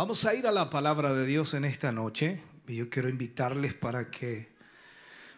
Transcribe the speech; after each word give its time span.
Vamos 0.00 0.24
a 0.24 0.34
ir 0.34 0.46
a 0.46 0.50
la 0.50 0.70
palabra 0.70 1.12
de 1.12 1.26
Dios 1.26 1.52
en 1.52 1.66
esta 1.66 1.92
noche 1.92 2.40
y 2.66 2.76
yo 2.76 2.88
quiero 2.88 3.10
invitarles 3.10 3.74
para 3.74 4.10
que 4.10 4.48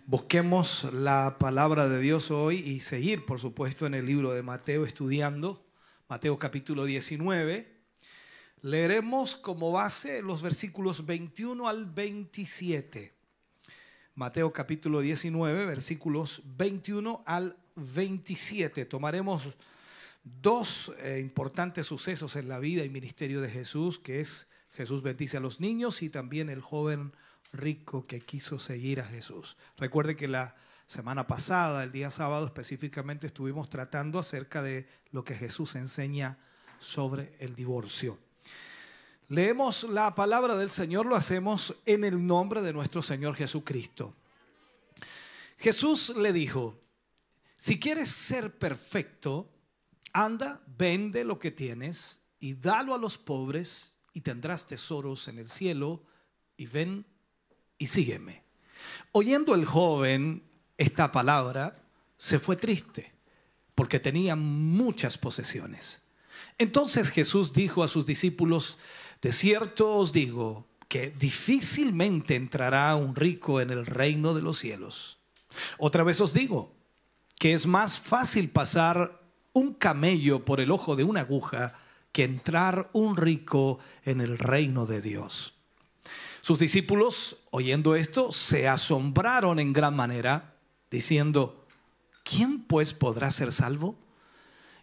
busquemos 0.07 0.85
la 0.93 1.37
palabra 1.41 1.89
de 1.89 1.99
Dios 1.99 2.31
hoy 2.31 2.59
y 2.59 2.79
seguir, 2.79 3.27
por 3.27 3.41
supuesto, 3.41 3.87
en 3.87 3.95
el 3.95 4.07
libro 4.07 4.31
de 4.31 4.45
Mateo 4.45 4.87
estudiando, 4.87 5.67
Mateo 6.09 6.39
capítulo 6.39 6.85
19. 6.85 7.67
Leeremos 8.61 9.35
como 9.35 9.73
base 9.73 10.23
los 10.23 10.43
versículos 10.43 11.07
21 11.07 11.69
al 11.69 11.87
27. 11.87 13.13
Mateo 14.15 14.53
capítulo 14.53 15.01
19, 15.01 15.67
versículos 15.67 16.41
21 16.45 17.25
al 17.27 17.57
27. 17.75 18.85
Tomaremos 18.85 19.57
dos 20.23 20.93
eh, 21.01 21.19
importantes 21.21 21.89
sucesos 21.89 22.37
en 22.37 22.49
la 22.49 22.61
vida 22.61 22.85
y 22.85 22.89
ministerio 22.89 23.41
de 23.41 23.51
Jesús, 23.51 23.99
que 23.99 24.21
es 24.21 24.47
Jesús 24.75 25.03
bendice 25.03 25.37
a 25.37 25.41
los 25.41 25.61
niños 25.61 26.03
y 26.03 26.09
también 26.09 26.49
el 26.49 26.61
joven 26.61 27.13
rico 27.53 28.03
que 28.03 28.21
quiso 28.21 28.59
seguir 28.59 29.01
a 29.01 29.05
Jesús. 29.05 29.57
Recuerde 29.77 30.17
que 30.17 30.29
la 30.29 30.57
semana 30.87 31.27
pasada, 31.27 31.85
el 31.85 31.93
día 31.93 32.11
sábado 32.11 32.47
específicamente, 32.47 33.27
estuvimos 33.27 33.69
tratando 33.69 34.19
acerca 34.19 34.63
de 34.63 34.89
lo 35.11 35.25
que 35.25 35.35
Jesús 35.35 35.75
enseña 35.75 36.39
sobre 36.79 37.35
el 37.39 37.55
divorcio. 37.55 38.19
Leemos 39.29 39.85
la 39.85 40.15
palabra 40.15 40.57
del 40.57 40.71
Señor, 40.71 41.07
lo 41.07 41.17
hacemos 41.17 41.75
en 41.87 42.05
el 42.05 42.27
nombre 42.27 42.61
de 42.61 42.73
nuestro 42.73 43.03
Señor 43.03 43.35
Jesucristo. 43.35 44.15
Jesús 45.59 46.15
le 46.17 46.33
dijo, 46.33 46.79
si 47.57 47.79
quieres 47.79 48.11
ser 48.11 48.59
perfecto, 48.59 49.49
anda, 50.13 50.61
vende 50.67 51.25
lo 51.25 51.39
que 51.39 51.51
tienes 51.51 52.27
y 52.41 52.55
dalo 52.55 52.95
a 52.95 52.99
los 52.99 53.17
pobres 53.17 53.92
y 54.13 54.21
tendrás 54.21 54.67
tesoros 54.67 55.29
en 55.29 55.39
el 55.39 55.51
cielo, 55.51 56.03
y 56.57 56.67
ven 56.67 57.07
y 57.79 57.87
sígueme. 57.87 58.43
Oyendo 59.13 59.55
el 59.55 59.65
joven 59.65 60.43
esta 60.77 61.13
palabra, 61.13 61.83
se 62.17 62.39
fue 62.39 62.57
triste, 62.57 63.13
porque 63.75 64.01
tenía 64.01 64.37
muchas 64.37 65.19
posesiones. 65.19 66.03
Entonces 66.59 67.11
Jesús 67.11 67.53
dijo 67.53 67.83
a 67.83 67.89
sus 67.89 68.07
discípulos, 68.07 68.79
de 69.21 69.33
cierto 69.33 69.97
os 69.97 70.13
digo 70.13 70.67
que 70.89 71.11
difícilmente 71.11 72.37
entrará 72.37 72.95
un 72.97 73.17
rico 73.17 73.61
en 73.61 73.71
el 73.71 73.87
reino 73.87 74.35
de 74.35 74.43
los 74.43 74.59
cielos. 74.59 75.19
Otra 75.79 76.05
vez 76.05 76.21
os 76.21 76.33
digo 76.35 76.75
que 77.39 77.55
es 77.55 77.67
más 77.67 77.99
fácil 77.99 78.51
pasar 78.51 79.21
un 79.53 79.75
camello 79.75 80.45
por 80.45 80.61
el 80.61 80.71
ojo 80.71 80.97
de 80.97 81.05
una 81.05 81.21
aguja 81.21 81.79
que 82.13 82.25
entrar 82.25 82.91
un 82.93 83.17
rico 83.17 83.79
en 84.05 84.21
el 84.21 84.39
reino 84.39 84.87
de 84.87 85.01
Dios. 85.01 85.55
Sus 86.43 86.59
discípulos, 86.59 87.39
oyendo 87.51 87.95
esto, 87.95 88.33
se 88.33 88.69
asombraron 88.69 89.59
en 89.59 89.73
gran 89.73 89.97
manera, 89.97 90.57
diciendo, 90.91 91.65
¿quién 92.25 92.63
pues 92.65 92.93
podrá 92.93 93.31
ser 93.31 93.53
salvo? 93.53 93.97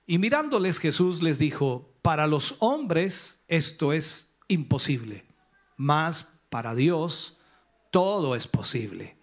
Y 0.08 0.18
mirándoles 0.18 0.80
Jesús 0.80 1.22
les 1.22 1.38
dijo, 1.38 1.94
para 2.02 2.26
los 2.26 2.56
hombres 2.60 3.44
esto 3.48 3.94
es 3.94 4.34
imposible, 4.48 5.26
mas 5.78 6.28
para 6.50 6.74
Dios 6.74 7.38
todo 7.92 8.36
es 8.36 8.48
posible. 8.48 9.18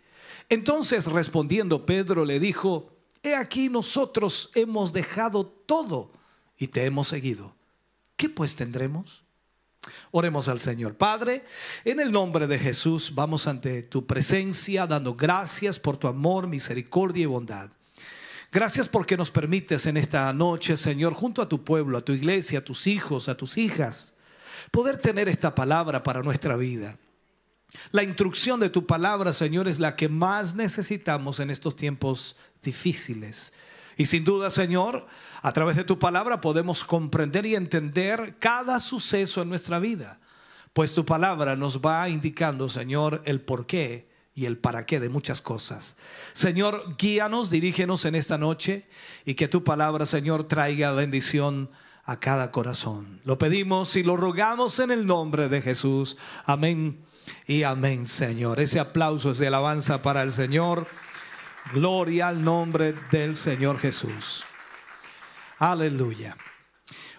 Entonces 0.49 1.07
respondiendo 1.07 1.87
Pedro 1.87 2.25
le 2.25 2.39
dijo, 2.39 2.93
he 3.25 3.35
aquí 3.35 3.69
nosotros 3.69 4.51
hemos 4.55 4.93
dejado 4.93 5.47
todo 5.47 6.13
y 6.57 6.69
te 6.69 6.85
hemos 6.85 7.09
seguido. 7.09 7.56
¿Qué 8.17 8.29
pues 8.29 8.57
tendremos? 8.57 9.25
Oremos 10.11 10.49
al 10.49 10.61
Señor. 10.61 10.97
Padre, 10.97 11.45
en 11.85 12.01
el 12.01 12.11
nombre 12.11 12.47
de 12.47 12.59
Jesús 12.59 13.15
vamos 13.15 13.47
ante 13.47 13.83
tu 13.83 14.07
presencia 14.07 14.87
dando 14.87 15.15
gracias 15.15 15.79
por 15.79 15.97
tu 15.97 16.09
amor, 16.09 16.47
misericordia 16.47 17.25
y 17.25 17.27
bondad. 17.27 17.71
Gracias 18.53 18.89
porque 18.89 19.17
nos 19.17 19.31
permites 19.31 19.87
en 19.87 19.97
esta 19.97 20.33
noche, 20.33 20.77
Señor, 20.77 21.15
junto 21.15 21.43
a 21.43 21.49
tu 21.49 21.65
pueblo, 21.65 21.99
a 21.99 22.05
tu 22.05 22.13
iglesia, 22.13 22.61
a 22.61 22.65
tus 22.65 22.87
hijos, 22.87 23.29
a 23.29 23.37
tus 23.37 23.59
hijas, 23.59 24.15
poder 24.71 24.99
tener 24.99 25.29
esta 25.29 25.55
palabra 25.55 26.03
para 26.03 26.23
nuestra 26.23 26.57
vida. 26.57 26.97
La 27.91 28.03
instrucción 28.03 28.59
de 28.61 28.71
tu 28.71 28.87
palabra, 28.87 29.33
Señor, 29.33 29.69
es 29.69 29.79
la 29.79 29.97
que 29.97 30.09
más 30.09 30.55
necesitamos 30.55 31.41
en 31.41 31.51
estos 31.51 31.77
tiempos 31.77 32.37
difíciles. 32.63 33.53
Y 33.97 34.07
sin 34.07 34.25
duda, 34.25 34.51
Señor, 34.51 35.07
a 35.43 35.53
través 35.53 35.77
de 35.77 35.85
tu 35.85 35.99
palabra 35.99 36.41
podemos 36.41 36.85
comprender 36.85 37.47
y 37.47 37.55
entender 37.55 38.37
cada 38.39 38.81
suceso 38.81 39.43
en 39.43 39.49
nuestra 39.49 39.79
vida, 39.79 40.21
pues 40.73 40.93
tu 40.93 41.07
palabra 41.07 41.57
nos 41.57 41.81
va 41.81 42.09
indicando, 42.09 42.69
Señor, 42.69 43.23
el 43.25 43.41
porqué 43.41 44.09
y 44.35 44.45
el 44.45 44.59
para 44.59 44.85
qué 44.85 45.01
de 45.01 45.09
muchas 45.09 45.41
cosas. 45.41 45.97
Señor, 46.35 46.97
guíanos, 46.99 47.49
dirígenos 47.49 48.05
en 48.05 48.15
esta 48.15 48.37
noche 48.37 48.87
y 49.25 49.35
que 49.35 49.49
tu 49.49 49.65
palabra, 49.65 50.05
Señor, 50.05 50.45
traiga 50.45 50.93
bendición 50.93 51.71
a 52.05 52.21
cada 52.21 52.53
corazón. 52.53 53.21
Lo 53.25 53.39
pedimos 53.39 53.97
y 53.97 54.03
lo 54.03 54.17
rogamos 54.19 54.79
en 54.79 54.91
el 54.91 55.07
nombre 55.07 55.49
de 55.49 55.63
Jesús. 55.63 56.19
Amén 56.45 57.01
y 57.47 57.63
amén, 57.63 58.07
Señor. 58.07 58.61
Ese 58.61 58.79
aplauso 58.79 59.31
es 59.31 59.39
de 59.39 59.47
alabanza 59.47 60.03
para 60.03 60.23
el 60.23 60.33
Señor. 60.33 60.87
Gloria 61.73 62.29
al 62.29 62.45
nombre 62.45 62.95
del 63.11 63.35
Señor 63.35 63.79
Jesús. 63.79 64.45
Aleluya. 65.59 66.37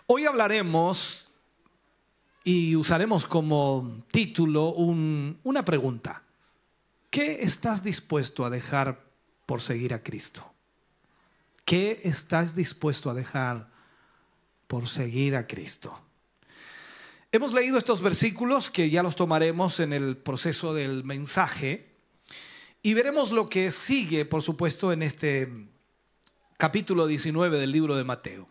Hoy 0.05 0.25
hablaremos 0.25 1.29
y 2.45 2.77
usaremos 2.77 3.25
como 3.25 4.05
título 4.09 4.69
una 4.69 5.65
pregunta. 5.65 6.23
¿Qué 7.09 7.41
estás 7.41 7.83
dispuesto 7.83 8.45
a 8.45 8.49
dejar 8.49 9.03
por 9.45 9.61
seguir 9.61 9.93
a 9.93 10.01
Cristo? 10.01 10.53
¿Qué 11.65 11.99
estás 12.05 12.55
dispuesto 12.55 13.09
a 13.09 13.13
dejar 13.13 13.69
por 14.67 14.87
seguir 14.87 15.35
a 15.35 15.45
Cristo? 15.45 15.99
Hemos 17.33 17.53
leído 17.53 17.77
estos 17.77 18.01
versículos 18.01 18.71
que 18.71 18.89
ya 18.89 19.03
los 19.03 19.17
tomaremos 19.17 19.81
en 19.81 19.91
el 19.91 20.15
proceso 20.15 20.73
del 20.73 21.03
mensaje 21.03 21.96
y 22.87 22.93
veremos 22.93 23.33
lo 23.33 23.49
que 23.49 23.69
sigue, 23.69 24.23
por 24.23 24.41
supuesto, 24.41 24.93
en 24.93 25.03
este 25.03 25.67
capítulo 26.55 27.05
19 27.05 27.59
del 27.59 27.69
libro 27.69 27.97
de 27.97 28.05
Mateo. 28.05 28.47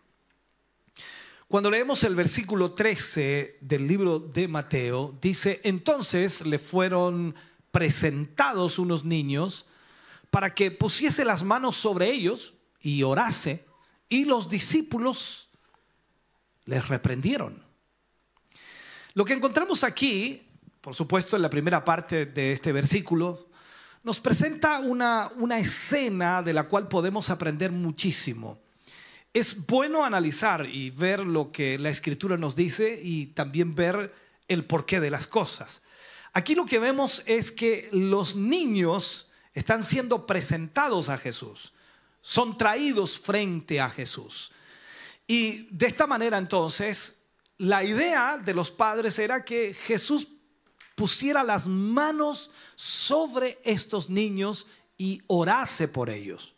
Cuando 1.47 1.71
leemos 1.71 2.03
el 2.03 2.13
versículo 2.13 2.73
13 2.73 3.57
del 3.61 3.87
libro 3.87 4.19
de 4.19 4.47
Mateo, 4.47 5.17
dice, 5.19 5.59
entonces 5.63 6.45
le 6.45 6.59
fueron 6.59 7.33
presentados 7.71 8.77
unos 8.77 9.03
niños 9.03 9.65
para 10.29 10.53
que 10.53 10.69
pusiese 10.69 11.25
las 11.25 11.43
manos 11.43 11.75
sobre 11.75 12.11
ellos 12.11 12.53
y 12.79 13.01
orase, 13.01 13.65
y 14.07 14.25
los 14.25 14.49
discípulos 14.49 15.49
les 16.65 16.87
reprendieron. 16.87 17.63
Lo 19.15 19.25
que 19.25 19.33
encontramos 19.33 19.83
aquí, 19.83 20.47
por 20.79 20.93
supuesto, 20.93 21.35
en 21.35 21.41
la 21.41 21.49
primera 21.49 21.83
parte 21.83 22.27
de 22.27 22.51
este 22.51 22.71
versículo, 22.71 23.47
nos 24.07 24.21
presenta 24.21 24.79
una, 24.79 25.33
una 25.35 25.59
escena 25.59 26.41
de 26.41 26.53
la 26.53 26.69
cual 26.69 26.87
podemos 26.87 27.29
aprender 27.29 27.73
muchísimo. 27.73 28.57
Es 29.33 29.67
bueno 29.67 30.05
analizar 30.05 30.65
y 30.65 30.91
ver 30.91 31.19
lo 31.19 31.51
que 31.51 31.77
la 31.77 31.89
escritura 31.89 32.37
nos 32.37 32.55
dice 32.55 33.01
y 33.03 33.25
también 33.25 33.75
ver 33.75 34.15
el 34.47 34.63
porqué 34.63 35.01
de 35.01 35.11
las 35.11 35.27
cosas. 35.27 35.81
Aquí 36.31 36.55
lo 36.55 36.65
que 36.65 36.79
vemos 36.79 37.21
es 37.25 37.51
que 37.51 37.89
los 37.91 38.37
niños 38.37 39.29
están 39.53 39.83
siendo 39.83 40.25
presentados 40.25 41.09
a 41.09 41.17
Jesús, 41.17 41.73
son 42.21 42.57
traídos 42.57 43.19
frente 43.19 43.81
a 43.81 43.89
Jesús. 43.89 44.53
Y 45.27 45.67
de 45.69 45.85
esta 45.87 46.07
manera 46.07 46.37
entonces, 46.37 47.17
la 47.57 47.83
idea 47.83 48.37
de 48.37 48.53
los 48.53 48.71
padres 48.71 49.19
era 49.19 49.43
que 49.43 49.73
Jesús 49.73 50.29
pusiera 50.97 51.43
las 51.43 51.67
manos 51.67 52.49
sobre 52.75 53.59
estos 53.63 54.09
niños 54.09 54.65
y 54.97 55.21
orase 55.27 55.87
por 55.87 56.09
ellos. 56.09 56.55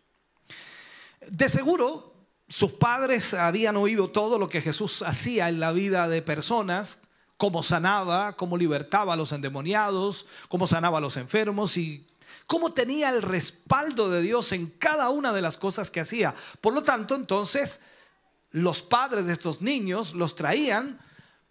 De 1.27 1.49
seguro, 1.49 2.15
sus 2.47 2.71
padres 2.71 3.33
habían 3.33 3.75
oído 3.75 4.09
todo 4.09 4.39
lo 4.39 4.47
que 4.47 4.61
Jesús 4.61 5.01
hacía 5.01 5.49
en 5.49 5.59
la 5.59 5.73
vida 5.73 6.07
de 6.07 6.21
personas 6.21 7.01
cómo 7.39 7.63
sanaba, 7.63 8.35
cómo 8.35 8.57
libertaba 8.57 9.13
a 9.13 9.15
los 9.15 9.31
endemoniados, 9.31 10.25
cómo 10.49 10.67
sanaba 10.67 10.97
a 10.97 11.01
los 11.01 11.15
enfermos 11.15 11.77
y 11.77 12.05
cómo 12.47 12.73
tenía 12.73 13.09
el 13.09 13.21
respaldo 13.21 14.09
de 14.09 14.21
Dios 14.21 14.51
en 14.51 14.67
cada 14.67 15.09
una 15.09 15.31
de 15.31 15.41
las 15.41 15.55
cosas 15.57 15.89
que 15.89 16.01
hacía. 16.01 16.35
Por 16.59 16.73
lo 16.73 16.83
tanto, 16.83 17.15
entonces, 17.15 17.79
los 18.51 18.81
padres 18.81 19.25
de 19.25 19.33
estos 19.33 19.61
niños 19.61 20.13
los 20.13 20.35
traían 20.35 20.99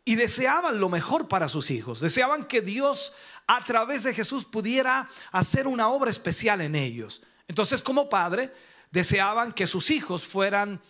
y 0.09 0.15
deseaban 0.15 0.81
lo 0.81 0.89
mejor 0.89 1.29
para 1.29 1.51
sus 1.51 1.71
hijos. 1.71 2.01
Deseaban 2.01 2.47
que 2.47 2.63
Dios 2.63 3.13
a 3.47 3.63
través 3.63 4.05
de 4.05 4.15
Jesús 4.15 4.47
pudiera 4.47 5.07
hacer 5.33 5.67
una 5.67 5.91
obra 5.91 6.11
especial 6.11 6.63
en 6.63 6.77
ellos. 6.77 7.21
Entonces, 7.47 7.83
como 7.83 8.09
padre, 8.09 8.51
deseaban 8.91 9.53
que 9.53 9.67
sus 9.67 9.91
hijos 9.91 10.25
fueran 10.25 10.81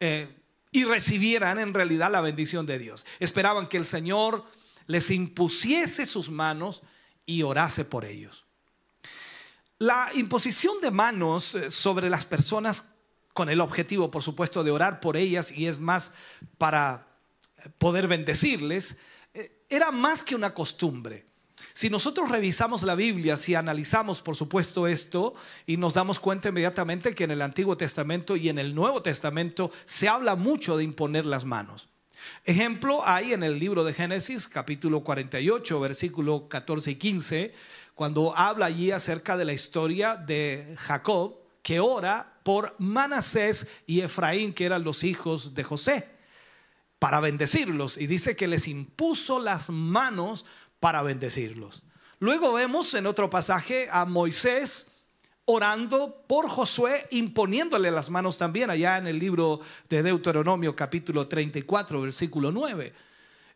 eh, 0.00 0.36
y 0.72 0.82
recibieran 0.82 1.60
en 1.60 1.74
realidad 1.74 2.10
la 2.10 2.20
bendición 2.20 2.66
de 2.66 2.80
Dios. 2.80 3.06
Esperaban 3.20 3.68
que 3.68 3.76
el 3.76 3.84
Señor 3.84 4.44
les 4.88 5.12
impusiese 5.12 6.04
sus 6.04 6.28
manos 6.28 6.82
y 7.24 7.42
orase 7.42 7.84
por 7.84 8.04
ellos. 8.04 8.46
La 9.78 10.10
imposición 10.12 10.80
de 10.80 10.90
manos 10.90 11.54
eh, 11.54 11.70
sobre 11.70 12.10
las 12.10 12.24
personas 12.24 12.86
con 13.32 13.48
el 13.48 13.60
objetivo, 13.60 14.10
por 14.10 14.24
supuesto, 14.24 14.64
de 14.64 14.72
orar 14.72 14.98
por 14.98 15.16
ellas 15.16 15.52
y 15.52 15.68
es 15.68 15.78
más 15.78 16.10
para 16.58 17.05
poder 17.78 18.08
bendecirles, 18.08 18.96
eh, 19.34 19.64
era 19.68 19.90
más 19.90 20.22
que 20.22 20.34
una 20.34 20.54
costumbre. 20.54 21.26
Si 21.72 21.90
nosotros 21.90 22.30
revisamos 22.30 22.82
la 22.82 22.94
Biblia, 22.94 23.36
si 23.36 23.54
analizamos, 23.54 24.22
por 24.22 24.36
supuesto, 24.36 24.86
esto 24.86 25.34
y 25.66 25.76
nos 25.76 25.94
damos 25.94 26.20
cuenta 26.20 26.48
inmediatamente 26.48 27.14
que 27.14 27.24
en 27.24 27.30
el 27.30 27.42
Antiguo 27.42 27.76
Testamento 27.76 28.36
y 28.36 28.48
en 28.48 28.58
el 28.58 28.74
Nuevo 28.74 29.02
Testamento 29.02 29.70
se 29.84 30.08
habla 30.08 30.36
mucho 30.36 30.76
de 30.76 30.84
imponer 30.84 31.26
las 31.26 31.44
manos. 31.44 31.88
Ejemplo 32.44 33.06
hay 33.06 33.32
en 33.32 33.42
el 33.42 33.58
libro 33.58 33.84
de 33.84 33.92
Génesis, 33.92 34.48
capítulo 34.48 35.04
48, 35.04 35.80
versículo 35.80 36.48
14 36.48 36.92
y 36.92 36.94
15, 36.96 37.54
cuando 37.94 38.36
habla 38.36 38.66
allí 38.66 38.90
acerca 38.90 39.36
de 39.36 39.44
la 39.44 39.52
historia 39.52 40.16
de 40.16 40.74
Jacob, 40.78 41.38
que 41.62 41.80
ora 41.80 42.38
por 42.42 42.74
Manasés 42.78 43.66
y 43.86 44.00
Efraín, 44.00 44.52
que 44.52 44.66
eran 44.66 44.84
los 44.84 45.04
hijos 45.04 45.54
de 45.54 45.64
José, 45.64 46.15
para 46.98 47.20
bendecirlos. 47.20 47.98
Y 47.98 48.06
dice 48.06 48.36
que 48.36 48.48
les 48.48 48.68
impuso 48.68 49.38
las 49.38 49.70
manos 49.70 50.44
para 50.80 51.02
bendecirlos. 51.02 51.82
Luego 52.18 52.52
vemos 52.54 52.94
en 52.94 53.06
otro 53.06 53.28
pasaje 53.28 53.88
a 53.90 54.04
Moisés 54.06 54.88
orando 55.44 56.24
por 56.26 56.48
Josué, 56.48 57.06
imponiéndole 57.10 57.90
las 57.90 58.10
manos 58.10 58.36
también 58.36 58.68
allá 58.68 58.98
en 58.98 59.06
el 59.06 59.18
libro 59.18 59.60
de 59.88 60.02
Deuteronomio 60.02 60.74
capítulo 60.74 61.28
34, 61.28 62.00
versículo 62.00 62.50
9. 62.50 62.92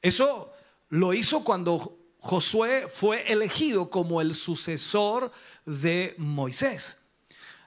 Eso 0.00 0.52
lo 0.90 1.12
hizo 1.12 1.42
cuando 1.42 1.98
Josué 2.19 2.87
fue 2.88 3.31
elegido 3.32 3.90
como 3.90 4.20
el 4.20 4.34
sucesor 4.34 5.32
de 5.64 6.14
Moisés. 6.19 6.98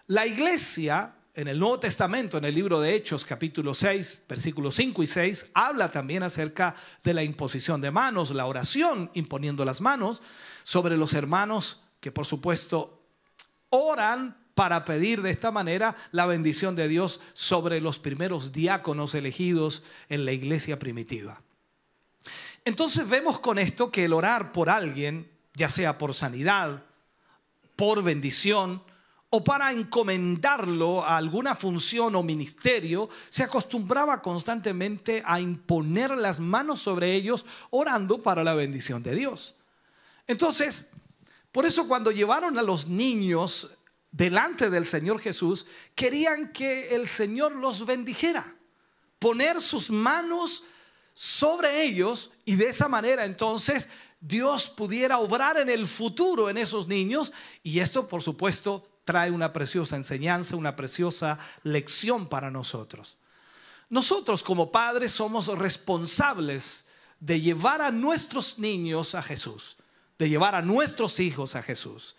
La 0.07 0.25
iglesia 0.25 1.15
en 1.35 1.47
el 1.47 1.59
Nuevo 1.59 1.79
Testamento, 1.79 2.37
en 2.37 2.45
el 2.45 2.53
libro 2.53 2.79
de 2.79 2.93
Hechos, 2.93 3.25
capítulo 3.25 3.73
6, 3.73 4.23
versículos 4.29 4.75
5 4.75 5.01
y 5.01 5.07
6, 5.07 5.49
habla 5.53 5.89
también 5.89 6.21
acerca 6.21 6.75
de 7.03 7.13
la 7.13 7.23
imposición 7.23 7.81
de 7.81 7.89
manos, 7.89 8.29
la 8.31 8.45
oración 8.45 9.09
imponiendo 9.15 9.65
las 9.65 9.81
manos 9.81 10.21
sobre 10.63 10.95
los 10.95 11.13
hermanos 11.13 11.81
que 11.99 12.11
por 12.11 12.27
supuesto 12.27 13.01
oran 13.69 14.37
para 14.53 14.85
pedir 14.85 15.23
de 15.23 15.31
esta 15.31 15.49
manera 15.49 15.95
la 16.11 16.27
bendición 16.27 16.75
de 16.75 16.87
Dios 16.87 17.19
sobre 17.33 17.81
los 17.81 17.97
primeros 17.97 18.51
diáconos 18.51 19.15
elegidos 19.15 19.83
en 20.09 20.25
la 20.25 20.33
iglesia 20.33 20.77
primitiva. 20.77 21.41
Entonces 22.63 23.09
vemos 23.09 23.39
con 23.39 23.57
esto 23.57 23.91
que 23.91 24.05
el 24.05 24.13
orar 24.13 24.51
por 24.51 24.69
alguien, 24.69 25.31
ya 25.55 25.69
sea 25.69 25.97
por 25.97 26.13
sanidad, 26.13 26.83
por 27.75 28.03
bendición, 28.03 28.83
o 29.35 29.43
para 29.43 29.71
encomendarlo 29.71 31.03
a 31.03 31.17
alguna 31.17 31.55
función 31.55 32.13
o 32.13 32.21
ministerio, 32.21 33.09
se 33.33 33.41
acostumbraba 33.41 34.21
constantemente 34.21 35.23
a 35.25 35.41
imponer 35.41 36.11
las 36.11 36.39
manos 36.39 36.83
sobre 36.83 37.15
ellos 37.15 37.43
orando 37.71 38.21
para 38.21 38.43
la 38.43 38.53
bendición 38.53 39.01
de 39.01 39.15
Dios. 39.15 39.55
Entonces, 40.27 40.85
por 41.51 41.65
eso 41.65 41.87
cuando 41.87 42.11
llevaron 42.11 42.59
a 42.59 42.61
los 42.61 42.85
niños 42.87 43.71
delante 44.11 44.69
del 44.69 44.85
Señor 44.85 45.19
Jesús, 45.19 45.65
querían 45.95 46.53
que 46.53 46.93
el 46.93 47.07
Señor 47.07 47.53
los 47.53 47.87
bendijera, 47.87 48.55
poner 49.17 49.61
sus 49.61 49.89
manos 49.89 50.63
sobre 51.15 51.81
ellos 51.81 52.29
y 52.45 52.53
de 52.55 52.67
esa 52.67 52.87
manera 52.87 53.25
entonces 53.25 53.89
Dios 54.21 54.69
pudiera 54.69 55.17
obrar 55.17 55.57
en 55.57 55.71
el 55.71 55.87
futuro 55.87 56.51
en 56.51 56.57
esos 56.59 56.87
niños 56.87 57.33
y 57.63 57.79
esto 57.79 58.05
por 58.07 58.21
supuesto 58.21 58.92
trae 59.05 59.31
una 59.31 59.53
preciosa 59.53 59.95
enseñanza, 59.95 60.55
una 60.55 60.75
preciosa 60.75 61.39
lección 61.63 62.27
para 62.27 62.51
nosotros. 62.51 63.17
Nosotros 63.89 64.43
como 64.43 64.71
padres 64.71 65.11
somos 65.11 65.47
responsables 65.47 66.85
de 67.19 67.39
llevar 67.39 67.81
a 67.81 67.91
nuestros 67.91 68.57
niños 68.59 69.15
a 69.15 69.21
Jesús, 69.21 69.77
de 70.17 70.29
llevar 70.29 70.55
a 70.55 70.61
nuestros 70.61 71.19
hijos 71.19 71.55
a 71.55 71.63
Jesús, 71.63 72.15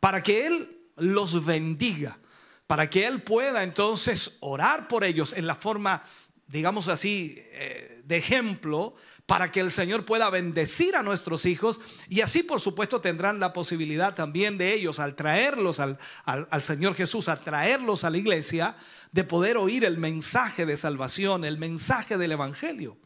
para 0.00 0.22
que 0.22 0.46
Él 0.46 0.78
los 0.96 1.44
bendiga, 1.44 2.18
para 2.66 2.88
que 2.90 3.06
Él 3.06 3.22
pueda 3.22 3.62
entonces 3.62 4.36
orar 4.40 4.88
por 4.88 5.04
ellos 5.04 5.32
en 5.32 5.46
la 5.46 5.54
forma, 5.54 6.02
digamos 6.46 6.88
así, 6.88 7.36
eh, 7.38 8.02
de 8.04 8.16
ejemplo, 8.16 8.96
para 9.26 9.52
que 9.52 9.60
el 9.60 9.70
Señor 9.70 10.04
pueda 10.04 10.28
bendecir 10.30 10.96
a 10.96 11.02
nuestros 11.02 11.46
hijos 11.46 11.80
y 12.08 12.20
así 12.20 12.42
por 12.42 12.60
supuesto 12.60 13.00
tendrán 13.00 13.40
la 13.40 13.52
posibilidad 13.52 14.14
también 14.14 14.58
de 14.58 14.74
ellos 14.74 14.98
al 14.98 15.14
traerlos 15.14 15.80
al, 15.80 15.98
al, 16.24 16.62
Señor 16.62 16.94
Jesús, 16.94 17.28
al 17.28 17.40
traerlos 17.40 18.04
a 18.04 18.10
la 18.10 18.18
iglesia, 18.18 18.76
de 19.12 19.24
poder 19.24 19.56
oír 19.56 19.84
el 19.84 19.98
mensaje 19.98 20.66
de 20.66 20.76
salvación, 20.76 21.44
el 21.44 21.58
mensaje 21.58 22.18
del 22.18 22.32
Evangelio. 22.32 22.98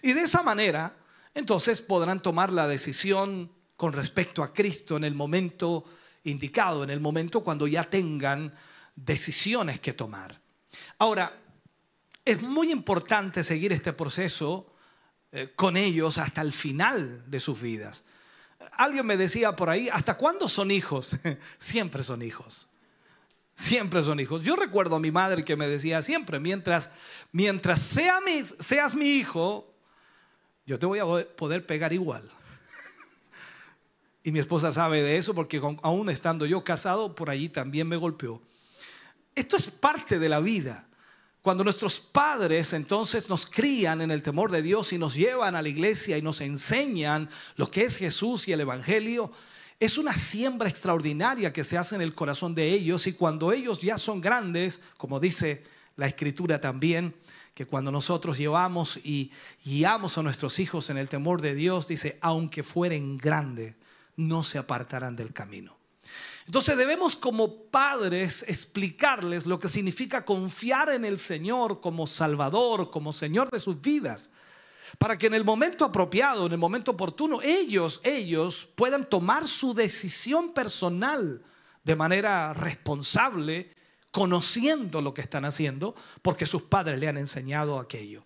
Y 0.00 0.12
de 0.12 0.22
esa 0.22 0.42
manera, 0.42 0.96
entonces 1.34 1.82
podrán 1.82 2.22
tomar 2.22 2.52
la 2.52 2.66
decisión 2.66 3.52
con 3.76 3.92
respecto 3.92 4.42
a 4.42 4.52
Cristo 4.52 4.96
en 4.96 5.04
el 5.04 5.14
momento 5.14 5.84
indicado, 6.24 6.84
en 6.84 6.90
el 6.90 7.00
momento 7.00 7.42
cuando 7.42 7.66
ya 7.66 7.84
tengan 7.84 8.54
decisiones 8.94 9.80
que 9.80 9.92
tomar. 9.92 10.40
Ahora, 10.98 11.40
es 12.24 12.40
muy 12.40 12.70
importante 12.70 13.42
seguir 13.42 13.72
este 13.72 13.92
proceso 13.92 14.71
eh, 15.34 15.50
con 15.56 15.78
ellos 15.78 16.18
hasta 16.18 16.42
el 16.42 16.52
final 16.52 17.24
de 17.26 17.40
sus 17.40 17.58
vidas. 17.58 18.04
Alguien 18.72 19.06
me 19.06 19.16
decía 19.16 19.56
por 19.56 19.70
ahí, 19.70 19.88
¿hasta 19.88 20.18
cuándo 20.18 20.46
son 20.46 20.70
hijos? 20.70 21.16
siempre 21.58 22.02
son 22.02 22.20
hijos. 22.20 22.68
Siempre 23.54 24.02
son 24.02 24.20
hijos. 24.20 24.42
Yo 24.42 24.56
recuerdo 24.56 24.96
a 24.96 25.00
mi 25.00 25.10
madre 25.10 25.42
que 25.44 25.56
me 25.56 25.66
decía 25.66 26.02
siempre, 26.02 26.38
mientras, 26.38 26.90
mientras 27.32 27.80
sea 27.80 28.20
seas 28.60 28.94
mi 28.94 29.06
hijo, 29.06 29.74
yo 30.66 30.78
te 30.78 30.84
voy 30.84 30.98
a 30.98 31.06
poder 31.36 31.66
pegar 31.66 31.94
igual. 31.94 32.28
y 34.22 34.32
mi 34.32 34.38
esposa 34.38 34.70
sabe 34.70 35.02
de 35.02 35.16
eso 35.16 35.34
porque 35.34 35.62
aún 35.82 36.10
estando 36.10 36.44
yo 36.44 36.62
casado, 36.62 37.14
por 37.14 37.30
allí 37.30 37.48
también 37.48 37.88
me 37.88 37.96
golpeó. 37.96 38.42
Esto 39.34 39.56
es 39.56 39.70
parte 39.70 40.18
de 40.18 40.28
la 40.28 40.40
vida. 40.40 40.88
Cuando 41.42 41.64
nuestros 41.64 41.98
padres 41.98 42.72
entonces 42.72 43.28
nos 43.28 43.46
crían 43.46 44.00
en 44.00 44.12
el 44.12 44.22
temor 44.22 44.52
de 44.52 44.62
Dios 44.62 44.92
y 44.92 44.98
nos 44.98 45.14
llevan 45.14 45.56
a 45.56 45.62
la 45.62 45.68
iglesia 45.68 46.16
y 46.16 46.22
nos 46.22 46.40
enseñan 46.40 47.28
lo 47.56 47.68
que 47.68 47.82
es 47.82 47.96
Jesús 47.96 48.46
y 48.46 48.52
el 48.52 48.60
Evangelio, 48.60 49.32
es 49.80 49.98
una 49.98 50.16
siembra 50.16 50.68
extraordinaria 50.68 51.52
que 51.52 51.64
se 51.64 51.76
hace 51.76 51.96
en 51.96 52.02
el 52.02 52.14
corazón 52.14 52.54
de 52.54 52.68
ellos 52.68 53.08
y 53.08 53.14
cuando 53.14 53.52
ellos 53.52 53.80
ya 53.80 53.98
son 53.98 54.20
grandes, 54.20 54.80
como 54.96 55.18
dice 55.18 55.64
la 55.96 56.06
escritura 56.06 56.60
también, 56.60 57.12
que 57.54 57.66
cuando 57.66 57.90
nosotros 57.90 58.38
llevamos 58.38 59.00
y 59.02 59.32
guiamos 59.64 60.16
a 60.16 60.22
nuestros 60.22 60.60
hijos 60.60 60.90
en 60.90 60.96
el 60.96 61.08
temor 61.08 61.42
de 61.42 61.56
Dios, 61.56 61.88
dice, 61.88 62.18
aunque 62.20 62.62
fueren 62.62 63.18
grandes, 63.18 63.74
no 64.14 64.44
se 64.44 64.58
apartarán 64.58 65.16
del 65.16 65.32
camino. 65.32 65.81
Entonces 66.46 66.76
debemos 66.76 67.14
como 67.14 67.64
padres 67.64 68.44
explicarles 68.48 69.46
lo 69.46 69.58
que 69.58 69.68
significa 69.68 70.24
confiar 70.24 70.90
en 70.90 71.04
el 71.04 71.18
Señor 71.18 71.80
como 71.80 72.06
Salvador, 72.06 72.90
como 72.90 73.12
Señor 73.12 73.50
de 73.50 73.60
sus 73.60 73.80
vidas, 73.80 74.30
para 74.98 75.16
que 75.16 75.28
en 75.28 75.34
el 75.34 75.44
momento 75.44 75.84
apropiado, 75.84 76.46
en 76.46 76.52
el 76.52 76.58
momento 76.58 76.90
oportuno, 76.90 77.40
ellos, 77.42 78.00
ellos 78.02 78.68
puedan 78.74 79.08
tomar 79.08 79.46
su 79.46 79.72
decisión 79.72 80.52
personal 80.52 81.42
de 81.84 81.96
manera 81.96 82.52
responsable, 82.54 83.74
conociendo 84.10 85.00
lo 85.00 85.14
que 85.14 85.22
están 85.22 85.44
haciendo, 85.44 85.94
porque 86.20 86.44
sus 86.44 86.62
padres 86.62 86.98
le 86.98 87.08
han 87.08 87.16
enseñado 87.16 87.78
aquello. 87.78 88.24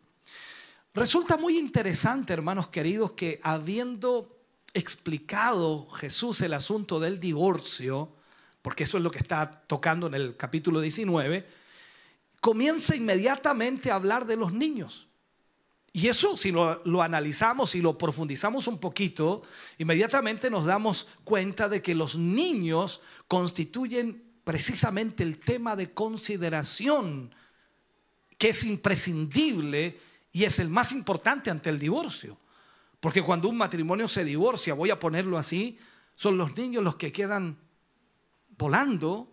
Resulta 0.94 1.36
muy 1.36 1.58
interesante, 1.58 2.32
hermanos 2.32 2.68
queridos, 2.68 3.12
que 3.12 3.38
habiendo 3.42 4.35
explicado 4.76 5.88
Jesús 5.90 6.40
el 6.40 6.52
asunto 6.52 7.00
del 7.00 7.18
divorcio, 7.18 8.12
porque 8.62 8.84
eso 8.84 8.98
es 8.98 9.02
lo 9.02 9.10
que 9.10 9.18
está 9.18 9.62
tocando 9.66 10.06
en 10.06 10.14
el 10.14 10.36
capítulo 10.36 10.80
19, 10.80 11.46
comienza 12.40 12.94
inmediatamente 12.94 13.90
a 13.90 13.94
hablar 13.96 14.26
de 14.26 14.36
los 14.36 14.52
niños. 14.52 15.08
Y 15.92 16.08
eso, 16.08 16.36
si 16.36 16.52
lo, 16.52 16.82
lo, 16.84 17.02
analizamos 17.02 17.74
y 17.74 17.80
lo 17.80 17.96
profundizamos 17.96 18.66
un 18.66 18.78
poquito, 18.78 19.42
inmediatamente 19.78 20.50
nos 20.50 20.66
damos 20.66 21.08
cuenta 21.24 21.70
de 21.70 21.80
que 21.80 21.94
los 21.94 22.16
niños 22.16 23.00
constituyen 23.28 24.22
precisamente 24.44 25.22
el 25.22 25.38
tema 25.38 25.74
de 25.74 25.94
consideración 25.94 27.34
que 28.36 28.50
es 28.50 28.64
imprescindible 28.64 29.98
y 30.32 30.44
es 30.44 30.58
el 30.58 30.68
más 30.68 30.92
importante 30.92 31.50
ante 31.50 31.70
el 31.70 31.78
divorcio. 31.78 32.38
Porque 33.06 33.22
cuando 33.22 33.48
un 33.48 33.56
matrimonio 33.56 34.08
se 34.08 34.24
divorcia, 34.24 34.74
voy 34.74 34.90
a 34.90 34.98
ponerlo 34.98 35.38
así, 35.38 35.78
son 36.16 36.36
los 36.36 36.56
niños 36.56 36.82
los 36.82 36.96
que 36.96 37.12
quedan 37.12 37.56
volando 38.58 39.32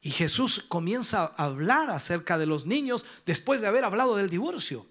y 0.00 0.12
Jesús 0.12 0.64
comienza 0.68 1.24
a 1.36 1.46
hablar 1.46 1.90
acerca 1.90 2.38
de 2.38 2.46
los 2.46 2.66
niños 2.66 3.04
después 3.26 3.60
de 3.60 3.66
haber 3.66 3.82
hablado 3.82 4.14
del 4.14 4.30
divorcio. 4.30 4.86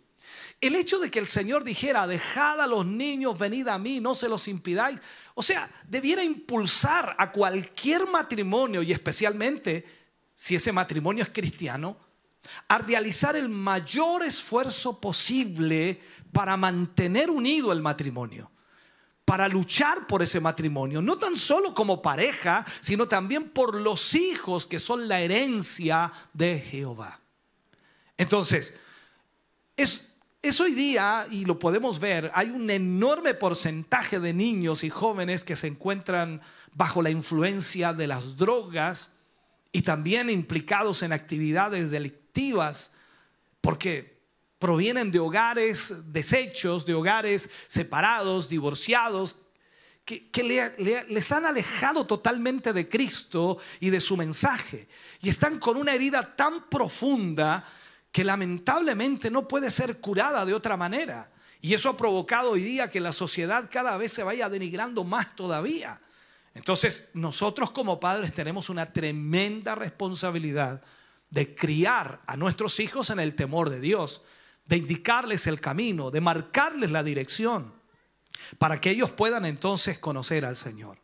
El 0.59 0.75
hecho 0.75 0.99
de 0.99 1.09
que 1.09 1.19
el 1.19 1.27
Señor 1.27 1.63
dijera, 1.63 2.05
dejad 2.05 2.59
a 2.59 2.67
los 2.67 2.85
niños, 2.85 3.39
venid 3.39 3.69
a 3.69 3.79
mí, 3.79 4.01
no 4.01 4.15
se 4.15 4.27
los 4.27 4.49
impidáis. 4.49 4.99
O 5.33 5.41
sea, 5.41 5.71
debiera 5.87 6.25
impulsar 6.25 7.15
a 7.17 7.31
cualquier 7.31 8.05
matrimonio 8.05 8.83
y 8.83 8.91
especialmente 8.91 9.85
si 10.35 10.55
ese 10.55 10.73
matrimonio 10.73 11.23
es 11.23 11.29
cristiano, 11.29 11.95
a 12.67 12.77
realizar 12.77 13.35
el 13.35 13.49
mayor 13.49 14.23
esfuerzo 14.23 14.99
posible 14.99 16.01
para 16.31 16.57
mantener 16.57 17.29
unido 17.29 17.71
el 17.71 17.81
matrimonio, 17.81 18.51
para 19.25 19.47
luchar 19.47 20.07
por 20.07 20.21
ese 20.21 20.39
matrimonio, 20.39 21.01
no 21.01 21.17
tan 21.17 21.37
solo 21.37 21.73
como 21.73 22.01
pareja, 22.01 22.65
sino 22.79 23.07
también 23.07 23.49
por 23.49 23.79
los 23.79 24.15
hijos 24.15 24.65
que 24.65 24.79
son 24.79 25.07
la 25.07 25.21
herencia 25.21 26.11
de 26.33 26.59
Jehová. 26.59 27.19
Entonces, 28.17 28.75
es, 29.75 30.59
hoy 30.59 30.73
día, 30.73 31.25
y 31.31 31.45
lo 31.45 31.57
podemos 31.57 31.99
ver, 31.99 32.31
hay 32.33 32.49
un 32.49 32.69
enorme 32.69 33.33
porcentaje 33.33 34.19
de 34.19 34.33
niños 34.33 34.83
y 34.83 34.89
jóvenes 34.89 35.43
que 35.43 35.55
se 35.55 35.67
encuentran 35.67 36.41
bajo 36.73 37.01
la 37.01 37.09
influencia 37.09 37.93
de 37.93 38.07
las 38.07 38.37
drogas 38.37 39.11
y 39.71 39.81
también 39.81 40.29
implicados 40.29 41.01
en 41.01 41.13
actividades 41.13 41.89
delictivas, 41.89 42.22
porque 43.61 44.21
provienen 44.59 45.11
de 45.11 45.19
hogares 45.19 45.93
deshechos, 46.11 46.85
de 46.85 46.93
hogares 46.93 47.49
separados, 47.67 48.49
divorciados, 48.49 49.37
que, 50.05 50.29
les 51.07 51.31
han 51.31 51.45
alejado 51.45 52.05
totalmente 52.05 52.73
de 52.73 52.89
Cristo 52.89 53.57
y 53.79 53.89
de 53.89 54.01
su 54.01 54.17
mensaje. 54.17 54.87
Y 55.21 55.29
están 55.29 55.59
con 55.59 55.77
una 55.77 55.93
herida 55.93 56.35
tan 56.35 56.69
profunda 56.69 57.63
que 58.11 58.23
lamentablemente 58.23 59.31
no 59.31 59.47
puede 59.47 59.71
ser 59.71 59.99
curada 59.99 60.45
de 60.45 60.53
otra 60.53 60.75
manera. 60.75 61.31
Y 61.61 61.73
eso 61.73 61.89
ha 61.89 61.97
provocado 61.97 62.51
hoy 62.51 62.61
día 62.61 62.89
que 62.89 62.99
la 62.99 63.13
sociedad 63.13 63.69
cada 63.71 63.95
vez 63.95 64.11
se 64.11 64.23
vaya 64.23 64.49
denigrando 64.49 65.05
más 65.05 65.35
todavía. 65.35 66.01
Entonces, 66.53 67.09
nosotros 67.13 67.71
como 67.71 67.99
padres 67.99 68.33
tenemos 68.33 68.69
una 68.69 68.91
tremenda 68.91 69.73
responsabilidad 69.73 70.83
de 71.33 71.55
criar 71.55 72.21
a 72.27 72.37
nuestros 72.37 72.79
hijos 72.79 73.09
en 73.09 73.19
el 73.19 73.35
temor 73.35 73.71
de 73.71 73.79
Dios, 73.79 74.21
de 74.65 74.77
indicarles 74.77 75.47
el 75.47 75.59
camino, 75.59 76.11
de 76.11 76.21
marcarles 76.21 76.91
la 76.91 77.01
dirección, 77.01 77.73
para 78.59 78.79
que 78.79 78.91
ellos 78.91 79.09
puedan 79.09 79.43
entonces 79.43 79.97
conocer 79.97 80.45
al 80.45 80.55
Señor. 80.55 80.99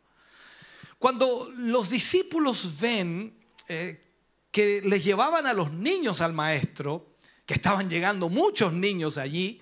Cuando 1.00 1.50
los 1.56 1.90
discípulos 1.90 2.78
ven 2.78 3.40
eh, 3.66 4.06
que 4.52 4.80
les 4.82 5.02
llevaban 5.02 5.48
a 5.48 5.52
los 5.52 5.72
niños 5.72 6.20
al 6.20 6.32
maestro, 6.32 7.16
que 7.44 7.54
estaban 7.54 7.90
llegando 7.90 8.28
muchos 8.28 8.72
niños 8.72 9.18
allí, 9.18 9.60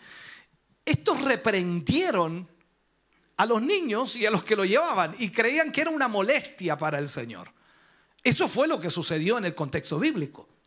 estos 0.85 1.23
reprendieron 1.23 2.47
a 3.39 3.47
los 3.47 3.63
niños 3.63 4.17
y 4.17 4.27
a 4.27 4.31
los 4.31 4.45
que 4.45 4.55
lo 4.55 4.67
llevaban 4.67 5.17
y 5.19 5.31
creían 5.31 5.73
que 5.73 5.81
era 5.81 5.91
una 5.91 6.09
molestia 6.09 6.77
para 6.77 6.99
el 6.99 7.09
Señor. 7.09 7.51
Eso 8.23 8.49
fue 8.49 8.69
lo 8.69 8.79
que 8.79 8.91
sucedió 8.91 9.39
en 9.39 9.47
el 9.47 9.55
contexto 9.55 9.99
bíblico. 9.99 10.58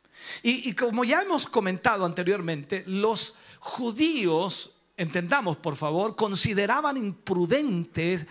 Y, 0.44 0.74
como 0.74 1.04
ya 1.04 1.22
hemos 1.22 1.46
comentado 1.46 2.06
anteriormente, 2.06 2.84
los 2.88 3.36
judíos, 3.60 4.72
entendamos 4.98 5.58
por 5.58 5.76
favor, 5.76 6.16
consideraban 6.16 6.98
imprudentes 6.98 8.28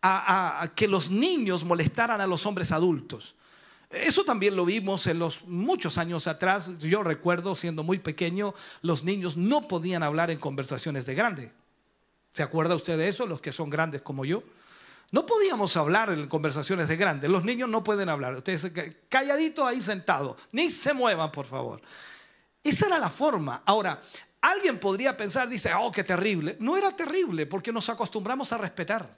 a 0.00 0.70
que 0.74 0.88
los 0.88 1.10
niños 1.10 1.64
molestaran 1.64 2.20
a 2.20 2.26
los 2.26 2.44
hombres 2.46 2.72
adultos. 2.72 3.36
Eso 3.92 4.24
también 4.24 4.56
lo 4.56 4.64
vimos 4.64 5.06
en 5.06 5.18
los 5.18 5.44
muchos 5.46 5.98
años 5.98 6.26
atrás. 6.26 6.72
Yo 6.78 7.02
recuerdo 7.02 7.54
siendo 7.54 7.82
muy 7.82 7.98
pequeño, 7.98 8.54
los 8.80 9.04
niños 9.04 9.36
no 9.36 9.68
podían 9.68 10.02
hablar 10.02 10.30
en 10.30 10.38
conversaciones 10.38 11.04
de 11.04 11.14
grande. 11.14 11.52
¿Se 12.32 12.42
acuerda 12.42 12.74
usted 12.74 12.96
de 12.96 13.08
eso, 13.08 13.26
los 13.26 13.42
que 13.42 13.52
son 13.52 13.68
grandes 13.68 14.00
como 14.00 14.24
yo? 14.24 14.42
No 15.12 15.26
podíamos 15.26 15.76
hablar 15.76 16.10
en 16.10 16.26
conversaciones 16.26 16.88
de 16.88 16.96
grande. 16.96 17.28
Los 17.28 17.44
niños 17.44 17.68
no 17.68 17.84
pueden 17.84 18.08
hablar. 18.08 18.34
Ustedes 18.34 18.72
calladito 19.10 19.66
ahí 19.66 19.80
sentado. 19.80 20.38
Ni 20.52 20.70
se 20.70 20.94
muevan, 20.94 21.30
por 21.30 21.44
favor. 21.44 21.82
Esa 22.64 22.86
era 22.86 22.98
la 22.98 23.10
forma. 23.10 23.62
Ahora, 23.66 24.02
alguien 24.40 24.80
podría 24.80 25.14
pensar, 25.14 25.50
dice, 25.50 25.70
oh, 25.74 25.92
qué 25.92 26.02
terrible. 26.02 26.56
No 26.60 26.78
era 26.78 26.96
terrible 26.96 27.44
porque 27.44 27.72
nos 27.72 27.90
acostumbramos 27.90 28.52
a 28.54 28.58
respetar. 28.58 29.14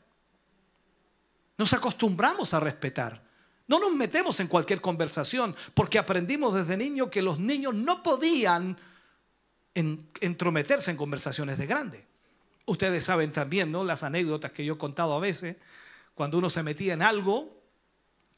Nos 1.57 1.73
acostumbramos 1.73 2.53
a 2.55 2.61
respetar. 2.61 3.23
No 3.69 3.79
nos 3.79 3.93
metemos 3.93 4.41
en 4.41 4.49
cualquier 4.49 4.81
conversación 4.81 5.55
porque 5.75 6.01
aprendimos 6.01 6.55
desde 6.55 6.77
niño 6.77 7.09
que 7.09 7.23
los 7.23 7.39
niños 7.39 7.73
no 7.73 8.03
podían 8.03 8.77
entrometerse 9.75 10.91
en 10.91 10.97
conversaciones 10.97 11.57
de 11.57 11.67
grande. 11.67 12.05
Ustedes 12.67 13.05
saben 13.05 13.33
también, 13.33 13.71
¿no? 13.71 13.85
Las 13.85 14.03
anécdotas 14.03 14.51
que 14.51 14.65
yo 14.65 14.75
he 14.75 14.79
contado 14.79 15.15
a 15.15 15.21
veces, 15.21 15.57
cuando 16.15 16.39
uno 16.39 16.51
se 16.51 16.63
metía 16.63 16.95
en 16.95 17.03
algo, 17.03 17.63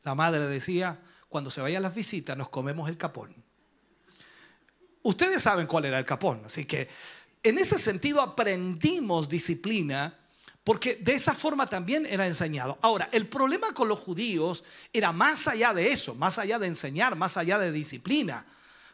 la 0.03 0.15
madre 0.15 0.47
decía, 0.47 1.01
cuando 1.29 1.51
se 1.51 1.61
vayan 1.61 1.83
las 1.83 1.95
visitas 1.95 2.37
nos 2.37 2.49
comemos 2.49 2.89
el 2.89 2.97
capón. 2.97 3.35
Ustedes 5.03 5.43
saben 5.43 5.67
cuál 5.67 5.85
era 5.85 5.99
el 5.99 6.05
capón, 6.05 6.43
así 6.45 6.65
que 6.65 6.89
en 7.43 7.59
ese 7.59 7.79
sentido 7.79 8.21
aprendimos 8.21 9.29
disciplina 9.29 10.19
porque 10.67 10.97
de 10.97 11.15
esa 11.15 11.33
forma 11.33 11.69
también 11.69 12.07
era 12.07 12.27
enseñado. 12.27 12.77
Ahora, 12.83 13.09
el 13.13 13.29
problema 13.29 13.73
con 13.73 13.87
los 13.87 14.01
judíos 14.01 14.65
era 14.93 15.13
más 15.13 15.47
allá 15.47 15.73
de 15.73 15.93
eso, 15.93 16.17
más 16.17 16.41
allá 16.41 16.59
de 16.59 16.67
enseñar, 16.67 17.15
más 17.15 17.37
allá 17.37 17.57
de 17.57 17.71
disciplina. 17.71 18.45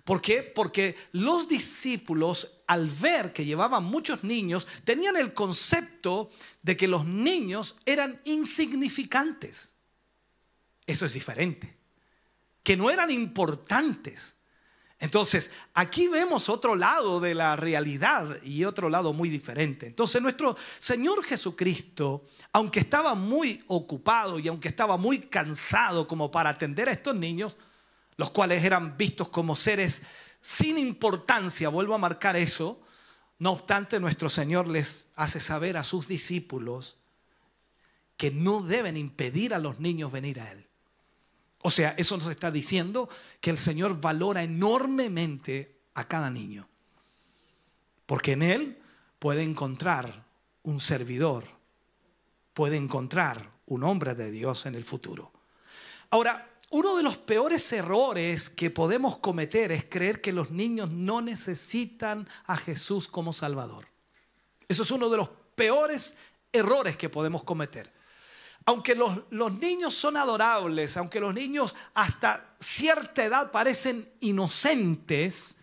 ¿Por 0.05 0.21
qué? 0.21 0.43
Porque 0.43 0.97
los 1.13 1.49
discípulos, 1.49 2.47
al 2.73 2.89
ver 2.89 3.35
que 3.35 3.45
llevaban 3.45 3.85
muchos 3.85 4.25
niños, 4.25 4.67
tenían 4.85 5.19
el 5.19 5.35
concepto 5.35 6.31
de 6.63 6.75
que 6.75 6.89
los 6.89 7.05
niños 7.05 7.77
eran 7.85 8.19
insignificantes. 8.25 9.75
Eso 10.87 11.05
es 11.05 11.13
diferente. 11.13 11.77
Que 12.63 12.75
no 12.75 12.91
eran 12.91 13.11
importantes. 13.11 14.37
Entonces, 14.99 15.51
aquí 15.75 16.09
vemos 16.09 16.49
otro 16.49 16.75
lado 16.75 17.21
de 17.21 17.35
la 17.35 17.57
realidad 17.57 18.43
y 18.43 18.65
otro 18.65 18.89
lado 18.89 19.13
muy 19.13 19.29
diferente. 19.29 19.89
Entonces, 19.89 20.23
nuestro 20.23 20.57
Señor 20.79 21.23
Jesucristo, 21.25 22.25
aunque 22.53 22.81
estaba 22.81 23.15
muy 23.15 23.63
ocupado 23.67 24.39
y 24.39 24.49
aunque 24.49 24.69
estaba 24.69 24.97
muy 24.97 25.19
cansado 25.19 26.09
como 26.09 26.31
para 26.31 26.49
atender 26.49 26.89
a 26.89 26.93
estos 26.93 27.15
niños, 27.17 27.59
los 28.17 28.31
cuales 28.31 28.65
eran 28.65 28.97
vistos 28.97 29.29
como 29.29 29.57
seres 29.57 30.03
sin 30.43 30.77
importancia, 30.77 31.71
vuelvo 31.71 31.95
a 31.95 31.99
marcar 31.99 32.37
eso, 32.37 32.81
no 33.39 33.53
obstante, 33.53 33.99
nuestro 33.99 34.29
Señor 34.29 34.69
les 34.69 35.09
hace 35.15 35.41
saber 35.41 35.77
a 35.77 35.85
sus 35.85 36.07
discípulos 36.07 36.97
que 38.17 38.31
no 38.31 38.61
deben 38.61 38.97
impedir 38.97 39.55
a 39.55 39.59
los 39.59 39.81
niños 39.81 40.13
venir 40.13 40.41
a 40.41 40.51
Él. 40.53 40.67
O 41.61 41.71
sea, 41.71 41.95
eso 41.97 42.17
nos 42.17 42.29
está 42.29 42.51
diciendo 42.51 43.09
que 43.41 43.51
el 43.51 43.59
Señor 43.59 44.01
valora 44.01 44.43
enormemente 44.43 45.79
a 45.95 46.07
cada 46.07 46.29
niño. 46.29 46.69
Porque 48.07 48.33
en 48.33 48.43
Él 48.43 48.79
puede 49.19 49.43
encontrar 49.43 50.25
un 50.65 50.81
servidor, 50.81 51.45
puede 52.53 52.77
encontrar 52.77 53.51
un 53.67 53.85
hombre 53.85 54.15
de 54.15 54.31
Dios 54.31 54.67
en 54.67 54.75
el 54.75 54.85
futuro. 54.85 55.33
Ahora, 56.11 56.52
uno 56.73 56.97
de 56.97 57.03
los 57.03 57.17
peores 57.17 57.73
errores 57.73 58.51
que 58.51 58.71
podemos 58.71 59.19
cometer 59.19 59.73
es 59.73 59.85
creer 59.85 60.21
que 60.21 60.33
los 60.33 60.51
niños 60.51 60.91
no 60.91 61.21
necesitan 61.21 62.29
a 62.47 62.57
Jesús 62.57 63.09
como 63.09 63.33
Salvador. 63.33 63.87
Eso 64.69 64.83
es 64.83 64.91
uno 64.91 65.09
de 65.09 65.19
los 65.19 65.29
peores 65.55 66.17
errores 66.53 66.97
que 66.97 67.09
podemos 67.09 67.45
cometer 67.45 67.93
aunque 68.65 68.95
los, 68.95 69.53
niños 69.59 69.95
son 69.95 70.17
adorables, 70.17 70.97
aunque 70.97 71.21
los 71.21 71.35
niños 71.35 71.75
hasta 71.95 72.55
cierta 72.59 73.25
edad 73.25 73.51
parecen 73.51 74.09
inocentes, 74.21 75.57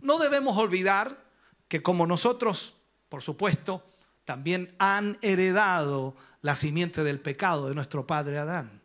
no 0.00 0.18
debemos 0.18 0.56
olvidar 0.56 1.24
que 1.68 1.82
como 1.82 2.06
nosotros, 2.06 2.76
por 3.08 3.22
supuesto, 3.22 3.84
también 4.24 4.74
han 4.78 5.18
heredado 5.20 6.16
la 6.40 6.56
simiente 6.56 7.02
del 7.02 7.20
pecado 7.20 7.68
de 7.68 7.74
nuestro 7.74 8.06
padre 8.06 8.38
Adán. 8.38 8.80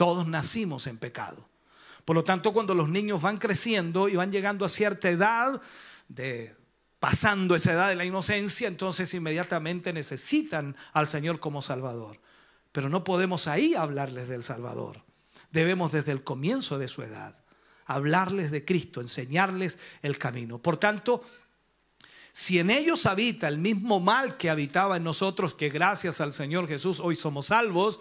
Todos 0.00 0.26
nacimos 0.26 0.86
en 0.86 0.96
pecado. 0.96 1.46
Por 2.06 2.16
lo 2.16 2.24
tanto, 2.24 2.54
cuando 2.54 2.74
los 2.74 2.88
niños 2.88 3.20
van 3.20 3.36
creciendo 3.36 4.08
y 4.08 4.16
van 4.16 4.32
llegando 4.32 4.64
a 4.64 4.70
cierta 4.70 5.10
edad 5.10 5.60
de 6.08 6.56
pasando 6.98 7.54
esa 7.54 7.74
edad 7.74 7.90
de 7.90 7.96
la 7.96 8.06
inocencia, 8.06 8.66
entonces 8.66 9.12
inmediatamente 9.12 9.92
necesitan 9.92 10.74
al 10.94 11.06
Señor 11.06 11.38
como 11.38 11.60
Salvador. 11.60 12.18
Pero 12.72 12.88
no 12.88 13.04
podemos 13.04 13.46
ahí 13.46 13.74
hablarles 13.74 14.26
del 14.26 14.42
Salvador. 14.42 15.02
Debemos 15.50 15.92
desde 15.92 16.12
el 16.12 16.24
comienzo 16.24 16.78
de 16.78 16.88
su 16.88 17.02
edad 17.02 17.36
hablarles 17.84 18.50
de 18.50 18.64
Cristo, 18.64 19.02
enseñarles 19.02 19.78
el 20.00 20.16
camino. 20.16 20.56
Por 20.56 20.78
tanto, 20.78 21.22
si 22.32 22.58
en 22.58 22.70
ellos 22.70 23.04
habita 23.04 23.48
el 23.48 23.58
mismo 23.58 24.00
mal 24.00 24.38
que 24.38 24.48
habitaba 24.48 24.96
en 24.96 25.04
nosotros, 25.04 25.52
que 25.52 25.68
gracias 25.68 26.22
al 26.22 26.32
Señor 26.32 26.68
Jesús 26.68 27.00
hoy 27.00 27.16
somos 27.16 27.48
salvos, 27.48 28.00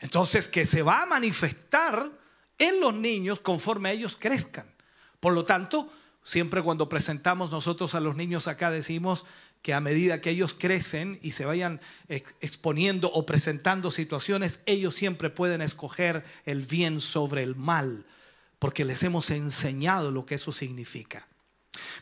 entonces 0.00 0.48
que 0.48 0.66
se 0.66 0.82
va 0.82 1.02
a 1.02 1.06
manifestar 1.06 2.10
en 2.58 2.80
los 2.80 2.94
niños 2.94 3.40
conforme 3.40 3.92
ellos 3.92 4.16
crezcan. 4.18 4.66
Por 5.20 5.32
lo 5.32 5.44
tanto, 5.44 5.92
siempre 6.22 6.62
cuando 6.62 6.88
presentamos 6.88 7.50
nosotros 7.50 7.94
a 7.94 8.00
los 8.00 8.16
niños 8.16 8.48
acá 8.48 8.70
decimos 8.70 9.24
que 9.62 9.72
a 9.72 9.80
medida 9.80 10.20
que 10.20 10.30
ellos 10.30 10.54
crecen 10.58 11.18
y 11.22 11.30
se 11.30 11.46
vayan 11.46 11.80
exponiendo 12.08 13.10
o 13.10 13.24
presentando 13.24 13.90
situaciones, 13.90 14.60
ellos 14.66 14.94
siempre 14.94 15.30
pueden 15.30 15.62
escoger 15.62 16.22
el 16.44 16.62
bien 16.62 17.00
sobre 17.00 17.42
el 17.42 17.56
mal, 17.56 18.04
porque 18.58 18.84
les 18.84 19.02
hemos 19.04 19.30
enseñado 19.30 20.10
lo 20.10 20.26
que 20.26 20.34
eso 20.34 20.52
significa. 20.52 21.26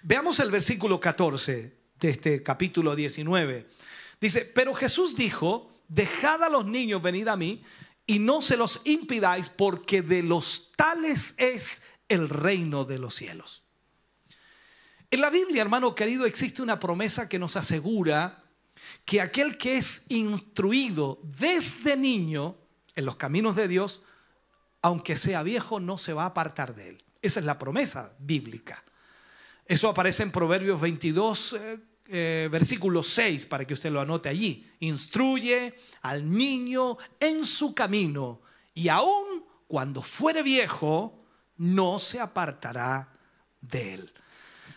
Veamos 0.03 0.41
el 0.41 0.51
versículo 0.51 0.99
14 0.99 1.73
de 2.01 2.11
este 2.11 2.43
capítulo 2.43 2.97
19. 2.97 3.69
Dice, 4.21 4.45
pero 4.45 4.75
Jesús 4.75 5.15
dijo, 5.15 5.73
dejad 5.87 6.43
a 6.43 6.49
los 6.49 6.67
niños 6.67 7.01
venid 7.01 7.29
a 7.29 7.37
mí 7.37 7.63
y 8.06 8.18
no 8.18 8.42
se 8.42 8.56
los 8.56 8.80
impidáis 8.85 9.49
porque 9.49 10.02
de 10.02 10.23
los 10.23 10.73
tales 10.76 11.35
es 11.37 11.82
el 12.09 12.28
reino 12.28 12.85
de 12.85 12.99
los 12.99 13.14
cielos. 13.14 13.62
En 15.11 15.21
la 15.21 15.30
Biblia, 15.30 15.62
hermano 15.62 15.94
querido, 15.94 16.25
existe 16.25 16.62
una 16.62 16.78
promesa 16.78 17.28
que 17.28 17.38
nos 17.38 17.56
asegura 17.56 18.44
que 19.04 19.21
aquel 19.21 19.59
que 19.59 19.76
es 19.76 20.04
instruido 20.09 21.21
desde 21.23 21.97
niño 21.97 22.56
en 22.94 23.04
los 23.04 23.16
caminos 23.16 23.54
de 23.56 23.68
Dios, 23.68 24.02
aunque 24.80 25.16
sea 25.16 25.42
viejo, 25.42 25.80
no 25.80 25.99
se 25.99 26.12
va 26.12 26.25
a 26.25 26.26
apartar 26.26 26.75
de 26.75 26.90
él. 26.90 27.04
Esa 27.21 27.40
es 27.40 27.47
la 27.47 27.59
promesa 27.59 28.16
bíblica. 28.18 28.82
Eso 29.66 29.88
aparece 29.88 30.23
en 30.23 30.32
Proverbios 30.32 30.80
22, 30.80 31.56
eh, 32.09 32.49
versículo 32.50 33.02
6, 33.02 33.47
para 33.47 33.64
que 33.64 33.75
usted 33.75 33.90
lo 33.90 34.00
anote 34.00 34.28
allí. 34.28 34.71
Instruye 34.80 35.75
al 36.02 36.28
niño 36.30 36.99
en 37.21 37.44
su 37.44 37.75
camino 37.75 38.42
y 38.75 38.88
aun 38.88 39.44
cuando 39.66 40.02
fuere 40.02 40.42
viejo, 40.42 41.25
no 41.56 41.99
se 41.99 42.21
apartará 42.21 43.09
de 43.61 43.94
él. 43.94 44.12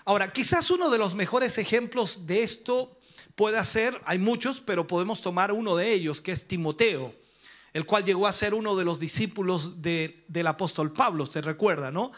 Ahora, 0.06 0.32
quizás 0.32 0.70
uno 0.72 0.90
de 0.90 0.98
los 0.98 1.16
mejores 1.16 1.58
ejemplos 1.58 2.28
de 2.28 2.44
esto 2.44 3.00
pueda 3.36 3.64
ser, 3.66 4.00
hay 4.06 4.20
muchos, 4.20 4.62
pero 4.62 4.88
podemos 4.88 5.22
tomar 5.22 5.52
uno 5.52 5.76
de 5.76 5.92
ellos, 5.92 6.22
que 6.22 6.32
es 6.32 6.48
Timoteo, 6.48 7.14
el 7.74 7.86
cual 7.86 8.06
llegó 8.06 8.28
a 8.28 8.34
ser 8.34 8.54
uno 8.54 8.76
de 8.76 8.86
los 8.86 9.00
discípulos 9.00 9.82
del 9.82 10.48
apóstol 10.48 10.94
Pablo, 10.94 11.26
se 11.26 11.42
recuerda, 11.42 11.92
¿no? 11.92 12.12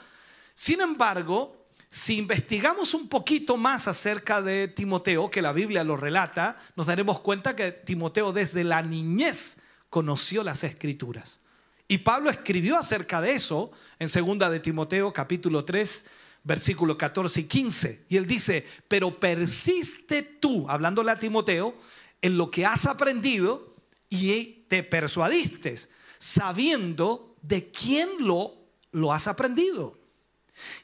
Sin 0.54 0.82
embargo, 0.82 1.57
si 1.90 2.18
investigamos 2.18 2.94
un 2.94 3.08
poquito 3.08 3.58
más 3.58 3.88
acerca 3.88 4.42
de 4.42 4.68
Timoteo, 4.68 5.32
que 5.32 5.42
la 5.42 5.54
Biblia 5.54 5.84
lo 5.84 5.96
relata, 5.96 6.58
nos 6.76 6.88
daremos 6.88 7.22
cuenta 7.22 7.56
que 7.56 7.72
Timoteo 7.72 8.34
desde 8.34 8.64
la 8.64 8.82
niñez 8.82 9.58
conoció 9.90 10.44
las 10.44 10.64
escrituras. 10.64 11.40
Y 11.88 12.00
Pablo 12.00 12.30
escribió 12.30 12.78
acerca 12.78 13.22
de 13.22 13.34
eso 13.34 13.72
en 14.00 14.10
segunda 14.10 14.50
de 14.50 14.60
Timoteo 14.60 15.14
capítulo 15.14 15.64
3, 15.64 16.06
versículo 16.44 16.98
14 16.98 17.42
y 17.42 17.44
15. 17.46 18.06
Y 18.10 18.18
él 18.18 18.28
dice, 18.28 18.66
pero 18.90 19.18
persiste 19.18 20.24
tú, 20.24 20.70
hablándole 20.70 21.12
a 21.12 21.20
Timoteo, 21.20 21.74
en 22.22 22.38
lo 22.38 22.52
que 22.52 22.66
has 22.66 22.86
aprendido 22.86 23.76
y 24.10 24.66
te 24.68 24.84
persuadiste, 24.84 25.76
sabiendo 26.20 27.36
de 27.42 27.72
quién 27.72 28.10
lo, 28.20 28.56
lo 28.92 29.14
has 29.14 29.28
aprendido 29.28 29.98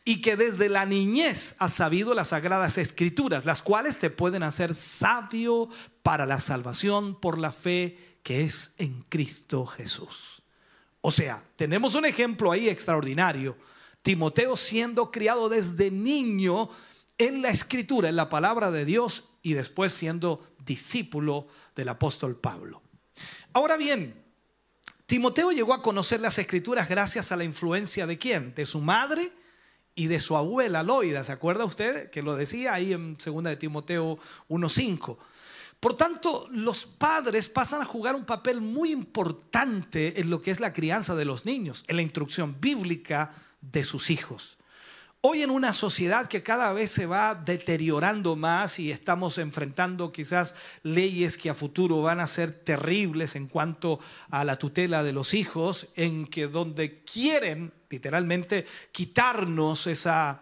y 0.05 0.21
que 0.21 0.35
desde 0.35 0.69
la 0.69 0.85
niñez 0.85 1.55
has 1.59 1.73
sabido 1.73 2.13
las 2.13 2.29
sagradas 2.29 2.77
escrituras, 2.77 3.45
las 3.45 3.61
cuales 3.61 3.99
te 3.99 4.09
pueden 4.09 4.43
hacer 4.43 4.75
sabio 4.75 5.69
para 6.01 6.25
la 6.25 6.39
salvación 6.39 7.19
por 7.19 7.37
la 7.37 7.51
fe 7.51 8.17
que 8.23 8.43
es 8.43 8.73
en 8.77 9.03
Cristo 9.09 9.65
Jesús. 9.65 10.41
O 11.01 11.11
sea, 11.11 11.43
tenemos 11.55 11.95
un 11.95 12.05
ejemplo 12.05 12.51
ahí 12.51 12.69
extraordinario. 12.69 13.57
Timoteo 14.01 14.55
siendo 14.55 15.11
criado 15.11 15.49
desde 15.49 15.91
niño 15.91 16.69
en 17.17 17.41
la 17.41 17.49
escritura, 17.49 18.09
en 18.09 18.15
la 18.15 18.29
palabra 18.29 18.71
de 18.71 18.85
Dios 18.85 19.25
y 19.41 19.53
después 19.53 19.93
siendo 19.93 20.47
discípulo 20.65 21.47
del 21.75 21.89
apóstol 21.89 22.37
Pablo. 22.37 22.81
Ahora 23.51 23.77
bien, 23.77 24.23
Timoteo 25.05 25.51
llegó 25.51 25.73
a 25.73 25.81
conocer 25.81 26.21
las 26.21 26.37
escrituras 26.39 26.87
gracias 26.87 27.31
a 27.31 27.35
la 27.35 27.43
influencia 27.43 28.07
de 28.07 28.17
quién? 28.17 28.55
De 28.55 28.65
su 28.65 28.81
madre 28.81 29.31
y 29.95 30.07
de 30.07 30.19
su 30.19 30.35
abuela 30.35 30.83
Loida. 30.83 31.23
¿Se 31.23 31.31
acuerda 31.31 31.65
usted 31.65 32.09
que 32.09 32.21
lo 32.21 32.35
decía 32.35 32.73
ahí 32.73 32.93
en 32.93 33.17
2 33.17 33.43
de 33.43 33.55
Timoteo 33.55 34.17
1.5? 34.49 35.17
Por 35.79 35.95
tanto, 35.95 36.47
los 36.49 36.85
padres 36.85 37.49
pasan 37.49 37.81
a 37.81 37.85
jugar 37.85 38.15
un 38.15 38.25
papel 38.25 38.61
muy 38.61 38.91
importante 38.91 40.21
en 40.21 40.29
lo 40.29 40.41
que 40.41 40.51
es 40.51 40.61
la 40.61 40.71
crianza 40.71 41.13
de 41.13 41.25
los 41.25 41.45
niños, 41.45 41.83
en 41.87 41.97
la 41.97 42.01
instrucción 42.01 42.55
bíblica 42.61 43.35
de 43.59 43.83
sus 43.83 44.09
hijos. 44.09 44.57
Hoy 45.19 45.41
en 45.41 45.51
una 45.51 45.71
sociedad 45.71 46.27
que 46.27 46.43
cada 46.43 46.73
vez 46.73 46.91
se 46.91 47.05
va 47.05 47.33
deteriorando 47.33 48.35
más 48.35 48.77
y 48.77 48.91
estamos 48.91 49.37
enfrentando 49.37 50.11
quizás 50.11 50.53
leyes 50.83 51.37
que 51.37 51.49
a 51.49 51.53
futuro 51.53 52.01
van 52.01 52.19
a 52.19 52.27
ser 52.27 52.51
terribles 52.51 53.37
en 53.37 53.47
cuanto 53.47 53.99
a 54.29 54.43
la 54.43 54.57
tutela 54.57 55.01
de 55.01 55.13
los 55.13 55.33
hijos, 55.33 55.87
en 55.95 56.27
que 56.27 56.47
donde 56.47 57.03
quieren 57.03 57.71
literalmente 57.93 58.65
quitarnos 58.91 59.85
esa 59.85 60.41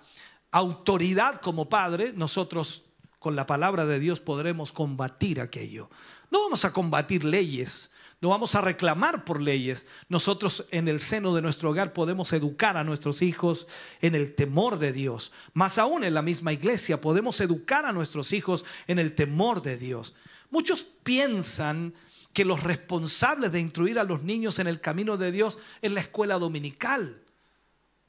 autoridad 0.51 1.41
como 1.41 1.67
padre, 1.67 2.13
nosotros 2.15 2.83
con 3.19 3.35
la 3.35 3.45
palabra 3.45 3.85
de 3.85 3.99
Dios 3.99 4.21
podremos 4.21 4.71
combatir 4.71 5.41
aquello. 5.41 5.89
No 6.31 6.41
vamos 6.41 6.63
a 6.63 6.71
combatir 6.71 7.25
leyes, 7.25 7.91
no 8.21 8.29
vamos 8.29 8.55
a 8.55 8.61
reclamar 8.61 9.25
por 9.25 9.41
leyes. 9.41 9.85
Nosotros 10.07 10.65
en 10.71 10.87
el 10.87 11.01
seno 11.01 11.35
de 11.35 11.41
nuestro 11.41 11.71
hogar 11.71 11.91
podemos 11.91 12.31
educar 12.31 12.77
a 12.77 12.85
nuestros 12.85 13.21
hijos 13.21 13.67
en 13.99 14.15
el 14.15 14.33
temor 14.33 14.79
de 14.79 14.93
Dios. 14.93 15.33
Más 15.53 15.77
aún 15.77 16.05
en 16.05 16.13
la 16.13 16.21
misma 16.21 16.53
iglesia 16.53 17.01
podemos 17.01 17.41
educar 17.41 17.85
a 17.85 17.91
nuestros 17.91 18.31
hijos 18.31 18.63
en 18.87 18.97
el 18.97 19.13
temor 19.13 19.61
de 19.61 19.75
Dios. 19.75 20.15
Muchos 20.49 20.85
piensan 21.03 21.93
que 22.33 22.45
los 22.45 22.63
responsables 22.63 23.51
de 23.51 23.59
instruir 23.59 23.99
a 23.99 24.03
los 24.03 24.23
niños 24.23 24.59
en 24.59 24.67
el 24.67 24.79
camino 24.79 25.17
de 25.17 25.31
Dios 25.31 25.59
es 25.81 25.91
la 25.91 25.99
escuela 25.99 26.39
dominical, 26.39 27.21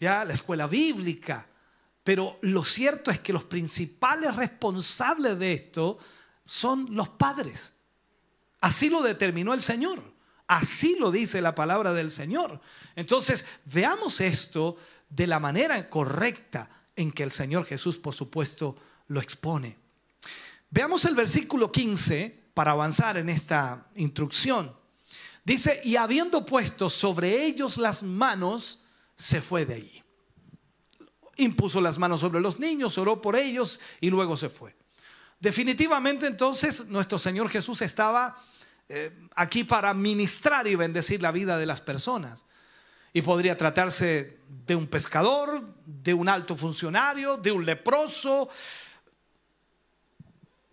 ya 0.03 0.25
la 0.25 0.35
escuela 0.35 0.67
bíblica. 0.67 1.47
Pero 2.03 2.39
lo 2.43 2.65
cierto 2.65 3.13
es 3.13 3.21
que 3.21 3.33
los 3.33 3.45
principales 3.45 4.35
responsables 4.35 5.39
de 5.39 5.53
esto 5.53 5.99
son 6.45 6.89
los 6.91 7.11
padres. 7.11 7.73
Así 8.61 8.91
lo 8.91 9.01
determinó 9.01 9.55
el 9.55 9.63
Señor. 9.63 10.03
Así 10.49 10.97
lo 10.99 11.13
dice 11.13 11.41
la 11.41 11.55
palabra 11.55 11.95
del 11.95 12.11
Señor. 12.11 12.61
Entonces, 12.97 13.45
veamos 13.65 14.21
esto 14.21 14.77
de 15.09 15.29
la 15.29 15.39
manera 15.39 15.89
correcta 15.89 16.69
en 16.97 17.13
que 17.13 17.23
el 17.23 17.31
Señor 17.31 17.65
Jesús, 17.65 17.97
por 17.97 18.13
supuesto, 18.13 18.77
lo 19.07 19.21
expone. 19.21 19.79
Veamos 20.69 21.05
el 21.05 21.15
versículo 21.15 21.71
15 21.71 22.51
para 22.55 22.73
avanzar 22.73 23.19
en 23.19 23.29
esta 23.29 23.87
instrucción. 23.95 24.75
Dice, 25.45 25.81
y 25.85 25.95
habiendo 25.95 26.45
puesto 26.45 26.91
sobre 26.91 27.45
ellos 27.45 27.77
las 27.77 28.03
manos, 28.03 28.82
se 29.23 29.41
fue 29.41 29.65
de 29.65 29.75
allí. 29.75 30.03
Impuso 31.37 31.81
las 31.81 31.97
manos 31.97 32.19
sobre 32.19 32.41
los 32.41 32.59
niños, 32.59 32.99
oró 32.99 33.23
por 33.23 33.37
ellos 33.37 33.79
y 34.01 34.11
luego 34.11 34.37
se 34.37 34.49
fue. 34.49 34.75
Definitivamente 35.39 36.27
entonces 36.27 36.89
nuestro 36.89 37.21
Señor 37.21 37.49
Jesús 37.49 37.83
estaba 37.83 38.37
eh, 38.89 39.17
aquí 39.37 39.63
para 39.63 39.95
ministrar 39.95 40.67
y 40.67 40.75
bendecir 40.75 41.23
la 41.23 41.31
vida 41.31 41.57
de 41.57 41.67
las 41.67 41.81
personas. 41.81 42.45
Y 43.13 43.23
podría 43.23 43.57
tratarse 43.57 44.41
de 44.67 44.75
un 44.75 44.89
pescador, 44.89 45.73
de 45.87 46.15
un 46.15 46.29
alto 46.29 46.57
funcionario, 46.57 47.37
de 47.37 47.53
un 47.53 47.65
leproso, 47.65 48.49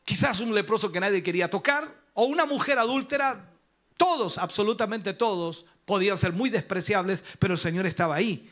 quizás 0.05 0.39
un 0.39 0.55
leproso 0.55 0.91
que 0.91 0.99
nadie 0.99 1.21
quería 1.21 1.51
tocar, 1.51 2.01
o 2.15 2.23
una 2.23 2.47
mujer 2.47 2.79
adúltera. 2.79 3.51
Todos, 3.95 4.39
absolutamente 4.39 5.13
todos, 5.13 5.65
podían 5.89 6.19
ser 6.19 6.33
muy 6.33 6.51
despreciables, 6.51 7.25
pero 7.39 7.55
el 7.55 7.59
Señor 7.59 7.87
estaba 7.87 8.13
ahí 8.13 8.47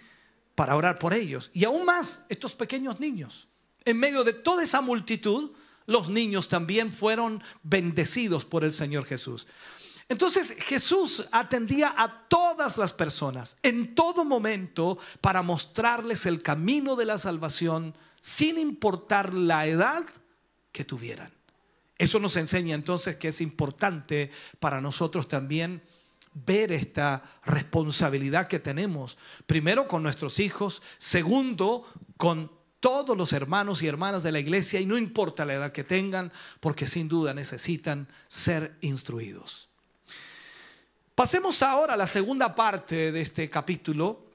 para 0.56 0.76
orar 0.76 0.98
por 0.98 1.14
ellos. 1.14 1.52
Y 1.54 1.66
aún 1.66 1.86
más, 1.86 2.24
estos 2.30 2.56
pequeños 2.56 3.00
niños. 3.00 3.48
En 3.86 4.00
medio 4.00 4.24
de 4.24 4.34
toda 4.34 4.64
esa 4.64 4.82
multitud, 4.82 5.52
los 5.86 6.10
niños 6.10 6.50
también 6.50 6.92
fueron 6.92 7.44
bendecidos 7.62 8.44
por 8.44 8.64
el 8.64 8.74
Señor 8.74 9.06
Jesús. 9.06 9.46
Entonces 10.10 10.56
Jesús 10.58 11.28
atendía 11.32 11.94
a 11.96 12.28
todas 12.28 12.80
las 12.80 12.92
personas 12.92 13.58
en 13.62 13.94
todo 13.94 14.26
momento 14.26 14.98
para 15.22 15.44
mostrarles 15.44 16.26
el 16.26 16.42
camino 16.42 16.96
de 16.96 17.06
la 17.06 17.20
salvación 17.20 17.96
sin 18.20 18.58
importar 18.58 19.36
la 19.36 19.68
edad 19.68 20.06
que 20.72 20.84
tuvieran. 20.84 21.32
Eso 22.00 22.18
nos 22.18 22.36
enseña 22.36 22.74
entonces 22.74 23.18
que 23.18 23.28
es 23.28 23.42
importante 23.42 24.32
para 24.60 24.82
nosotros 24.82 25.28
también 25.28 25.84
ver 26.46 26.72
esta 26.72 27.24
responsabilidad 27.46 28.48
que 28.48 28.60
tenemos, 28.60 29.18
primero 29.46 29.88
con 29.88 30.04
nuestros 30.04 30.40
hijos, 30.40 30.82
segundo 30.98 31.86
con 32.18 32.52
todos 32.80 33.18
los 33.18 33.34
hermanos 33.34 33.82
y 33.82 33.88
hermanas 33.88 34.24
de 34.24 34.32
la 34.32 34.40
iglesia, 34.40 34.80
y 34.80 34.86
no 34.86 34.98
importa 34.98 35.46
la 35.46 35.56
edad 35.56 35.72
que 35.72 35.84
tengan, 35.84 36.32
porque 36.60 36.88
sin 36.88 37.08
duda 37.08 37.34
necesitan 37.34 38.08
ser 38.28 38.78
instruidos. 38.82 39.70
Pasemos 41.16 41.64
ahora 41.64 41.96
a 41.96 41.98
la 41.98 42.08
segunda 42.08 42.54
parte 42.54 43.12
de 43.12 43.22
este 43.22 43.50
capítulo, 43.50 44.28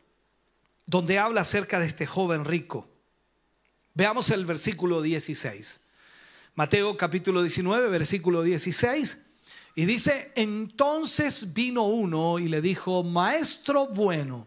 donde 0.85 1.19
habla 1.19 1.43
acerca 1.43 1.79
de 1.79 1.87
este 1.87 2.07
joven 2.07 2.45
rico. 2.45 2.89
Veamos 3.95 4.31
el 4.31 4.45
versículo 4.45 5.01
16. 5.01 5.81
Mateo 6.55 6.97
capítulo 6.97 7.43
19, 7.43 7.89
versículo 7.89 8.43
16. 8.43 9.19
Y 9.75 9.87
dice, 9.87 10.33
entonces 10.35 11.53
vino 11.55 11.85
uno 11.85 12.39
y 12.39 12.49
le 12.49 12.61
dijo, 12.61 13.03
maestro 13.03 13.87
bueno, 13.87 14.47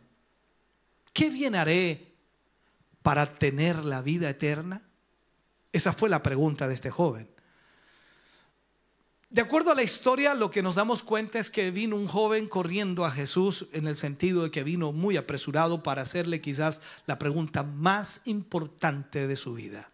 ¿qué 1.13 1.29
bien 1.29 1.55
haré 1.55 2.13
para 3.01 3.25
tener 3.25 3.83
la 3.83 4.01
vida 4.01 4.29
eterna? 4.29 4.83
Esa 5.71 5.93
fue 5.93 6.09
la 6.09 6.21
pregunta 6.21 6.67
de 6.67 6.75
este 6.75 6.91
joven. 6.91 7.27
De 9.35 9.41
acuerdo 9.41 9.71
a 9.71 9.75
la 9.75 9.83
historia, 9.83 10.33
lo 10.33 10.49
que 10.49 10.61
nos 10.61 10.75
damos 10.75 11.03
cuenta 11.03 11.39
es 11.39 11.49
que 11.49 11.71
vino 11.71 11.97
un 11.97 12.07
joven 12.07 12.47
corriendo 12.47 13.03
a 13.03 13.11
Jesús 13.11 13.67
en 13.73 13.87
el 13.87 13.97
sentido 13.97 14.43
de 14.43 14.51
que 14.51 14.63
vino 14.63 14.93
muy 14.93 15.17
apresurado 15.17 15.83
para 15.83 16.03
hacerle 16.03 16.39
quizás 16.39 16.81
la 17.05 17.19
pregunta 17.19 17.63
más 17.63 18.21
importante 18.25 19.27
de 19.27 19.35
su 19.35 19.55
vida. 19.55 19.89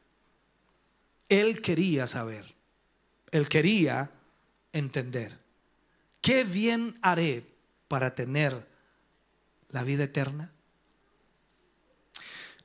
Él 1.29 1.61
quería 1.61 2.05
saber, 2.05 2.53
él 3.31 3.47
quería 3.47 4.11
entender, 4.73 5.39
¿qué 6.21 6.43
bien 6.43 6.97
haré 7.01 7.45
para 7.87 8.15
tener 8.15 8.67
la 9.69 9.83
vida 9.83 10.03
eterna? 10.03 10.51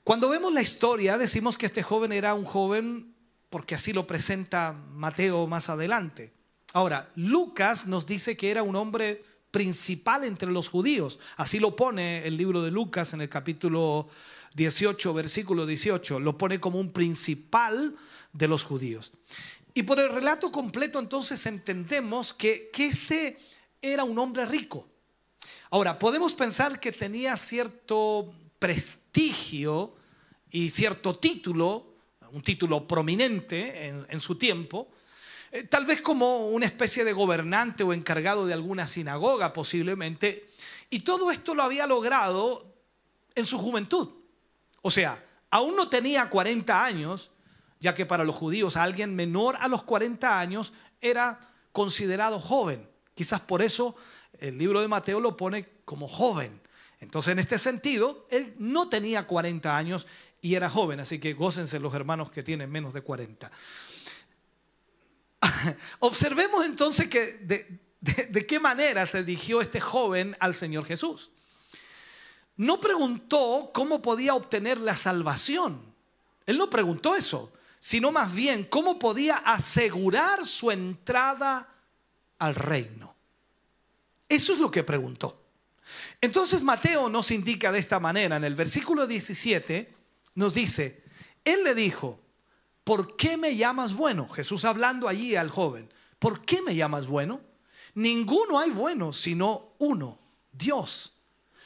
Cuando 0.04 0.28
vemos 0.28 0.52
la 0.52 0.62
historia, 0.62 1.18
decimos 1.18 1.58
que 1.58 1.66
este 1.66 1.82
joven 1.82 2.12
era 2.12 2.34
un 2.34 2.44
joven 2.44 3.14
porque 3.50 3.74
así 3.74 3.92
lo 3.92 4.06
presenta 4.06 4.72
Mateo 4.72 5.46
más 5.46 5.68
adelante. 5.68 6.32
Ahora, 6.72 7.10
Lucas 7.16 7.86
nos 7.86 8.06
dice 8.06 8.36
que 8.36 8.50
era 8.50 8.62
un 8.62 8.76
hombre 8.76 9.24
principal 9.50 10.24
entre 10.24 10.50
los 10.50 10.68
judíos. 10.68 11.18
Así 11.36 11.58
lo 11.58 11.74
pone 11.74 12.26
el 12.26 12.36
libro 12.36 12.62
de 12.62 12.70
Lucas 12.70 13.14
en 13.14 13.22
el 13.22 13.28
capítulo 13.28 14.08
18, 14.54 15.14
versículo 15.14 15.64
18. 15.64 16.20
Lo 16.20 16.36
pone 16.36 16.60
como 16.60 16.78
un 16.78 16.92
principal 16.92 17.96
de 18.32 18.48
los 18.48 18.62
judíos. 18.62 19.12
Y 19.76 19.82
por 19.82 20.00
el 20.00 20.08
relato 20.08 20.50
completo 20.50 20.98
entonces 20.98 21.44
entendemos 21.44 22.32
que, 22.32 22.70
que 22.72 22.86
este 22.86 23.38
era 23.82 24.04
un 24.04 24.18
hombre 24.18 24.46
rico. 24.46 24.88
Ahora, 25.68 25.98
podemos 25.98 26.32
pensar 26.32 26.80
que 26.80 26.92
tenía 26.92 27.36
cierto 27.36 28.32
prestigio 28.58 29.94
y 30.50 30.70
cierto 30.70 31.18
título, 31.18 31.92
un 32.32 32.40
título 32.40 32.88
prominente 32.88 33.88
en, 34.08 34.20
su 34.20 34.36
tiempo, 34.36 34.88
eh, 35.52 35.64
tal 35.64 35.84
vez 35.84 36.00
como 36.00 36.46
una 36.46 36.64
especie 36.64 37.04
de 37.04 37.12
gobernante 37.12 37.84
o 37.84 37.92
encargado 37.92 38.46
de 38.46 38.54
alguna 38.54 38.86
sinagoga 38.86 39.52
posiblemente, 39.52 40.48
y 40.88 41.00
todo 41.00 41.30
esto 41.30 41.54
lo 41.54 41.62
había 41.62 41.86
logrado 41.86 42.64
en 43.34 43.44
su 43.44 43.58
juventud. 43.58 44.08
O 44.80 44.90
sea, 44.90 45.22
aún 45.50 45.76
no 45.76 45.90
tenía 45.90 46.30
40 46.30 46.82
años, 46.82 47.30
ya 47.80 47.94
que 47.94 48.06
para 48.06 48.24
los 48.24 48.36
judíos 48.36 48.76
alguien 48.76 49.14
menor 49.14 49.56
a 49.60 49.68
los 49.68 49.82
40 49.82 50.38
años 50.38 50.72
era 51.00 51.52
considerado 51.72 52.40
joven. 52.40 52.88
Quizás 53.14 53.40
por 53.40 53.62
eso 53.62 53.96
el 54.38 54.58
libro 54.58 54.80
de 54.80 54.88
Mateo 54.88 55.20
lo 55.20 55.36
pone 55.36 55.68
como 55.84 56.08
joven. 56.08 56.60
Entonces, 57.00 57.32
en 57.32 57.38
este 57.38 57.58
sentido, 57.58 58.26
él 58.30 58.54
no 58.58 58.88
tenía 58.88 59.26
40 59.26 59.76
años 59.76 60.06
y 60.40 60.54
era 60.54 60.70
joven, 60.70 61.00
así 61.00 61.18
que 61.18 61.34
gócense 61.34 61.78
los 61.78 61.94
hermanos 61.94 62.30
que 62.30 62.42
tienen 62.42 62.70
menos 62.70 62.94
de 62.94 63.02
40. 63.02 63.50
Observemos 66.00 66.64
entonces 66.64 67.08
que 67.08 67.38
de, 67.42 67.78
de 68.00 68.46
qué 68.46 68.58
manera 68.58 69.04
se 69.06 69.22
dirigió 69.22 69.60
este 69.60 69.80
joven 69.80 70.36
al 70.40 70.54
Señor 70.54 70.86
Jesús. 70.86 71.30
No 72.56 72.80
preguntó 72.80 73.70
cómo 73.74 74.00
podía 74.00 74.34
obtener 74.34 74.78
la 74.78 74.96
salvación. 74.96 75.94
Él 76.46 76.56
no 76.56 76.70
preguntó 76.70 77.14
eso 77.14 77.52
sino 77.78 78.12
más 78.12 78.32
bien 78.32 78.64
cómo 78.64 78.98
podía 78.98 79.36
asegurar 79.36 80.46
su 80.46 80.70
entrada 80.70 81.68
al 82.38 82.54
reino. 82.54 83.14
Eso 84.28 84.52
es 84.52 84.58
lo 84.58 84.70
que 84.70 84.82
preguntó. 84.82 85.42
Entonces 86.20 86.62
Mateo 86.62 87.08
nos 87.08 87.30
indica 87.30 87.70
de 87.70 87.78
esta 87.78 88.00
manera, 88.00 88.36
en 88.36 88.44
el 88.44 88.54
versículo 88.54 89.06
17 89.06 89.94
nos 90.34 90.54
dice, 90.54 91.04
él 91.44 91.62
le 91.62 91.74
dijo, 91.74 92.20
¿por 92.82 93.16
qué 93.16 93.36
me 93.36 93.56
llamas 93.56 93.94
bueno? 93.94 94.28
Jesús 94.28 94.64
hablando 94.64 95.08
allí 95.08 95.36
al 95.36 95.50
joven, 95.50 95.88
¿por 96.18 96.44
qué 96.44 96.62
me 96.62 96.74
llamas 96.74 97.06
bueno? 97.06 97.40
Ninguno 97.94 98.58
hay 98.58 98.70
bueno 98.70 99.12
sino 99.12 99.74
uno, 99.78 100.18
Dios. 100.52 101.14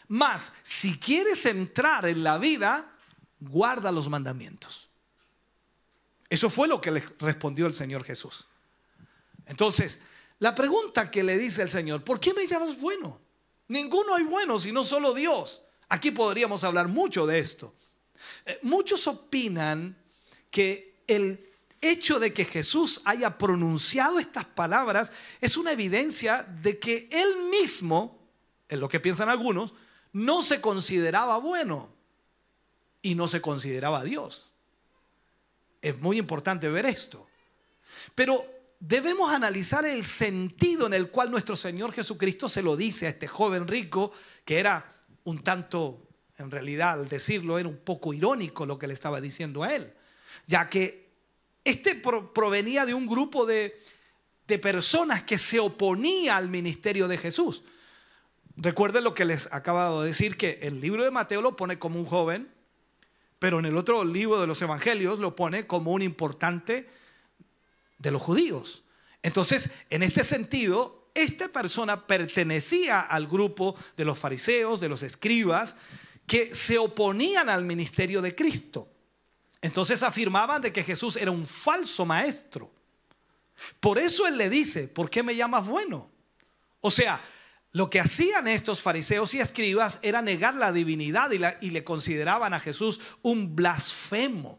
Mas, 0.06 0.52
si 0.62 0.98
quieres 0.98 1.46
entrar 1.46 2.06
en 2.06 2.22
la 2.24 2.36
vida, 2.38 2.92
guarda 3.38 3.92
los 3.92 4.08
mandamientos. 4.08 4.89
Eso 6.30 6.48
fue 6.48 6.68
lo 6.68 6.80
que 6.80 6.92
le 6.92 7.04
respondió 7.18 7.66
el 7.66 7.74
Señor 7.74 8.04
Jesús. 8.04 8.46
Entonces, 9.46 9.98
la 10.38 10.54
pregunta 10.54 11.10
que 11.10 11.24
le 11.24 11.36
dice 11.36 11.60
el 11.60 11.68
Señor, 11.68 12.04
¿por 12.04 12.20
qué 12.20 12.32
me 12.32 12.46
llamas 12.46 12.80
bueno? 12.80 13.20
Ninguno 13.66 14.14
hay 14.14 14.22
bueno, 14.22 14.58
sino 14.60 14.84
solo 14.84 15.12
Dios. 15.12 15.62
Aquí 15.88 16.12
podríamos 16.12 16.62
hablar 16.62 16.86
mucho 16.86 17.26
de 17.26 17.40
esto. 17.40 17.74
Eh, 18.46 18.60
muchos 18.62 19.08
opinan 19.08 19.96
que 20.50 21.02
el 21.08 21.50
hecho 21.80 22.20
de 22.20 22.32
que 22.32 22.44
Jesús 22.44 23.00
haya 23.04 23.36
pronunciado 23.36 24.18
estas 24.20 24.44
palabras 24.44 25.12
es 25.40 25.56
una 25.56 25.72
evidencia 25.72 26.46
de 26.62 26.78
que 26.78 27.08
él 27.10 27.48
mismo, 27.50 28.18
en 28.68 28.78
lo 28.78 28.88
que 28.88 29.00
piensan 29.00 29.28
algunos, 29.28 29.74
no 30.12 30.42
se 30.44 30.60
consideraba 30.60 31.38
bueno 31.38 31.90
y 33.02 33.14
no 33.16 33.26
se 33.26 33.40
consideraba 33.40 34.04
Dios. 34.04 34.49
Es 35.80 35.98
muy 35.98 36.18
importante 36.18 36.68
ver 36.68 36.86
esto. 36.86 37.26
Pero 38.14 38.44
debemos 38.78 39.32
analizar 39.32 39.84
el 39.84 40.04
sentido 40.04 40.86
en 40.86 40.94
el 40.94 41.10
cual 41.10 41.30
nuestro 41.30 41.56
Señor 41.56 41.92
Jesucristo 41.92 42.48
se 42.48 42.62
lo 42.62 42.76
dice 42.76 43.06
a 43.06 43.10
este 43.10 43.26
joven 43.26 43.68
rico, 43.68 44.12
que 44.44 44.58
era 44.58 44.94
un 45.24 45.42
tanto, 45.42 46.08
en 46.38 46.50
realidad 46.50 47.00
al 47.00 47.08
decirlo, 47.08 47.58
era 47.58 47.68
un 47.68 47.78
poco 47.78 48.14
irónico 48.14 48.66
lo 48.66 48.78
que 48.78 48.86
le 48.86 48.94
estaba 48.94 49.20
diciendo 49.20 49.62
a 49.62 49.74
él, 49.74 49.92
ya 50.46 50.68
que 50.68 51.10
este 51.64 51.94
provenía 51.94 52.86
de 52.86 52.94
un 52.94 53.06
grupo 53.06 53.44
de, 53.44 53.80
de 54.46 54.58
personas 54.58 55.22
que 55.22 55.38
se 55.38 55.60
oponía 55.60 56.36
al 56.36 56.48
ministerio 56.48 57.06
de 57.06 57.18
Jesús. 57.18 57.62
Recuerden 58.56 59.04
lo 59.04 59.14
que 59.14 59.24
les 59.24 59.46
acabo 59.52 60.02
de 60.02 60.08
decir, 60.08 60.36
que 60.36 60.58
el 60.62 60.80
libro 60.80 61.04
de 61.04 61.10
Mateo 61.10 61.42
lo 61.42 61.56
pone 61.56 61.78
como 61.78 61.98
un 61.98 62.06
joven, 62.06 62.50
pero 63.40 63.58
en 63.58 63.64
el 63.64 63.76
otro 63.76 64.04
libro 64.04 64.40
de 64.40 64.46
los 64.46 64.62
evangelios 64.62 65.18
lo 65.18 65.34
pone 65.34 65.66
como 65.66 65.90
un 65.90 66.02
importante 66.02 66.88
de 67.98 68.10
los 68.10 68.22
judíos. 68.22 68.84
Entonces, 69.22 69.70
en 69.88 70.02
este 70.02 70.22
sentido, 70.22 71.08
esta 71.14 71.48
persona 71.48 72.06
pertenecía 72.06 73.00
al 73.00 73.26
grupo 73.26 73.74
de 73.96 74.04
los 74.04 74.18
fariseos, 74.18 74.78
de 74.78 74.90
los 74.90 75.02
escribas, 75.02 75.74
que 76.26 76.54
se 76.54 76.78
oponían 76.78 77.48
al 77.48 77.64
ministerio 77.64 78.20
de 78.20 78.34
Cristo. 78.34 78.88
Entonces 79.62 80.02
afirmaban 80.02 80.60
de 80.60 80.72
que 80.72 80.84
Jesús 80.84 81.16
era 81.16 81.30
un 81.30 81.46
falso 81.46 82.04
maestro. 82.04 82.70
Por 83.80 83.98
eso 83.98 84.26
él 84.26 84.36
le 84.36 84.50
dice, 84.50 84.86
¿por 84.86 85.08
qué 85.08 85.22
me 85.22 85.34
llamas 85.34 85.66
bueno? 85.66 86.10
O 86.82 86.90
sea, 86.90 87.22
lo 87.72 87.88
que 87.88 88.00
hacían 88.00 88.48
estos 88.48 88.82
fariseos 88.82 89.32
y 89.34 89.40
escribas 89.40 90.00
era 90.02 90.22
negar 90.22 90.54
la 90.54 90.72
divinidad 90.72 91.30
y, 91.30 91.70
le 91.70 91.84
consideraban 91.84 92.52
a 92.52 92.60
Jesús 92.60 93.00
un 93.22 93.54
blasfemo. 93.54 94.58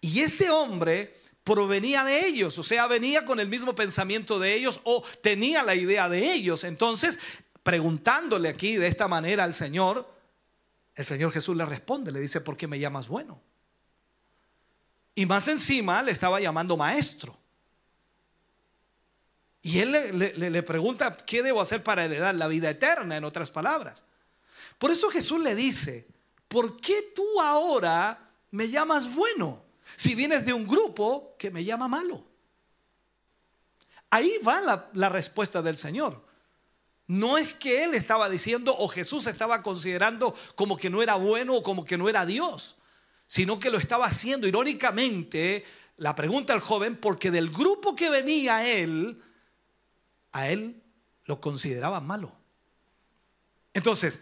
Y 0.00 0.20
este 0.20 0.50
hombre 0.50 1.18
provenía 1.44 2.04
de 2.04 2.26
ellos, 2.26 2.58
o 2.58 2.62
sea, 2.62 2.86
venía 2.86 3.24
con 3.24 3.40
el 3.40 3.48
mismo 3.48 3.74
pensamiento 3.74 4.38
de 4.38 4.54
ellos 4.54 4.80
o 4.84 5.02
tenía 5.22 5.62
la 5.62 5.74
idea 5.74 6.08
de 6.08 6.32
ellos. 6.32 6.64
Entonces, 6.64 7.18
preguntándole 7.62 8.48
aquí 8.48 8.76
de 8.76 8.88
esta 8.88 9.08
manera 9.08 9.44
al 9.44 9.54
Señor, 9.54 10.12
el 10.94 11.04
Señor 11.04 11.32
Jesús 11.32 11.56
le 11.56 11.64
responde, 11.64 12.12
le 12.12 12.20
dice, 12.20 12.40
¿por 12.40 12.56
qué 12.56 12.66
me 12.66 12.78
llamas 12.78 13.08
bueno? 13.08 13.40
Y 15.14 15.24
más 15.24 15.48
encima 15.48 16.02
le 16.02 16.12
estaba 16.12 16.38
llamando 16.40 16.76
maestro. 16.76 17.38
Y 19.66 19.80
él 19.80 19.90
le, 20.16 20.62
pregunta, 20.62 21.16
¿qué 21.16 21.42
debo 21.42 21.60
hacer 21.60 21.82
para 21.82 22.04
heredar 22.04 22.36
la 22.36 22.46
vida 22.46 22.70
eterna? 22.70 23.16
En 23.16 23.24
otras 23.24 23.50
palabras. 23.50 24.04
Por 24.78 24.92
eso 24.92 25.10
Jesús 25.10 25.40
le 25.40 25.56
dice, 25.56 26.06
¿por 26.46 26.76
qué 26.76 27.10
tú 27.16 27.40
ahora 27.40 28.30
me 28.52 28.68
llamas 28.68 29.12
bueno? 29.12 29.64
Si 29.96 30.14
vienes 30.14 30.46
de 30.46 30.52
un 30.52 30.68
grupo 30.68 31.34
que 31.36 31.50
me 31.50 31.64
llama 31.64 31.88
malo. 31.88 32.24
Ahí 34.08 34.38
va 34.38 34.60
la, 34.60 34.88
la 34.92 35.08
respuesta 35.08 35.60
del 35.62 35.76
Señor. 35.76 36.24
No 37.08 37.36
es 37.36 37.52
que 37.52 37.82
él 37.82 37.94
estaba 37.94 38.28
diciendo 38.28 38.72
o 38.78 38.86
Jesús 38.86 39.26
estaba 39.26 39.64
considerando 39.64 40.36
como 40.54 40.76
que 40.76 40.90
no 40.90 41.02
era 41.02 41.16
bueno 41.16 41.56
o 41.56 41.62
como 41.64 41.84
que 41.84 41.98
no 41.98 42.08
era 42.08 42.24
Dios, 42.24 42.76
sino 43.26 43.58
que 43.58 43.70
lo 43.70 43.78
estaba 43.78 44.06
haciendo 44.06 44.46
irónicamente. 44.46 45.64
La 45.96 46.14
pregunta 46.14 46.52
al 46.52 46.60
joven, 46.60 46.94
porque 46.94 47.32
del 47.32 47.50
grupo 47.50 47.96
que 47.96 48.10
venía 48.10 48.64
él, 48.64 49.24
a 50.36 50.50
él 50.50 50.82
lo 51.24 51.40
consideraba 51.40 51.98
malo. 52.00 52.30
Entonces, 53.72 54.20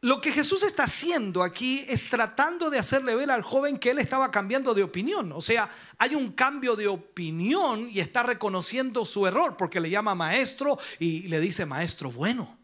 lo 0.00 0.20
que 0.20 0.30
Jesús 0.30 0.62
está 0.62 0.84
haciendo 0.84 1.42
aquí 1.42 1.84
es 1.88 2.08
tratando 2.08 2.70
de 2.70 2.78
hacerle 2.78 3.16
ver 3.16 3.32
al 3.32 3.42
joven 3.42 3.78
que 3.78 3.90
él 3.90 3.98
estaba 3.98 4.30
cambiando 4.30 4.74
de 4.74 4.84
opinión. 4.84 5.32
O 5.32 5.40
sea, 5.40 5.68
hay 5.98 6.14
un 6.14 6.32
cambio 6.32 6.76
de 6.76 6.86
opinión 6.86 7.88
y 7.90 7.98
está 7.98 8.22
reconociendo 8.22 9.04
su 9.04 9.26
error 9.26 9.56
porque 9.56 9.80
le 9.80 9.90
llama 9.90 10.14
maestro 10.14 10.78
y 11.00 11.26
le 11.26 11.40
dice 11.40 11.66
maestro 11.66 12.12
bueno. 12.12 12.56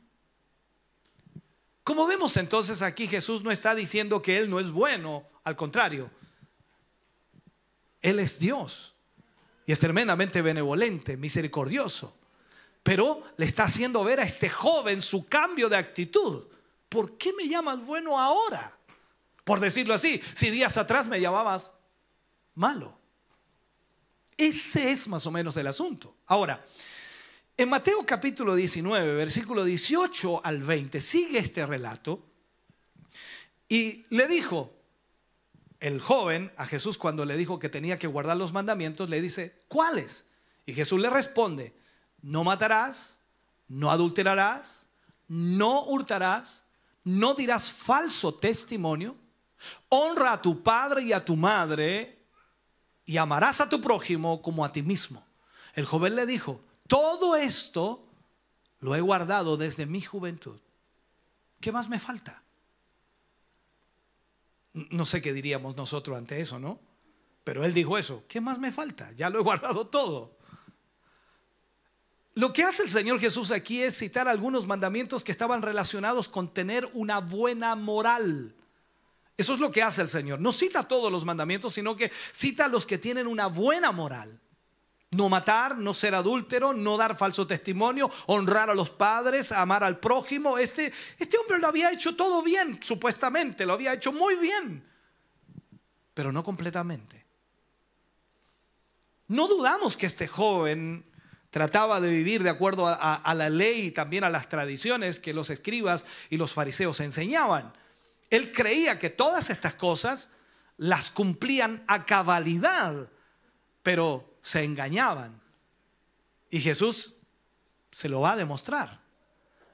Como 1.83 2.07
vemos 2.07 2.37
entonces 2.37 2.83
aquí 2.83 3.09
Jesús 3.09 3.42
no 3.42 3.50
está 3.50 3.74
diciendo 3.74 4.22
que 4.22 4.38
él 4.38 4.48
no 4.48 4.61
es 4.61 4.70
bueno, 4.70 5.26
al 5.42 5.57
contrario. 5.57 6.09
Él 8.00 8.20
es 8.20 8.38
Dios 8.38 8.91
y 9.66 9.72
es 9.72 9.79
tremendamente 9.79 10.42
benevolente, 10.42 11.16
misericordioso. 11.16 12.16
Pero 12.83 13.22
le 13.37 13.46
está 13.46 13.64
haciendo 13.64 14.03
ver 14.03 14.20
a 14.20 14.25
este 14.25 14.48
joven 14.48 15.01
su 15.03 15.27
cambio 15.27 15.68
de 15.68 15.77
actitud. 15.77 16.44
¿por 16.92 17.16
qué 17.16 17.33
me 17.33 17.48
llamas 17.48 17.85
bueno 17.85 18.20
ahora? 18.20 18.77
Por 19.44 19.59
decirlo 19.59 19.94
así, 19.94 20.20
si 20.35 20.51
días 20.51 20.77
atrás 20.77 21.09
me 21.09 21.20
llamabas 21.20 21.72
malo. 22.55 22.96
Ese 24.37 24.90
es 24.90 25.09
más 25.09 25.27
o 25.27 25.31
menos 25.31 25.57
el 25.57 25.66
asunto. 25.66 26.14
Ahora, 26.27 26.64
en 27.57 27.68
Mateo 27.70 28.05
capítulo 28.05 28.55
19, 28.55 29.14
versículo 29.14 29.64
18 29.64 30.44
al 30.44 30.62
20, 30.62 31.01
sigue 31.01 31.38
este 31.38 31.64
relato 31.64 32.27
y 33.68 34.05
le 34.11 34.29
dijo 34.29 34.75
el 35.83 36.01
joven 36.01 36.53
a 36.57 36.64
Jesús 36.64 36.97
cuando 36.97 37.25
le 37.25 37.37
dijo 37.37 37.59
que 37.59 37.68
tenía 37.68 37.99
que 37.99 38.07
guardar 38.07 38.37
los 38.37 38.53
mandamientos, 38.53 39.11
le 39.11 39.21
dice, 39.21 39.61
¿cuáles? 39.66 40.25
Y 40.64 40.75
Jesús 40.75 41.01
le 41.01 41.11
responde, 41.11 41.77
no 42.23 42.45
matarás, 42.45 43.21
no 43.66 43.90
adulterarás, 43.90 44.87
no 45.27 45.83
hurtarás, 45.87 46.64
no 47.03 47.35
dirás 47.35 47.73
falso 47.73 48.33
testimonio, 48.33 49.16
honra 49.88 50.35
a 50.35 50.40
tu 50.40 50.62
padre 50.62 51.03
y 51.03 51.12
a 51.12 51.25
tu 51.25 51.35
madre 51.35 52.27
y 53.05 53.16
amarás 53.16 53.61
a 53.61 53.68
tu 53.68 53.81
prójimo 53.81 54.40
como 54.40 54.64
a 54.64 54.73
ti 54.73 54.83
mismo. 54.83 55.27
El 55.75 55.85
joven 55.85 56.14
le 56.14 56.27
dijo, 56.27 56.61
todo 56.87 57.35
esto 57.35 58.07
lo 58.79 58.95
he 58.95 59.01
guardado 59.01 59.57
desde 59.57 59.87
mi 59.87 60.01
juventud. 60.01 60.61
¿Qué 61.61 61.73
más 61.73 61.88
me 61.88 61.99
falta? 61.99 62.41
No 64.75 65.05
sé 65.05 65.21
qué 65.21 65.33
diríamos 65.33 65.77
nosotros 65.77 66.17
ante 66.17 66.41
eso, 66.41 66.59
¿no? 66.59 66.81
Pero 67.45 67.65
él 67.65 67.75
dijo 67.75 67.99
eso, 67.99 68.25
¿qué 68.29 68.41
más 68.41 68.59
me 68.59 68.73
falta? 68.73 69.13
Ya 69.13 69.31
lo 69.31 69.41
he 69.41 69.43
guardado 69.45 69.87
todo. 69.87 70.37
Lo 72.35 72.53
que 72.53 72.63
hace 72.63 72.83
el 72.83 72.91
Señor 72.91 73.21
Jesús 73.21 73.51
aquí 73.51 73.83
es 73.83 73.99
citar 73.99 74.27
algunos 74.27 74.67
mandamientos 74.67 75.23
que 75.23 75.33
estaban 75.33 75.61
relacionados 75.61 76.29
con 76.29 76.55
tener 76.55 76.89
una 76.95 77.21
buena 77.21 77.75
moral. 77.77 78.55
Eso 79.37 79.55
es 79.55 79.61
lo 79.61 79.71
que 79.71 79.83
hace 79.83 80.01
el 80.01 80.09
Señor. 80.09 80.41
No 80.41 80.53
cita 80.53 80.89
todos 80.89 81.13
los 81.13 81.25
mandamientos, 81.25 81.75
sino 81.75 81.95
que 81.95 82.11
cita 82.31 82.69
los 82.69 82.87
que 82.87 82.97
tienen 82.97 83.27
una 83.27 83.49
buena 83.49 83.93
moral. 83.93 84.41
No 85.12 85.29
matar, 85.29 85.77
no 85.77 85.92
ser 85.92 86.14
adúltero, 86.14 86.72
no 86.72 86.96
dar 86.96 87.14
falso 87.16 87.46
testimonio, 87.46 88.11
honrar 88.27 88.70
a 88.70 88.75
los 88.75 88.88
padres, 88.90 89.53
amar 89.53 89.85
al 89.85 89.98
prójimo. 89.98 90.57
Este, 90.57 90.92
este 91.18 91.37
hombre 91.37 91.59
lo 91.59 91.68
había 91.68 91.92
hecho 91.92 92.16
todo 92.16 92.42
bien, 92.42 92.79
supuestamente, 92.83 93.66
lo 93.66 93.75
había 93.75 93.92
hecho 93.92 94.11
muy 94.11 94.37
bien, 94.37 94.83
pero 96.14 96.33
no 96.33 96.42
completamente. 96.42 97.27
No 99.29 99.48
dudamos 99.48 99.96
que 99.96 100.07
este 100.07 100.27
joven 100.29 101.05
trataba 101.53 102.01
de 102.01 102.09
vivir 102.09 102.42
de 102.42 102.48
acuerdo 102.48 102.87
a, 102.87 103.35
la 103.35 103.51
ley 103.51 103.88
y 103.88 103.90
también 103.90 104.25
a 104.25 104.31
las 104.31 104.48
tradiciones 104.48 105.20
que 105.20 105.35
los 105.35 105.51
escribas 105.51 106.07
y 106.31 106.38
los 106.38 106.55
fariseos 106.55 107.01
enseñaban. 107.01 107.75
Él 108.31 108.53
creía 108.53 108.98
que 108.98 109.11
todas 109.11 109.51
estas 109.51 109.75
cosas 109.75 110.31
las 110.79 111.11
cumplían 111.11 111.85
a 111.87 112.07
cabalidad, 112.07 113.09
pero 113.83 114.32
se 114.42 114.64
engañaban. 114.64 115.40
Y 116.50 116.61
Jesús 116.61 117.14
se 117.90 118.09
lo 118.09 118.20
va 118.20 118.33
a 118.33 118.37
demostrar. 118.37 119.00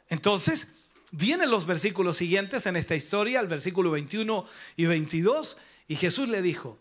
Entonces, 0.09 0.68
vienen 1.11 1.50
los 1.50 1.66
versículos 1.66 2.16
siguientes 2.16 2.66
en 2.66 2.76
esta 2.76 2.94
historia, 2.94 3.40
el 3.40 3.46
versículo 3.46 3.90
21 3.90 4.46
y 4.76 4.87
22, 4.87 5.59
y 5.87 5.96
Jesús 5.96 6.28
le 6.28 6.42
dijo, 6.42 6.78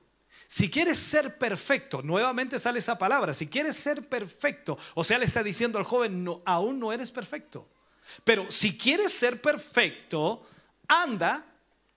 si 0.47 0.69
quieres 0.69 0.97
ser 0.97 1.37
perfecto, 1.37 2.01
nuevamente 2.01 2.57
sale 2.59 2.79
esa 2.79 2.97
palabra, 2.97 3.33
si 3.33 3.47
quieres 3.47 3.75
ser 3.75 4.07
perfecto, 4.07 4.77
o 4.95 5.03
sea, 5.03 5.19
le 5.19 5.25
está 5.25 5.43
diciendo 5.43 5.77
al 5.77 5.83
joven, 5.83 6.23
no, 6.23 6.41
aún 6.45 6.79
no 6.79 6.93
eres 6.93 7.11
perfecto. 7.11 7.67
Pero 8.23 8.49
si 8.49 8.77
quieres 8.77 9.11
ser 9.11 9.41
perfecto, 9.41 10.47
anda, 10.87 11.45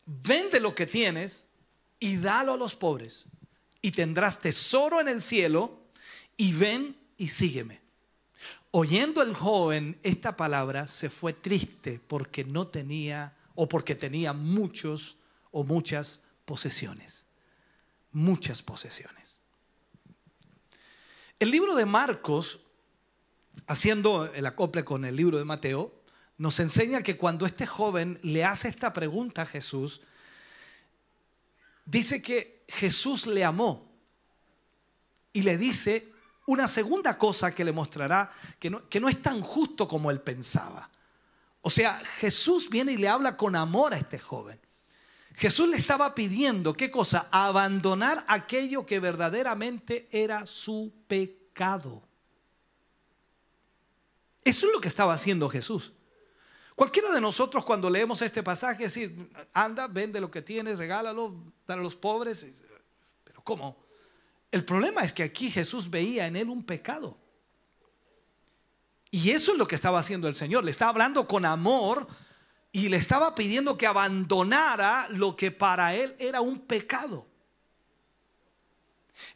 vende 0.05 0.59
lo 0.59 0.75
que 0.75 0.87
tienes 0.87 1.47
y 2.01 2.17
dalo 2.17 2.55
a 2.55 2.57
los 2.57 2.75
pobres. 2.75 3.27
Y 3.81 3.93
tendrás 3.93 4.41
tesoro 4.41 5.01
en 5.01 5.09
el 5.09 5.23
cielo 5.23 5.80
y 6.41 6.53
ven 6.53 6.97
y 7.17 7.29
sígueme. 7.29 7.81
Oyendo 8.71 9.23
el 9.23 9.35
joven 9.35 9.99
esta 10.03 10.37
palabra, 10.37 10.89
se 10.89 11.11
fue 11.11 11.33
triste 11.33 12.01
porque 12.07 12.45
no 12.45 12.69
tenía 12.69 13.37
o 13.55 13.69
porque 13.69 13.95
tenía 13.95 14.33
muchos 14.33 15.19
o 15.51 15.65
muchas 15.65 16.23
posesiones 16.45 17.27
muchas 18.13 18.63
posesiones. 18.63 19.39
El 21.39 21.51
libro 21.51 21.75
de 21.75 21.87
Marcos, 21.87 22.61
haciendo 23.67 24.27
el 24.33 24.47
acople 24.47 24.85
con 24.85 25.05
el 25.05 25.17
libro 25.17 25.39
de 25.39 25.45
Mateo, 25.45 25.95
nos 26.39 26.59
enseña 26.61 27.03
que 27.03 27.17
cuando 27.17 27.47
este 27.47 27.67
joven 27.67 28.19
le 28.23 28.45
hace 28.45 28.69
esta 28.69 28.93
pregunta 28.93 29.43
a 29.43 29.47
Jesús, 29.47 30.01
dice 31.85 32.23
que 32.23 32.65
Jesús 32.69 33.27
le 33.27 33.45
amó 33.45 33.91
y 35.33 35.43
le 35.43 35.57
dice 35.57 36.13
una 36.51 36.67
segunda 36.67 37.17
cosa 37.17 37.55
que 37.55 37.65
le 37.65 37.73
mostrará 37.73 38.33
que 38.59 38.71
no, 38.71 38.89
que 38.89 38.99
no 38.99 39.09
es 39.09 39.23
tan 39.23 39.41
justo 39.41 39.87
como 39.87 40.11
él 40.11 40.21
pensaba. 40.21 40.91
O 41.63 41.71
sea, 41.71 42.03
Jesús 42.19 42.69
viene 42.69 42.93
y 42.93 42.97
le 42.97 43.09
habla 43.09 43.37
con 43.37 43.55
amor 43.55 43.95
a 43.95 43.99
este 43.99 44.19
joven. 44.19 44.59
Jesús 45.37 45.69
le 45.69 45.77
estaba 45.77 46.13
pidiendo, 46.13 46.75
¿qué 46.75 46.91
cosa? 46.91 47.29
Abandonar 47.31 48.25
aquello 48.27 48.85
que 48.85 48.99
verdaderamente 48.99 50.09
era 50.11 50.45
su 50.45 50.93
pecado. 51.07 52.03
Eso 54.43 54.67
es 54.67 54.73
lo 54.73 54.81
que 54.81 54.89
estaba 54.89 55.13
haciendo 55.13 55.49
Jesús. 55.49 55.93
Cualquiera 56.75 57.13
de 57.13 57.21
nosotros 57.21 57.65
cuando 57.65 57.89
leemos 57.89 58.23
este 58.23 58.43
pasaje, 58.43 58.85
decir, 58.85 59.31
anda, 59.53 59.87
vende 59.87 60.21
lo 60.21 60.31
que 60.31 60.43
tienes, 60.43 60.79
regálalo, 60.79 61.33
dale 61.65 61.81
a 61.81 61.85
los 61.85 61.95
pobres. 61.95 62.45
Pero 63.23 63.41
¿cómo? 63.45 63.90
El 64.51 64.65
problema 64.65 65.03
es 65.03 65.13
que 65.13 65.23
aquí 65.23 65.51
Jesús 65.51 65.89
veía 65.91 66.27
en 66.27 66.37
él 66.37 66.49
un 66.49 66.65
pecado. 66.65 67.17
Y 69.11 69.31
eso 69.31 69.53
es 69.53 69.59
lo 69.59 69.67
que 69.67 69.75
estaba 69.75 69.99
haciendo 69.99 70.29
el 70.29 70.35
Señor. 70.35 70.65
Le 70.65 70.71
estaba 70.71 70.91
hablando 70.91 71.27
con 71.27 71.45
amor 71.45 72.07
y 72.73 72.89
le 72.89 72.97
estaba 72.97 73.35
pidiendo 73.35 73.77
que 73.77 73.87
abandonara 73.87 75.09
lo 75.11 75.37
que 75.37 75.51
para 75.51 75.95
él 75.95 76.15
era 76.19 76.41
un 76.41 76.61
pecado. 76.61 77.27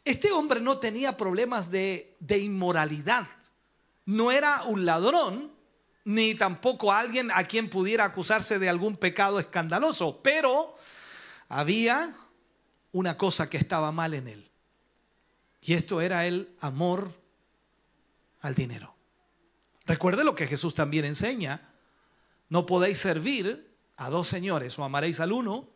Este 0.03 0.31
hombre 0.31 0.61
no 0.61 0.79
tenía 0.79 1.17
problemas 1.17 1.69
de, 1.69 2.15
inmoralidad. 2.27 3.27
No 4.05 4.31
era 4.31 4.63
un 4.63 4.85
ladrón, 4.85 5.51
ni 6.05 6.35
tampoco 6.35 6.91
alguien 6.91 7.31
a 7.33 7.43
quien 7.45 7.69
pudiera 7.69 8.05
acusarse 8.05 8.59
de 8.59 8.69
algún 8.69 8.97
pecado 8.97 9.39
escandaloso, 9.39 10.21
pero 10.21 10.77
había 11.49 12.15
una 12.91 13.17
cosa 13.17 13.49
que 13.49 13.57
estaba 13.57 13.91
mal 13.91 14.13
en 14.13 14.27
él. 14.27 14.51
Y 15.65 15.73
esto 15.73 15.99
era 15.99 16.27
el 16.27 16.55
amor 16.59 17.11
al 18.41 18.53
dinero. 18.53 18.93
Recuerde 19.87 20.23
lo 20.23 20.35
que 20.35 20.45
Jesús 20.45 20.75
también 20.75 21.05
enseña 21.05 21.73
no 22.49 22.67
podéis 22.67 22.99
servir 22.99 23.75
a 23.97 24.11
dos 24.11 24.27
señores, 24.27 24.77
o 24.77 24.83
amaréis 24.83 25.19
al 25.19 25.31
uno 25.31 25.67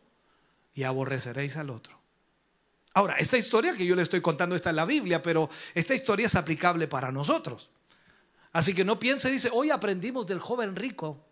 y 0.74 0.84
aborreceréis 0.84 1.56
al 1.56 1.70
otro. 1.70 1.98
Ahora, 2.94 3.16
esta 3.16 3.36
historia 3.36 3.76
que 3.76 3.84
yo 3.84 3.96
le 3.96 4.02
estoy 4.02 4.20
contando 4.20 4.54
está 4.54 4.70
en 4.70 4.76
la 4.76 4.84
Biblia, 4.84 5.22
pero 5.22 5.50
esta 5.74 5.94
historia 5.94 6.26
es 6.26 6.36
aplicable 6.36 6.86
para 6.86 7.10
nosotros. 7.10 7.70
Así 8.52 8.72
que 8.72 8.84
no 8.84 9.00
piense, 9.00 9.28
dice, 9.28 9.50
hoy 9.52 9.70
aprendimos 9.70 10.24
del 10.24 10.38
joven 10.38 10.76
rico. 10.76 11.24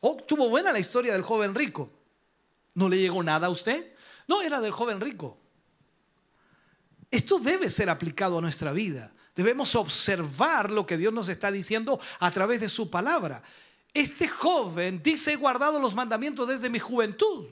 Oh, 0.00 0.16
tuvo 0.16 0.50
buena 0.50 0.70
la 0.70 0.80
historia 0.80 1.14
del 1.14 1.22
joven 1.22 1.54
rico. 1.54 1.90
¿No 2.74 2.90
le 2.90 2.98
llegó 2.98 3.22
nada 3.22 3.46
a 3.46 3.50
usted? 3.50 3.94
No, 4.28 4.42
era 4.42 4.60
del 4.60 4.72
joven 4.72 5.00
rico. 5.00 5.38
Esto 7.12 7.38
debe 7.38 7.68
ser 7.68 7.90
aplicado 7.90 8.38
a 8.38 8.40
nuestra 8.40 8.72
vida. 8.72 9.12
Debemos 9.36 9.74
observar 9.74 10.72
lo 10.72 10.86
que 10.86 10.96
Dios 10.96 11.12
nos 11.12 11.28
está 11.28 11.52
diciendo 11.52 12.00
a 12.18 12.30
través 12.30 12.58
de 12.58 12.70
su 12.70 12.88
palabra. 12.88 13.42
Este 13.92 14.26
joven 14.26 15.02
dice, 15.02 15.34
he 15.34 15.36
guardado 15.36 15.78
los 15.78 15.94
mandamientos 15.94 16.48
desde 16.48 16.70
mi 16.70 16.78
juventud. 16.78 17.48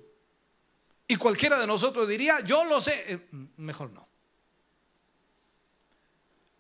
Y 1.06 1.16
cualquiera 1.16 1.60
de 1.60 1.66
nosotros 1.66 2.08
diría, 2.08 2.40
yo 2.40 2.64
lo 2.64 2.80
sé. 2.80 3.04
Eh, 3.06 3.28
mejor 3.58 3.90
no. 3.90 4.08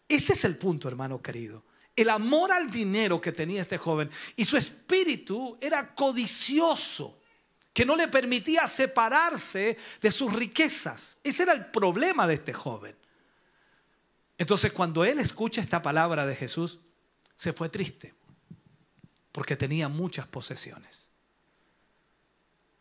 Este 0.06 0.34
es 0.34 0.44
el 0.44 0.58
punto, 0.58 0.86
hermano 0.86 1.22
querido. 1.22 1.64
El 1.96 2.10
amor 2.10 2.52
al 2.52 2.70
dinero 2.70 3.18
que 3.18 3.32
tenía 3.32 3.62
este 3.62 3.78
joven 3.78 4.10
y 4.36 4.44
su 4.44 4.58
espíritu 4.58 5.56
era 5.58 5.94
codicioso, 5.94 7.19
que 7.72 7.84
no 7.84 7.96
le 7.96 8.08
permitía 8.08 8.66
separarse 8.66 9.76
de 10.00 10.10
sus 10.10 10.32
riquezas. 10.32 11.18
Ese 11.22 11.44
era 11.44 11.52
el 11.52 11.66
problema 11.66 12.26
de 12.26 12.34
este 12.34 12.52
joven. 12.52 12.96
Entonces 14.38 14.72
cuando 14.72 15.04
él 15.04 15.18
escucha 15.18 15.60
esta 15.60 15.82
palabra 15.82 16.26
de 16.26 16.34
Jesús, 16.34 16.80
se 17.36 17.52
fue 17.52 17.68
triste, 17.68 18.14
porque 19.32 19.56
tenía 19.56 19.88
muchas 19.88 20.26
posesiones. 20.26 21.06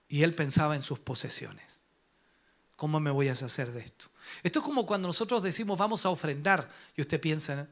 Y 0.08 0.24
él 0.24 0.34
pensaba 0.34 0.76
en 0.76 0.82
sus 0.82 1.00
posesiones. 1.00 1.80
¿Cómo 2.76 3.00
me 3.00 3.12
voy 3.12 3.30
a 3.30 3.34
hacer 3.34 3.72
de 3.72 3.82
esto? 3.82 4.06
Esto 4.42 4.60
es 4.60 4.66
como 4.66 4.86
cuando 4.86 5.08
nosotros 5.08 5.44
decimos 5.44 5.78
vamos 5.78 6.06
a 6.06 6.10
ofrendar 6.10 6.70
y 6.96 7.02
usted 7.02 7.20
piensa, 7.20 7.68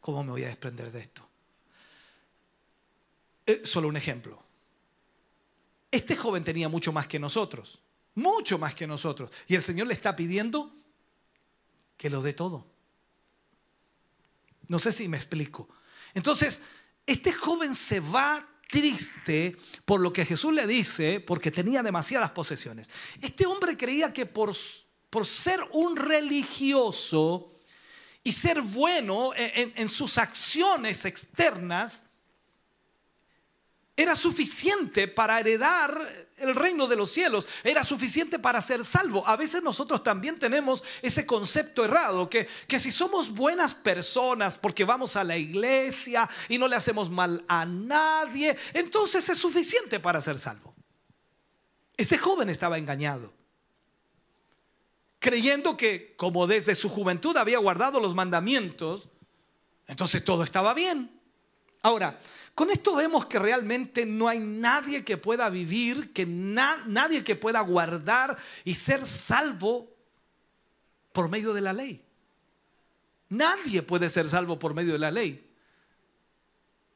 ¿cómo 0.00 0.24
me 0.24 0.30
voy 0.32 0.44
a 0.44 0.48
desprender 0.48 0.90
de 0.90 1.00
esto? 1.00 1.28
Eh, 3.46 3.62
solo 3.64 3.88
un 3.88 3.96
ejemplo. 3.96 4.42
Este 5.92 6.16
joven 6.16 6.42
tenía 6.42 6.70
mucho 6.70 6.90
más 6.90 7.06
que 7.06 7.18
nosotros, 7.18 7.78
mucho 8.14 8.58
más 8.58 8.74
que 8.74 8.86
nosotros. 8.86 9.30
Y 9.46 9.54
el 9.54 9.62
Señor 9.62 9.86
le 9.86 9.94
está 9.94 10.16
pidiendo 10.16 10.74
que 11.98 12.08
lo 12.08 12.22
dé 12.22 12.32
todo. 12.32 12.66
No 14.68 14.78
sé 14.78 14.90
si 14.90 15.06
me 15.06 15.18
explico. 15.18 15.68
Entonces, 16.14 16.60
este 17.06 17.30
joven 17.30 17.74
se 17.74 18.00
va 18.00 18.48
triste 18.70 19.54
por 19.84 20.00
lo 20.00 20.14
que 20.14 20.24
Jesús 20.24 20.54
le 20.54 20.66
dice, 20.66 21.20
porque 21.20 21.50
tenía 21.50 21.82
demasiadas 21.82 22.30
posesiones. 22.30 22.90
Este 23.20 23.44
hombre 23.44 23.76
creía 23.76 24.14
que 24.14 24.24
por, 24.24 24.56
por 25.10 25.26
ser 25.26 25.60
un 25.72 25.94
religioso 25.94 27.52
y 28.24 28.32
ser 28.32 28.62
bueno 28.62 29.32
en, 29.36 29.74
en 29.76 29.88
sus 29.90 30.16
acciones 30.16 31.04
externas, 31.04 32.04
era 33.94 34.16
suficiente 34.16 35.06
para 35.06 35.38
heredar 35.38 36.10
el 36.38 36.54
reino 36.54 36.86
de 36.86 36.96
los 36.96 37.12
cielos, 37.12 37.46
era 37.62 37.84
suficiente 37.84 38.38
para 38.38 38.60
ser 38.62 38.84
salvo. 38.84 39.26
A 39.26 39.36
veces 39.36 39.62
nosotros 39.62 40.02
también 40.02 40.38
tenemos 40.38 40.82
ese 41.02 41.26
concepto 41.26 41.84
errado, 41.84 42.28
que, 42.30 42.48
que 42.66 42.80
si 42.80 42.90
somos 42.90 43.30
buenas 43.30 43.74
personas 43.74 44.56
porque 44.56 44.84
vamos 44.84 45.16
a 45.16 45.24
la 45.24 45.36
iglesia 45.36 46.28
y 46.48 46.56
no 46.56 46.68
le 46.68 46.76
hacemos 46.76 47.10
mal 47.10 47.44
a 47.48 47.66
nadie, 47.66 48.56
entonces 48.72 49.28
es 49.28 49.38
suficiente 49.38 50.00
para 50.00 50.20
ser 50.20 50.38
salvo. 50.38 50.74
Este 51.96 52.16
joven 52.16 52.48
estaba 52.48 52.78
engañado, 52.78 53.34
creyendo 55.18 55.76
que 55.76 56.14
como 56.16 56.46
desde 56.46 56.74
su 56.74 56.88
juventud 56.88 57.36
había 57.36 57.58
guardado 57.58 58.00
los 58.00 58.14
mandamientos, 58.14 59.08
entonces 59.86 60.24
todo 60.24 60.42
estaba 60.42 60.72
bien. 60.72 61.21
Ahora, 61.82 62.20
con 62.54 62.70
esto 62.70 62.94
vemos 62.94 63.26
que 63.26 63.38
realmente 63.38 64.06
no 64.06 64.28
hay 64.28 64.38
nadie 64.38 65.04
que 65.04 65.16
pueda 65.16 65.50
vivir, 65.50 66.12
que 66.12 66.24
nadie 66.26 67.24
que 67.24 67.34
pueda 67.34 67.60
guardar 67.60 68.36
y 68.64 68.74
ser 68.74 69.06
salvo 69.06 69.90
por 71.12 71.28
medio 71.28 71.52
de 71.52 71.60
la 71.60 71.72
ley. 71.72 72.04
Nadie 73.30 73.82
puede 73.82 74.08
ser 74.08 74.28
salvo 74.28 74.58
por 74.58 74.74
medio 74.74 74.92
de 74.92 74.98
la 74.98 75.10
ley, 75.10 75.50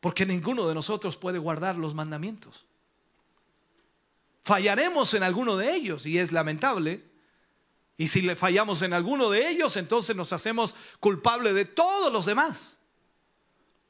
porque 0.00 0.26
ninguno 0.26 0.68
de 0.68 0.74
nosotros 0.74 1.16
puede 1.16 1.38
guardar 1.38 1.76
los 1.76 1.94
mandamientos. 1.94 2.66
Fallaremos 4.44 5.14
en 5.14 5.24
alguno 5.24 5.56
de 5.56 5.74
ellos 5.74 6.06
y 6.06 6.18
es 6.18 6.30
lamentable. 6.30 7.02
Y 7.96 8.08
si 8.08 8.22
le 8.22 8.36
fallamos 8.36 8.82
en 8.82 8.92
alguno 8.92 9.30
de 9.30 9.48
ellos, 9.48 9.76
entonces 9.76 10.14
nos 10.14 10.32
hacemos 10.32 10.76
culpables 11.00 11.54
de 11.54 11.64
todos 11.64 12.12
los 12.12 12.26
demás. 12.26 12.78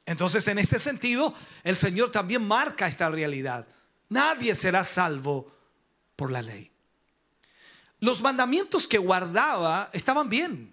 Entonces, 0.07 0.47
en 0.47 0.59
este 0.59 0.79
sentido, 0.79 1.35
el 1.65 1.75
Señor 1.75 2.13
también 2.13 2.47
marca 2.47 2.87
esta 2.87 3.11
realidad. 3.11 3.67
Nadie 4.09 4.55
será 4.55 4.85
salvo 4.85 5.53
por 6.15 6.31
la 6.31 6.41
ley. 6.43 6.71
Los 7.99 8.23
mandamientos 8.23 8.87
que 8.87 8.99
guardaba 8.99 9.91
estaban 9.93 10.29
bien. 10.29 10.73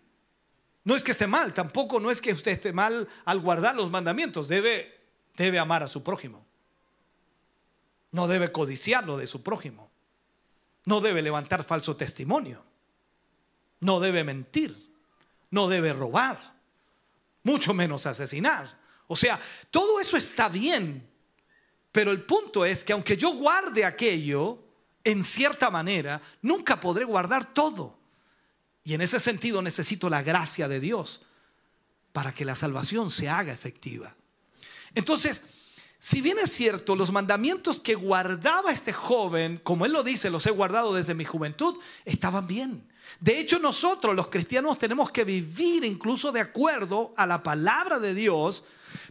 No 0.84 0.96
es 0.96 1.04
que 1.04 1.12
esté 1.12 1.26
mal, 1.26 1.54
tampoco 1.54 2.00
no 2.00 2.12
es 2.12 2.22
que 2.22 2.34
usted 2.34 2.52
esté 2.52 2.74
mal 2.74 3.08
al 3.26 3.40
guardar 3.40 3.76
los 3.76 3.90
mandamientos. 3.90 4.48
Debe, 4.48 5.02
debe 5.36 5.58
amar 5.58 5.82
a 5.82 5.88
su 5.88 6.04
prójimo. 6.04 6.46
No 8.12 8.28
debe 8.28 8.52
codiciar 8.52 9.06
lo 9.06 9.18
de 9.18 9.26
su 9.26 9.42
prójimo. 9.42 9.90
No 10.86 11.02
debe 11.02 11.24
levantar 11.24 11.64
falso 11.64 11.96
testimonio. 11.96 12.64
No 13.80 14.00
debe 14.00 14.24
mentir. 14.24 14.94
No 15.50 15.68
debe 15.70 15.94
robar. 15.94 16.54
Mucho 17.42 17.74
menos 17.74 18.06
asesinar. 18.06 18.83
O 19.14 19.16
sea, 19.16 19.40
todo 19.70 20.00
eso 20.00 20.18
está 20.18 20.50
bien, 20.50 21.08
pero 21.92 22.10
el 22.10 22.24
punto 22.24 22.66
es 22.66 22.84
que 22.84 22.94
aunque 22.94 23.16
yo 23.16 23.36
guarde 23.36 23.86
aquello, 23.86 24.58
en 25.04 25.24
cierta 25.24 25.70
manera, 25.70 26.20
nunca 26.42 26.80
podré 26.80 27.06
guardar 27.06 27.54
todo. 27.54 27.96
Y 28.84 28.96
en 28.96 29.02
ese 29.02 29.20
sentido 29.20 29.62
necesito 29.62 30.10
la 30.10 30.24
gracia 30.24 30.68
de 30.68 30.80
Dios 30.80 31.22
para 32.12 32.34
que 32.34 32.44
la 32.44 32.56
salvación 32.56 33.12
se 33.12 33.30
haga 33.30 33.54
efectiva. 33.54 34.16
Entonces, 34.96 35.44
si 36.00 36.20
bien 36.20 36.40
es 36.40 36.52
cierto, 36.52 36.96
los 36.96 37.12
mandamientos 37.12 37.80
que 37.80 37.94
guardaba 37.94 38.72
este 38.72 38.94
joven, 38.94 39.62
como 39.64 39.86
él 39.86 39.94
lo 39.94 40.02
dice, 40.02 40.32
los 40.32 40.48
he 40.48 40.52
guardado 40.52 40.96
desde 40.96 41.14
mi 41.14 41.24
juventud, 41.24 41.78
estaban 42.04 42.48
bien. 42.48 42.92
De 43.20 43.40
hecho, 43.40 43.60
nosotros 43.60 44.16
los 44.16 44.30
cristianos 44.30 44.80
tenemos 44.80 45.12
que 45.12 45.24
vivir 45.24 45.84
incluso 45.84 46.32
de 46.32 46.42
acuerdo 46.42 47.14
a 47.16 47.28
la 47.28 47.44
palabra 47.44 48.00
de 48.00 48.16
Dios 48.16 48.66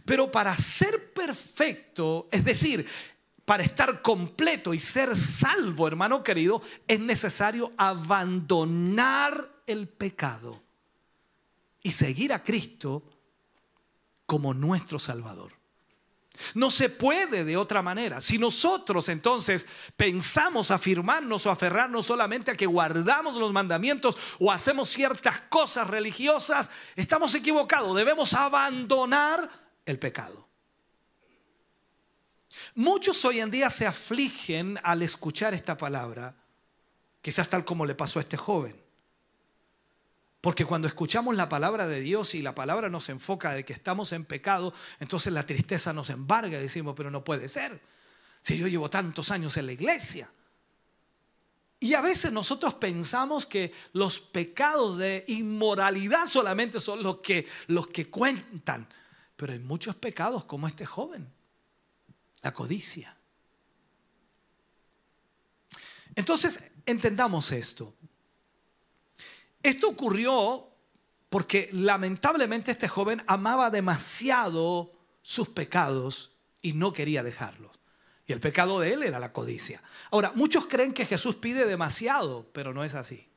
pero 0.05 0.31
para 0.31 0.55
ser 0.57 1.13
perfecto, 1.13 2.27
es 2.31 2.43
decir, 2.43 2.85
para 3.45 3.63
estar 3.63 4.01
completo 4.01 4.73
y 4.73 4.79
ser 4.79 5.17
salvo, 5.17 5.87
hermano 5.87 6.23
querido, 6.23 6.61
es 6.87 6.99
necesario 6.99 7.73
abandonar 7.77 9.49
el 9.67 9.87
pecado 9.87 10.61
y 11.81 11.91
seguir 11.91 12.31
a 12.31 12.43
Cristo 12.43 13.03
como 14.25 14.53
nuestro 14.53 14.99
Salvador. 14.99 15.51
No 16.55 16.71
se 16.71 16.89
puede 16.89 17.43
de 17.43 17.57
otra 17.57 17.83
manera. 17.83 18.19
Si 18.19 18.39
nosotros 18.39 19.07
entonces 19.09 19.67
pensamos 19.95 20.71
afirmarnos 20.71 21.45
o 21.45 21.51
aferrarnos 21.51 22.07
solamente 22.07 22.49
a 22.49 22.55
que 22.55 22.65
guardamos 22.65 23.35
los 23.35 23.53
mandamientos 23.53 24.17
o 24.39 24.51
hacemos 24.51 24.89
ciertas 24.89 25.41
cosas 25.41 25.87
religiosas, 25.87 26.71
estamos 26.95 27.35
equivocados. 27.35 27.95
Debemos 27.95 28.33
abandonar 28.33 29.62
el 29.85 29.99
pecado. 29.99 30.47
Muchos 32.75 33.23
hoy 33.25 33.39
en 33.39 33.51
día 33.51 33.69
se 33.69 33.85
afligen 33.85 34.79
al 34.83 35.01
escuchar 35.01 35.53
esta 35.53 35.77
palabra, 35.77 36.35
quizás 37.21 37.49
tal 37.49 37.65
como 37.65 37.85
le 37.85 37.95
pasó 37.95 38.19
a 38.19 38.23
este 38.23 38.37
joven. 38.37 38.83
Porque 40.41 40.65
cuando 40.65 40.87
escuchamos 40.87 41.35
la 41.35 41.47
palabra 41.47 41.87
de 41.87 42.01
Dios 42.01 42.35
y 42.35 42.41
la 42.41 42.53
palabra 42.53 42.89
nos 42.89 43.07
enfoca 43.09 43.53
de 43.53 43.63
que 43.63 43.71
estamos 43.71 44.11
en 44.11 44.25
pecado, 44.25 44.73
entonces 44.99 45.31
la 45.31 45.45
tristeza 45.45 45.93
nos 45.93 46.09
embarga 46.09 46.57
y 46.57 46.61
decimos, 46.61 46.95
pero 46.97 47.09
no 47.09 47.23
puede 47.23 47.47
ser. 47.47 47.81
Si 48.41 48.57
yo 48.57 48.67
llevo 48.67 48.89
tantos 48.89 49.31
años 49.31 49.55
en 49.55 49.67
la 49.67 49.71
iglesia. 49.71 50.29
Y 51.79 51.93
a 51.93 52.01
veces 52.01 52.31
nosotros 52.31 52.73
pensamos 52.73 53.45
que 53.45 53.73
los 53.93 54.19
pecados 54.19 54.97
de 54.97 55.23
inmoralidad 55.27 56.27
solamente 56.27 56.79
son 56.79 57.03
los 57.03 57.19
que, 57.19 57.47
los 57.67 57.87
que 57.87 58.09
cuentan. 58.09 58.87
Pero 59.43 59.51
hay 59.51 59.59
muchos 59.59 59.97
pecados 59.97 60.45
como 60.45 60.69
este 60.69 60.85
joven. 60.85 61.29
La 62.43 62.53
codicia. 62.53 63.17
Entonces, 66.15 66.63
entendamos 66.85 67.51
esto. 67.51 67.93
Esto 69.61 69.89
ocurrió 69.89 70.69
porque 71.27 71.67
lamentablemente 71.73 72.71
este 72.71 72.87
joven 72.87 73.21
amaba 73.27 73.69
demasiado 73.69 74.93
sus 75.21 75.49
pecados 75.49 76.31
y 76.61 76.71
no 76.71 76.93
quería 76.93 77.21
dejarlos. 77.21 77.73
Y 78.25 78.31
el 78.31 78.39
pecado 78.39 78.79
de 78.79 78.93
él 78.93 79.03
era 79.03 79.19
la 79.19 79.33
codicia. 79.33 79.83
Ahora, 80.09 80.31
muchos 80.35 80.67
creen 80.67 80.93
que 80.93 81.05
Jesús 81.05 81.35
pide 81.35 81.65
demasiado, 81.65 82.49
pero 82.53 82.73
no 82.73 82.85
es 82.85 82.95
así. 82.95 83.29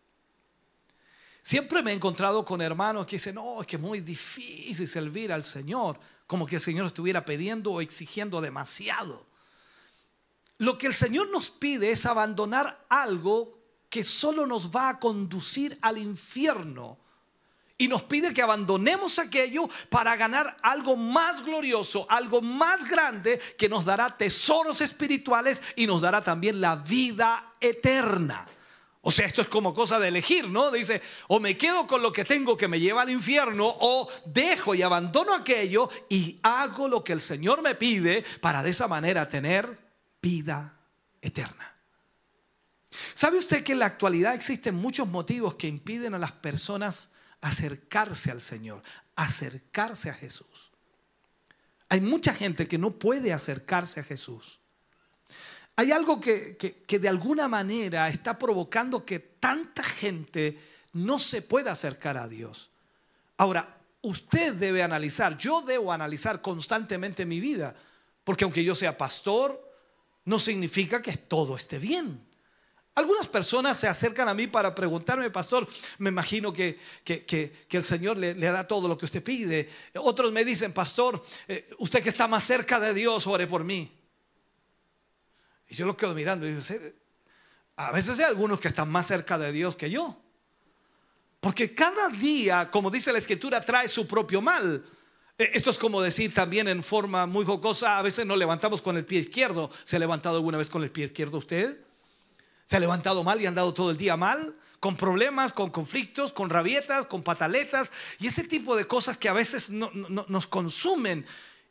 Siempre 1.46 1.80
me 1.80 1.92
he 1.92 1.94
encontrado 1.94 2.44
con 2.44 2.60
hermanos 2.60 3.06
que 3.06 3.14
dicen, 3.18 3.36
no, 3.36 3.60
es 3.60 3.68
que 3.68 3.76
es 3.76 3.82
muy 3.82 4.00
difícil 4.00 4.88
servir 4.88 5.32
al 5.32 5.44
Señor, 5.44 5.96
como 6.26 6.44
que 6.44 6.56
el 6.56 6.60
Señor 6.60 6.86
estuviera 6.86 7.24
pidiendo 7.24 7.70
o 7.70 7.80
exigiendo 7.80 8.40
demasiado. 8.40 9.24
lo 10.58 10.76
que 10.76 10.88
el 10.88 10.94
Señor 10.94 11.30
nos 11.30 11.48
pide 11.48 11.92
es 11.92 12.04
abandonar 12.04 12.84
algo 12.88 13.60
que 13.88 14.02
solo 14.02 14.44
nos 14.44 14.72
va 14.72 14.88
a 14.88 14.98
conducir 14.98 15.78
al 15.82 15.98
infierno. 15.98 16.98
Y 17.78 17.86
nos 17.86 18.02
pide 18.02 18.34
que 18.34 18.42
abandonemos 18.42 19.20
aquello 19.20 19.68
para 19.88 20.16
ganar 20.16 20.56
algo 20.62 20.96
más 20.96 21.44
glorioso, 21.44 22.10
algo 22.10 22.42
más 22.42 22.88
grande 22.88 23.40
que 23.56 23.68
nos 23.68 23.84
dará 23.84 24.16
tesoros 24.16 24.80
espirituales 24.80 25.62
y 25.76 25.86
nos 25.86 26.02
dará 26.02 26.24
también 26.24 26.60
la 26.60 26.74
vida 26.74 27.52
eterna. 27.60 28.48
O 29.08 29.12
sea, 29.12 29.28
esto 29.28 29.40
es 29.40 29.48
como 29.48 29.72
cosa 29.72 30.00
de 30.00 30.08
elegir, 30.08 30.48
¿no? 30.48 30.72
Dice, 30.72 31.00
o 31.28 31.38
me 31.38 31.56
quedo 31.56 31.86
con 31.86 32.02
lo 32.02 32.12
que 32.12 32.24
tengo 32.24 32.56
que 32.56 32.66
me 32.66 32.80
lleva 32.80 33.02
al 33.02 33.10
infierno, 33.10 33.64
o 33.64 34.10
dejo 34.24 34.74
y 34.74 34.82
abandono 34.82 35.32
aquello 35.32 35.88
y 36.08 36.40
hago 36.42 36.88
lo 36.88 37.04
que 37.04 37.12
el 37.12 37.20
Señor 37.20 37.62
me 37.62 37.76
pide 37.76 38.24
para 38.40 38.64
de 38.64 38.70
esa 38.70 38.88
manera 38.88 39.28
tener 39.28 39.78
vida 40.20 40.76
eterna. 41.22 41.72
¿Sabe 43.14 43.38
usted 43.38 43.62
que 43.62 43.74
en 43.74 43.78
la 43.78 43.86
actualidad 43.86 44.34
existen 44.34 44.74
muchos 44.74 45.06
motivos 45.06 45.54
que 45.54 45.68
impiden 45.68 46.14
a 46.14 46.18
las 46.18 46.32
personas 46.32 47.12
acercarse 47.40 48.32
al 48.32 48.40
Señor, 48.40 48.82
acercarse 49.14 50.10
a 50.10 50.14
Jesús? 50.14 50.72
Hay 51.88 52.00
mucha 52.00 52.34
gente 52.34 52.66
que 52.66 52.76
no 52.76 52.90
puede 52.90 53.32
acercarse 53.32 54.00
a 54.00 54.02
Jesús. 54.02 54.58
Hay 55.76 55.92
algo 55.92 56.18
que, 56.18 56.56
que, 56.56 56.98
de 56.98 57.08
alguna 57.08 57.48
manera 57.48 58.08
está 58.08 58.38
provocando 58.38 59.04
que 59.04 59.18
tanta 59.18 59.82
gente 59.82 60.58
no 60.94 61.18
se 61.18 61.42
pueda 61.42 61.72
acercar 61.72 62.16
a 62.16 62.26
Dios. 62.26 62.70
Ahora, 63.36 63.76
usted 64.00 64.54
debe 64.54 64.82
analizar, 64.82 65.36
yo 65.36 65.60
debo 65.60 65.92
analizar 65.92 66.40
constantemente 66.40 67.26
mi 67.26 67.40
vida, 67.40 67.76
porque 68.24 68.44
aunque 68.44 68.64
yo 68.64 68.74
sea 68.74 68.96
pastor, 68.96 69.62
no 70.24 70.38
significa 70.38 71.02
que 71.02 71.18
todo 71.18 71.56
esté 71.56 71.78
bien. 71.78 72.26
Algunas 72.94 73.28
personas 73.28 73.78
se 73.78 73.86
acercan 73.86 74.30
a 74.30 74.34
mí 74.34 74.46
para 74.46 74.74
preguntarme, 74.74 75.30
pastor, 75.30 75.68
me 75.98 76.08
imagino 76.08 76.50
que, 76.54 76.78
el 77.04 77.82
Señor 77.82 78.16
le, 78.16 78.34
da 78.34 78.66
todo 78.66 78.88
lo 78.88 78.96
que 78.96 79.04
usted 79.04 79.22
pide. 79.22 79.68
Otros 79.96 80.32
me 80.32 80.42
dicen, 80.42 80.72
pastor, 80.72 81.22
eh, 81.46 81.68
usted 81.76 82.02
que 82.02 82.08
está 82.08 82.26
más 82.26 82.44
cerca 82.44 82.80
de 82.80 82.94
Dios, 82.94 83.26
ore 83.26 83.46
por 83.46 83.62
mí. 83.62 83.92
Y 85.68 85.74
yo 85.74 85.86
lo 85.86 85.96
quedo 85.96 86.14
mirando 86.14 86.46
y 86.46 86.54
digo, 86.54 86.62
a 87.76 87.92
veces 87.92 88.18
hay 88.18 88.24
algunos 88.24 88.60
que 88.60 88.68
están 88.68 88.90
más 88.90 89.06
cerca 89.06 89.38
de 89.38 89.52
Dios 89.52 89.76
que 89.76 89.90
yo. 89.90 90.16
Porque 91.40 91.74
cada 91.74 92.08
día, 92.08 92.70
como 92.70 92.90
dice 92.90 93.12
la 93.12 93.18
escritura, 93.18 93.60
trae 93.60 93.88
su 93.88 94.06
propio 94.06 94.40
mal. 94.40 94.84
E, 95.38 95.50
esto 95.54 95.70
es 95.70 95.78
como 95.78 96.00
decir 96.00 96.32
también 96.32 96.66
en 96.68 96.82
forma 96.82 97.26
muy 97.26 97.44
jocosa, 97.44 97.98
a 97.98 98.02
veces 98.02 98.24
nos 98.26 98.38
levantamos 98.38 98.80
con 98.80 98.96
el 98.96 99.04
pie 99.04 99.20
izquierdo. 99.20 99.70
¿Se 99.84 99.96
ha 99.96 99.98
levantado 99.98 100.36
alguna 100.36 100.58
vez 100.58 100.70
con 100.70 100.82
el 100.82 100.90
pie 100.90 101.06
izquierdo 101.06 101.38
usted? 101.38 101.78
¿Se 102.64 102.76
ha 102.76 102.80
levantado 102.80 103.22
mal 103.22 103.40
y 103.40 103.46
ha 103.46 103.48
andado 103.48 103.72
todo 103.74 103.90
el 103.90 103.96
día 103.96 104.16
mal? 104.16 104.56
Con 104.80 104.96
problemas, 104.96 105.52
con 105.52 105.70
conflictos, 105.70 106.32
con 106.32 106.50
rabietas, 106.50 107.06
con 107.06 107.22
pataletas 107.22 107.92
y 108.18 108.26
ese 108.26 108.44
tipo 108.44 108.76
de 108.76 108.86
cosas 108.86 109.16
que 109.16 109.28
a 109.28 109.32
veces 109.32 109.70
nos 109.70 110.46
consumen. 110.46 111.26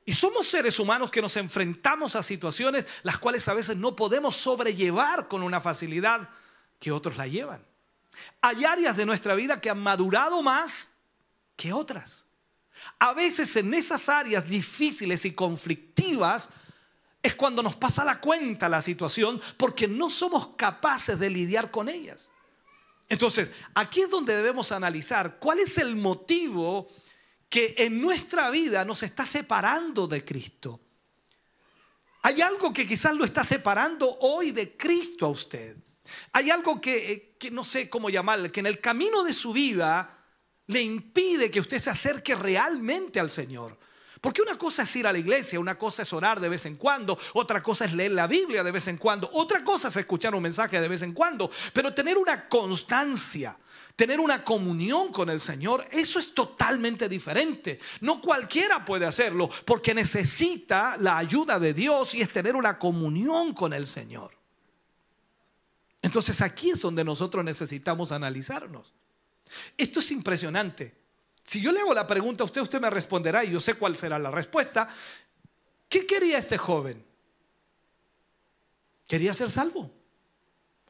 Y 0.06 0.14
somos 0.14 0.47
seres 0.47 0.78
humanos 0.78 1.10
que 1.10 1.22
nos 1.22 1.36
enfrentamos 1.36 2.16
a 2.16 2.22
situaciones 2.22 2.86
las 3.01 3.18
cuales 3.18 3.47
a 3.47 3.56
veces 3.56 3.76
no 3.76 3.95
podemos 3.95 4.36
sobrellevar 4.36 5.28
con 5.28 5.41
una 5.41 5.60
facilidad 5.60 6.30
que 6.80 6.91
otros 6.91 7.18
la 7.18 7.28
llevan. 7.28 7.66
Hay 8.39 8.64
áreas 8.64 8.95
de 8.95 9.06
nuestra 9.06 9.34
vida 9.34 9.60
que 9.60 9.72
han 9.72 9.80
madurado 9.80 10.43
más 10.43 10.89
que 11.56 11.74
otras. 11.74 12.26
A 12.99 13.14
veces 13.14 13.56
en 13.56 13.74
esas 13.74 14.08
áreas 14.08 14.47
difíciles 14.47 15.26
y 15.26 15.34
conflictivas 15.34 16.49
es 17.24 17.36
cuando 17.36 17.64
nos 17.64 17.76
pasa 17.76 18.06
la 18.06 18.22
cuenta 18.22 18.70
la 18.70 18.84
situación 18.84 19.41
porque 19.58 19.88
no 19.88 20.12
somos 20.12 20.49
capaces 20.56 21.18
de 21.18 21.32
lidiar 21.32 21.72
con 21.72 21.89
ellas. 21.89 22.32
Entonces, 23.10 23.49
aquí 23.74 24.01
es 24.01 24.10
donde 24.10 24.36
debemos 24.36 24.72
analizar 24.72 25.38
cuál 25.39 25.60
es 25.60 25.80
el 25.80 25.95
motivo 25.95 26.88
que 27.56 27.74
en 27.78 28.01
nuestra 28.01 28.49
vida 28.49 28.84
nos 28.84 29.01
está 29.01 29.26
separando 29.26 30.10
de 30.10 30.26
Cristo. 30.26 30.82
Hay 32.24 32.41
algo 32.41 32.74
que 32.74 32.86
quizás 32.86 33.16
lo 33.16 33.24
está 33.24 33.45
separando 33.45 34.18
hoy 34.20 34.51
de 34.51 34.76
Cristo 34.76 35.28
a 35.28 35.30
usted. 35.30 35.78
Hay 36.34 36.51
algo 36.51 36.82
que, 36.82 37.14
eh, 37.14 37.36
que 37.39 37.49
no 37.51 37.64
sé 37.64 37.88
cómo 37.88 38.10
llamarle, 38.10 38.51
que 38.51 38.60
en 38.60 38.66
el 38.66 38.82
camino 38.82 39.24
de 39.24 39.32
su 39.32 39.53
vida 39.53 40.22
le 40.68 40.82
impide 40.82 41.49
que 41.49 41.62
usted 41.62 41.80
se 41.80 41.89
acerque 41.89 42.36
realmente 42.36 43.22
al 43.22 43.32
Señor. 43.32 43.80
Porque 44.20 44.41
una 44.41 44.58
cosa 44.58 44.84
es 44.84 44.93
ir 44.97 45.08
a 45.08 45.14
la 45.14 45.20
iglesia, 45.20 45.58
una 45.58 45.78
cosa 45.78 46.01
es 46.01 46.12
orar 46.12 46.41
de 46.41 46.49
vez 46.49 46.66
en 46.66 46.76
cuando, 46.76 47.18
otra 47.36 47.64
cosa 47.64 47.86
es 47.86 47.93
leer 47.93 48.12
la 48.12 48.28
Biblia 48.28 48.66
de 48.66 48.72
vez 48.72 48.89
en 48.89 48.97
cuando, 48.97 49.30
otra 49.32 49.64
cosa 49.64 49.88
es 49.88 49.95
escuchar 49.95 50.36
un 50.36 50.43
mensaje 50.43 50.82
de 50.82 50.89
vez 50.89 51.03
en 51.03 51.14
cuando, 51.14 51.49
pero 51.72 51.93
tener 51.93 52.18
una 52.18 52.49
constancia, 52.49 53.58
tener 53.95 54.19
una 54.19 54.43
comunión 54.43 55.11
con 55.11 55.29
el 55.29 55.39
Señor, 55.39 55.87
eso 55.91 56.19
es 56.19 56.33
totalmente 56.33 57.07
diferente. 57.07 57.79
No 58.01 58.19
cualquiera 58.19 58.83
puede 58.83 59.05
hacerlo 59.05 59.49
porque 59.65 59.93
necesita 59.93 60.97
la 60.97 61.17
ayuda 61.17 61.59
de 61.59 61.73
Dios 61.73 62.13
y 62.13 62.21
es 62.21 62.31
tener 62.31 62.55
una 62.55 62.77
comunión 62.77 63.53
con 63.53 63.73
el 63.73 63.87
Señor. 63.87 64.37
Entonces 66.01 66.41
aquí 66.41 66.71
es 66.71 66.81
donde 66.81 67.03
nosotros 67.03 67.43
necesitamos 67.43 68.11
analizarnos. 68.11 68.93
Esto 69.77 69.99
es 69.99 70.11
impresionante. 70.11 70.93
Si 71.43 71.61
yo 71.61 71.71
le 71.71 71.79
hago 71.79 71.93
la 71.93 72.05
pregunta 72.05 72.43
a 72.43 72.45
usted, 72.45 72.61
usted 72.61 72.81
me 72.81 72.89
responderá 72.89 73.43
y 73.45 73.51
yo 73.51 73.59
sé 73.59 73.75
cuál 73.75 73.95
será 73.95 74.19
la 74.19 74.31
respuesta. 74.31 74.89
¿Qué 75.87 76.05
quería 76.05 76.37
este 76.37 76.57
joven? 76.57 77.03
¿Quería 79.07 79.33
ser 79.33 79.49
salvo? 79.49 79.91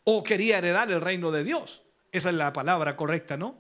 ¿O 0.06 0.24
quería 0.24 0.58
heredar 0.58 0.92
el 0.92 1.02
reino 1.02 1.32
de 1.32 1.44
Dios? 1.44 1.85
Esa 2.16 2.30
es 2.30 2.36
la 2.36 2.54
palabra 2.54 2.96
correcta, 2.96 3.36
¿no? 3.36 3.60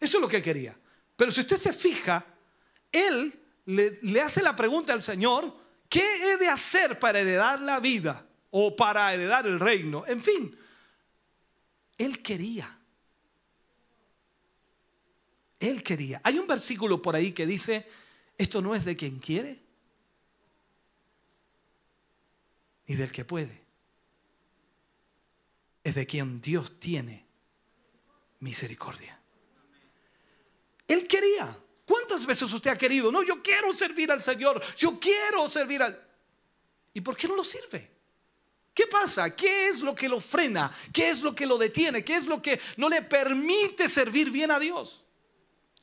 Eso 0.00 0.16
es 0.16 0.20
lo 0.20 0.26
que 0.26 0.42
quería. 0.42 0.76
Pero 1.14 1.30
si 1.30 1.38
usted 1.38 1.56
se 1.56 1.72
fija, 1.72 2.26
él 2.90 3.40
le, 3.66 4.00
le 4.02 4.20
hace 4.20 4.42
la 4.42 4.56
pregunta 4.56 4.92
al 4.92 5.00
Señor, 5.00 5.56
¿qué 5.88 6.02
he 6.02 6.36
de 6.36 6.48
hacer 6.48 6.98
para 6.98 7.20
heredar 7.20 7.60
la 7.60 7.78
vida? 7.78 8.26
O 8.50 8.74
para 8.74 9.14
heredar 9.14 9.46
el 9.46 9.60
reino. 9.60 10.04
En 10.08 10.20
fin, 10.20 10.58
él 11.96 12.20
quería. 12.20 12.76
Él 15.60 15.84
quería. 15.84 16.20
Hay 16.24 16.40
un 16.40 16.48
versículo 16.48 17.00
por 17.00 17.14
ahí 17.14 17.30
que 17.30 17.46
dice, 17.46 17.86
esto 18.36 18.60
no 18.60 18.74
es 18.74 18.84
de 18.84 18.96
quien 18.96 19.20
quiere, 19.20 19.60
ni 22.88 22.96
del 22.96 23.12
que 23.12 23.24
puede. 23.24 23.62
Es 25.84 25.94
de 25.94 26.04
quien 26.04 26.40
Dios 26.40 26.80
tiene 26.80 27.29
misericordia. 28.40 29.18
Él 30.86 31.06
quería. 31.06 31.56
¿Cuántas 31.86 32.24
veces 32.26 32.52
usted 32.52 32.70
ha 32.70 32.78
querido? 32.78 33.10
No, 33.10 33.22
yo 33.22 33.42
quiero 33.42 33.72
servir 33.72 34.12
al 34.12 34.22
Señor. 34.22 34.62
Yo 34.76 34.98
quiero 34.98 35.48
servir 35.48 35.82
al... 35.82 36.00
¿Y 36.92 37.00
por 37.00 37.16
qué 37.16 37.26
no 37.26 37.36
lo 37.36 37.44
sirve? 37.44 37.90
¿Qué 38.72 38.86
pasa? 38.86 39.34
¿Qué 39.34 39.68
es 39.68 39.80
lo 39.80 39.94
que 39.94 40.08
lo 40.08 40.20
frena? 40.20 40.72
¿Qué 40.92 41.10
es 41.10 41.22
lo 41.22 41.34
que 41.34 41.46
lo 41.46 41.58
detiene? 41.58 42.04
¿Qué 42.04 42.14
es 42.14 42.26
lo 42.26 42.40
que 42.40 42.60
no 42.76 42.88
le 42.88 43.02
permite 43.02 43.88
servir 43.88 44.30
bien 44.30 44.50
a 44.50 44.58
Dios? 44.58 45.04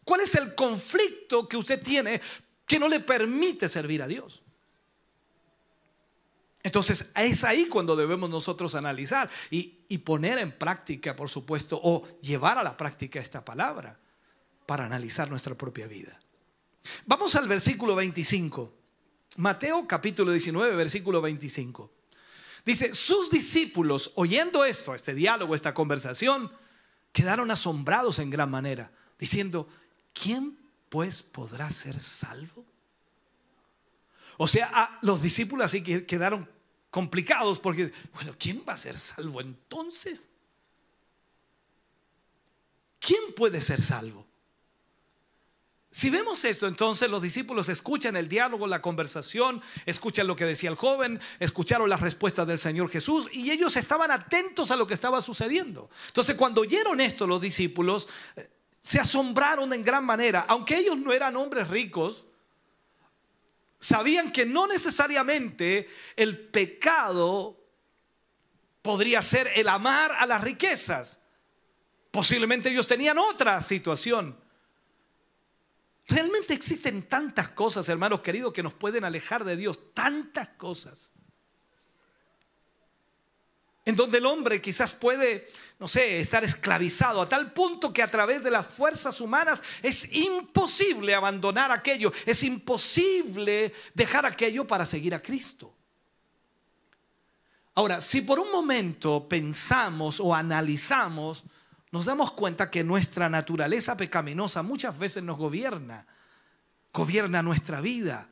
¿Cuál 0.04 0.22
es 0.22 0.36
el 0.36 0.56
conflicto 0.56 1.48
que 1.48 1.58
usted 1.58 1.84
tiene 1.84 2.22
que 2.66 2.80
no 2.80 2.88
le 2.88 3.02
permite 3.02 3.68
servir 3.68 4.02
a 4.02 4.08
Dios? 4.08 4.42
Entonces 6.68 7.06
es 7.16 7.46
ahí 7.46 7.68
cuando 7.68 7.96
debemos 7.96 8.30
nosotros 8.30 8.76
analizar 8.76 9.30
y, 9.50 9.98
poner 10.00 10.38
en 10.38 10.52
práctica, 10.52 11.16
por 11.16 11.30
supuesto, 11.30 11.80
o 11.82 12.06
llevar 12.20 12.58
a 12.58 12.64
la 12.64 12.76
práctica 12.76 13.22
esta 13.22 13.46
palabra 13.46 13.98
para 14.66 14.86
analizar 14.86 15.30
nuestra 15.30 15.56
propia 15.56 15.88
vida. 15.88 16.20
Vamos 17.06 17.36
al 17.36 17.48
versículo 17.48 17.96
25. 17.96 18.74
Mateo 19.38 19.88
capítulo 19.88 20.34
19, 20.34 20.76
versículo 20.76 21.22
25. 21.22 21.90
Dice, 22.66 22.94
sus 22.94 23.32
discípulos, 23.32 24.12
oyendo 24.16 24.66
esto, 24.66 24.94
este 24.94 25.14
diálogo, 25.14 25.56
esta 25.56 25.74
conversación, 25.74 26.52
quedaron 27.14 27.50
asombrados 27.50 28.20
en 28.20 28.30
gran 28.30 28.52
manera, 28.52 28.92
diciendo, 29.18 29.70
¿quién 30.12 30.58
pues 30.90 31.24
podrá 31.24 31.72
ser 31.72 32.02
salvo? 32.02 32.66
O 34.36 34.50
sea, 34.50 34.70
ah, 34.74 35.00
los 35.02 35.22
discípulos 35.22 35.66
así 35.66 35.82
quedaron 35.82 36.57
complicados 36.90 37.60
porque, 37.60 37.92
bueno, 38.14 38.36
¿quién 38.38 38.64
va 38.68 38.74
a 38.74 38.78
ser 38.78 38.98
salvo 38.98 39.42
entonces? 39.42 40.28
¿Quién 43.00 43.34
puede 43.36 43.62
ser 43.62 43.82
salvo? 43.82 44.26
Si 45.90 46.12
vemos 46.12 46.46
esto, 46.46 46.68
entonces 46.68 47.10
los 47.10 47.24
discípulos 47.24 47.70
escuchan 47.70 48.16
el 48.18 48.30
diálogo, 48.30 48.68
la 48.68 48.84
conversación, 48.84 49.64
escuchan 49.88 50.28
lo 50.28 50.36
que 50.36 50.46
decía 50.46 50.70
el 50.70 50.76
joven, 50.76 51.20
escucharon 51.40 51.90
las 51.90 52.02
respuestas 52.02 52.46
del 52.46 52.60
Señor 52.60 52.92
Jesús 52.92 53.28
y 53.32 53.50
ellos 53.50 53.76
estaban 53.78 54.12
atentos 54.12 54.70
a 54.70 54.76
lo 54.76 54.86
que 54.86 54.94
estaba 54.94 55.24
sucediendo. 55.24 55.90
Entonces, 56.10 56.36
cuando 56.36 56.62
oyeron 56.62 57.02
esto 57.02 57.26
los 57.26 57.42
discípulos, 57.42 58.08
se 58.80 59.00
asombraron 59.00 59.74
en 59.74 59.84
gran 59.84 60.06
manera, 60.06 60.46
aunque 60.48 60.78
ellos 60.78 60.98
no 60.98 61.14
eran 61.14 61.36
hombres 61.36 61.68
ricos, 61.68 62.27
Sabían 63.80 64.32
que 64.32 64.46
no 64.46 64.68
necesariamente 64.68 65.88
el 66.16 66.48
pecado 66.50 67.60
podría 68.82 69.22
ser 69.22 69.52
el 69.56 69.68
amar 69.68 70.14
a 70.18 70.26
las 70.26 70.44
riquezas. 70.44 71.20
Posiblemente 72.12 72.70
ellos 72.70 72.88
tenían 72.88 73.18
otra 73.18 73.62
situación. 73.62 74.40
Realmente 76.08 76.54
existen 76.54 77.04
tantas 77.04 77.50
cosas, 77.50 77.88
hermanos 77.90 78.22
queridos, 78.22 78.54
que 78.54 78.64
nos 78.64 78.74
pueden 78.74 79.04
alejar 79.04 79.44
de 79.44 79.58
Dios. 79.58 79.94
Tantas 79.94 80.50
cosas 80.50 81.12
en 83.88 83.96
donde 83.96 84.18
el 84.18 84.26
hombre 84.26 84.62
quizás 84.62 84.92
puede, 84.92 85.48
no 85.80 85.88
sé, 85.88 86.20
estar 86.20 86.44
esclavizado 86.44 87.22
a 87.22 87.30
tal 87.30 87.54
punto 87.54 87.94
que 87.94 88.04
a 88.04 88.12
través 88.12 88.44
de 88.44 88.52
las 88.52 88.68
fuerzas 88.68 89.22
humanas 89.22 89.64
es 89.82 90.12
imposible 90.12 91.16
abandonar 91.16 91.72
aquello, 91.72 92.12
es 92.26 92.44
imposible 92.44 93.74
dejar 93.94 94.26
aquello 94.26 94.68
para 94.68 94.86
seguir 94.86 95.16
a 95.16 95.22
Cristo. 95.22 95.74
Ahora, 97.76 98.02
si 98.02 98.20
por 98.20 98.40
un 98.42 98.52
momento 98.52 99.26
pensamos 99.30 100.20
o 100.20 100.36
analizamos, 100.36 101.46
nos 101.90 102.08
damos 102.08 102.34
cuenta 102.34 102.70
que 102.70 102.84
nuestra 102.84 103.30
naturaleza 103.30 103.96
pecaminosa 103.96 104.64
muchas 104.64 105.00
veces 105.00 105.24
nos 105.24 105.38
gobierna, 105.38 106.06
gobierna 106.92 107.42
nuestra 107.42 107.80
vida 107.80 108.28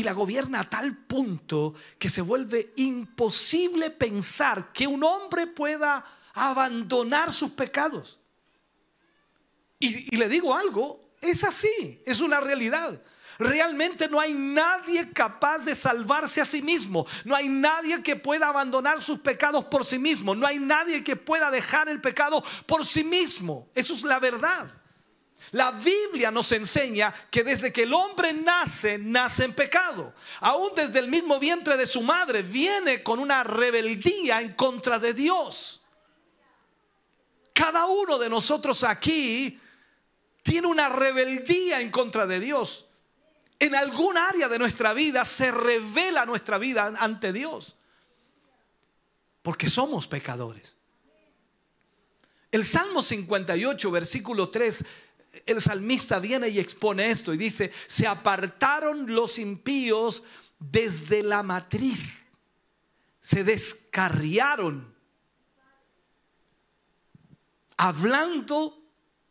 y 0.00 0.02
la 0.02 0.14
gobierna 0.14 0.60
a 0.60 0.70
tal 0.70 0.96
punto 0.96 1.74
que 1.98 2.08
se 2.08 2.22
vuelve 2.22 2.72
imposible 2.76 3.90
pensar 3.90 4.72
que 4.72 4.86
un 4.86 5.04
hombre 5.04 5.46
pueda 5.46 6.02
abandonar 6.32 7.34
sus 7.34 7.50
pecados. 7.50 8.18
Y, 9.78 10.16
le 10.16 10.26
digo 10.30 10.56
algo, 10.56 11.12
es 11.20 11.44
así, 11.44 12.00
es 12.06 12.22
una 12.22 12.40
realidad. 12.40 12.98
Realmente 13.38 14.08
no 14.08 14.18
hay 14.18 14.32
nadie 14.32 15.10
capaz 15.12 15.58
de 15.58 15.74
salvarse 15.74 16.40
a 16.40 16.46
sí 16.46 16.62
mismo. 16.62 17.06
No 17.26 17.36
hay 17.36 17.50
nadie 17.50 18.02
que 18.02 18.16
pueda 18.16 18.48
abandonar 18.48 19.02
sus 19.02 19.18
pecados 19.18 19.66
por 19.66 19.84
sí 19.84 19.98
mismo. 19.98 20.34
No 20.34 20.46
hay 20.46 20.58
nadie 20.58 21.04
que 21.04 21.16
pueda 21.16 21.50
dejar 21.50 21.90
el 21.90 22.00
pecado 22.00 22.42
por 22.64 22.86
sí 22.86 23.04
mismo. 23.04 23.68
Eso 23.74 23.92
es 23.92 24.02
la 24.02 24.18
verdad. 24.18 24.70
La 25.52 25.72
Biblia 25.72 26.30
nos 26.30 26.52
enseña 26.52 27.12
que 27.30 27.42
desde 27.42 27.72
que 27.72 27.82
el 27.82 27.92
hombre 27.92 28.32
nace, 28.32 28.98
nace 28.98 29.44
en 29.44 29.54
pecado. 29.54 30.14
Aún 30.40 30.70
desde 30.76 31.00
el 31.00 31.08
mismo 31.08 31.40
vientre 31.40 31.76
de 31.76 31.86
su 31.86 32.02
madre 32.02 32.42
viene 32.42 33.02
con 33.02 33.18
una 33.18 33.42
rebeldía 33.42 34.40
en 34.40 34.54
contra 34.54 34.98
de 34.98 35.12
Dios. 35.12 35.80
Cada 37.52 37.86
uno 37.86 38.18
de 38.18 38.30
nosotros 38.30 38.84
aquí 38.84 39.58
tiene 40.42 40.68
una 40.68 40.88
rebeldía 40.88 41.80
en 41.80 41.90
contra 41.90 42.26
de 42.26 42.38
Dios. 42.38 42.86
En 43.58 43.74
algún 43.74 44.16
área 44.16 44.48
de 44.48 44.58
nuestra 44.58 44.94
vida 44.94 45.24
se 45.24 45.50
revela 45.50 46.24
nuestra 46.24 46.58
vida 46.58 46.92
ante 46.96 47.32
Dios. 47.32 47.76
Porque 49.42 49.68
somos 49.68 50.06
pecadores. 50.06 50.76
El 52.50 52.64
Salmo 52.64 53.02
58, 53.02 53.90
versículo 53.90 54.48
3 54.48 54.84
el 55.46 55.60
salmista 55.60 56.18
viene 56.18 56.48
y 56.48 56.58
expone 56.58 57.10
esto 57.10 57.32
y 57.32 57.36
dice, 57.36 57.72
se 57.86 58.06
apartaron 58.06 59.12
los 59.14 59.38
impíos 59.38 60.22
desde 60.58 61.22
la 61.22 61.42
matriz, 61.42 62.18
se 63.20 63.44
descarriaron, 63.44 64.94
hablando 67.76 68.82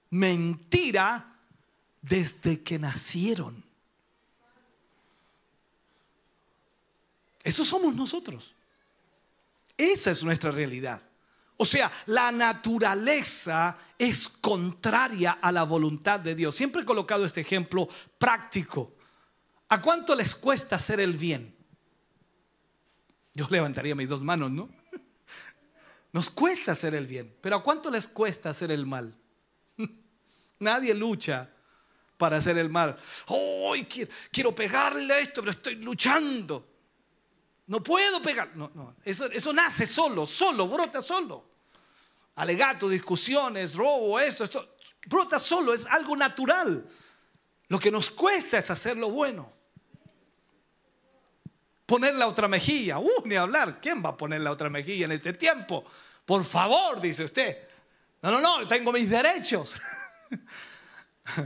mentira 0.10 1.36
desde 2.02 2.64
que 2.64 2.80
nacieron. 2.80 3.64
Eso 7.44 7.64
somos 7.64 7.96
nosotros. 7.96 8.54
Esa 9.78 10.12
es 10.12 10.24
nuestra 10.24 10.52
realidad. 10.52 11.09
O 11.62 11.66
sea, 11.66 11.92
la 12.06 12.32
naturaleza 12.32 13.78
es 13.98 14.30
contraria 14.30 15.40
a 15.42 15.52
la 15.52 15.64
voluntad 15.64 16.18
de 16.22 16.34
Dios. 16.34 16.56
Siempre 16.56 16.84
he 16.84 16.86
colocado 16.86 17.26
este 17.26 17.42
ejemplo 17.42 17.90
práctico. 18.18 18.96
¿A 19.68 19.82
cuánto 19.82 20.16
les 20.16 20.36
cuesta 20.36 20.78
hacer 20.78 21.02
el 21.02 21.18
bien? 21.18 21.54
Yo 23.34 23.46
levantaría 23.50 23.94
mis 23.94 24.08
dos 24.08 24.22
manos, 24.22 24.52
¿no? 24.52 24.70
Nos 26.14 26.30
cuesta 26.30 26.72
hacer 26.72 26.96
el 26.96 27.06
bien, 27.06 27.36
pero 27.42 27.58
¿a 27.58 27.64
cuánto 27.64 27.92
les 27.92 28.08
cuesta 28.08 28.50
hacer 28.50 28.72
el 28.72 28.86
mal? 28.86 29.14
Nadie 30.60 30.94
lucha 30.94 31.50
para 32.18 32.38
hacer 32.38 32.58
el 32.58 32.70
mal. 32.70 32.98
¡Hoy 33.28 33.86
quiero, 34.32 34.56
pegarle 34.56 35.14
a 35.14 35.20
esto, 35.20 35.42
pero 35.42 35.52
estoy 35.52 35.76
luchando! 35.76 36.69
No 37.70 37.82
puedo 37.82 38.22
pegar. 38.22 38.56
No, 38.56 38.70
no. 38.76 38.96
Eso, 39.04 39.26
eso 39.32 39.54
nace 39.54 39.88
solo, 39.88 40.28
solo, 40.28 40.68
brota 40.68 41.02
solo 41.02 41.50
alegatos, 42.40 42.90
discusiones, 42.90 43.76
robo, 43.76 44.18
eso, 44.18 44.46
esto, 44.46 44.76
brota 45.08 45.40
solo, 45.40 45.74
es 45.74 45.86
algo 45.86 46.16
natural. 46.16 46.86
Lo 47.68 47.78
que 47.78 47.92
nos 47.92 48.10
cuesta 48.10 48.58
es 48.58 48.72
hacer 48.72 48.96
lo 48.96 49.12
bueno. 49.12 49.52
Poner 51.86 52.16
la 52.16 52.28
otra 52.28 52.48
mejilla, 52.48 52.98
uh, 52.98 53.24
ni 53.26 53.36
hablar, 53.36 53.82
¿quién 53.82 54.04
va 54.04 54.10
a 54.10 54.18
poner 54.18 54.40
la 54.40 54.52
otra 54.52 54.70
mejilla 54.70 55.06
en 55.06 55.12
este 55.12 55.34
tiempo? 55.34 55.84
Por 56.26 56.46
favor, 56.46 57.02
dice 57.02 57.26
usted. 57.26 57.58
No, 58.22 58.32
no, 58.32 58.40
no, 58.40 58.68
tengo 58.68 58.94
mis 58.94 59.10
derechos. 59.10 59.76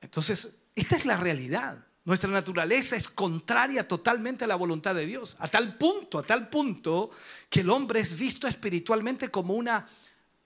Entonces, 0.00 0.54
esta 0.76 0.94
es 0.94 1.04
la 1.04 1.16
realidad. 1.16 1.84
Nuestra 2.06 2.30
naturaleza 2.30 2.94
es 2.94 3.08
contraria 3.08 3.86
totalmente 3.86 4.44
a 4.44 4.46
la 4.46 4.54
voluntad 4.54 4.94
de 4.94 5.06
Dios. 5.06 5.36
A 5.40 5.48
tal 5.48 5.76
punto, 5.76 6.20
a 6.20 6.22
tal 6.22 6.48
punto 6.48 7.10
que 7.50 7.60
el 7.60 7.68
hombre 7.68 7.98
es 7.98 8.16
visto 8.16 8.46
espiritualmente 8.46 9.28
como 9.28 9.54
una 9.54 9.88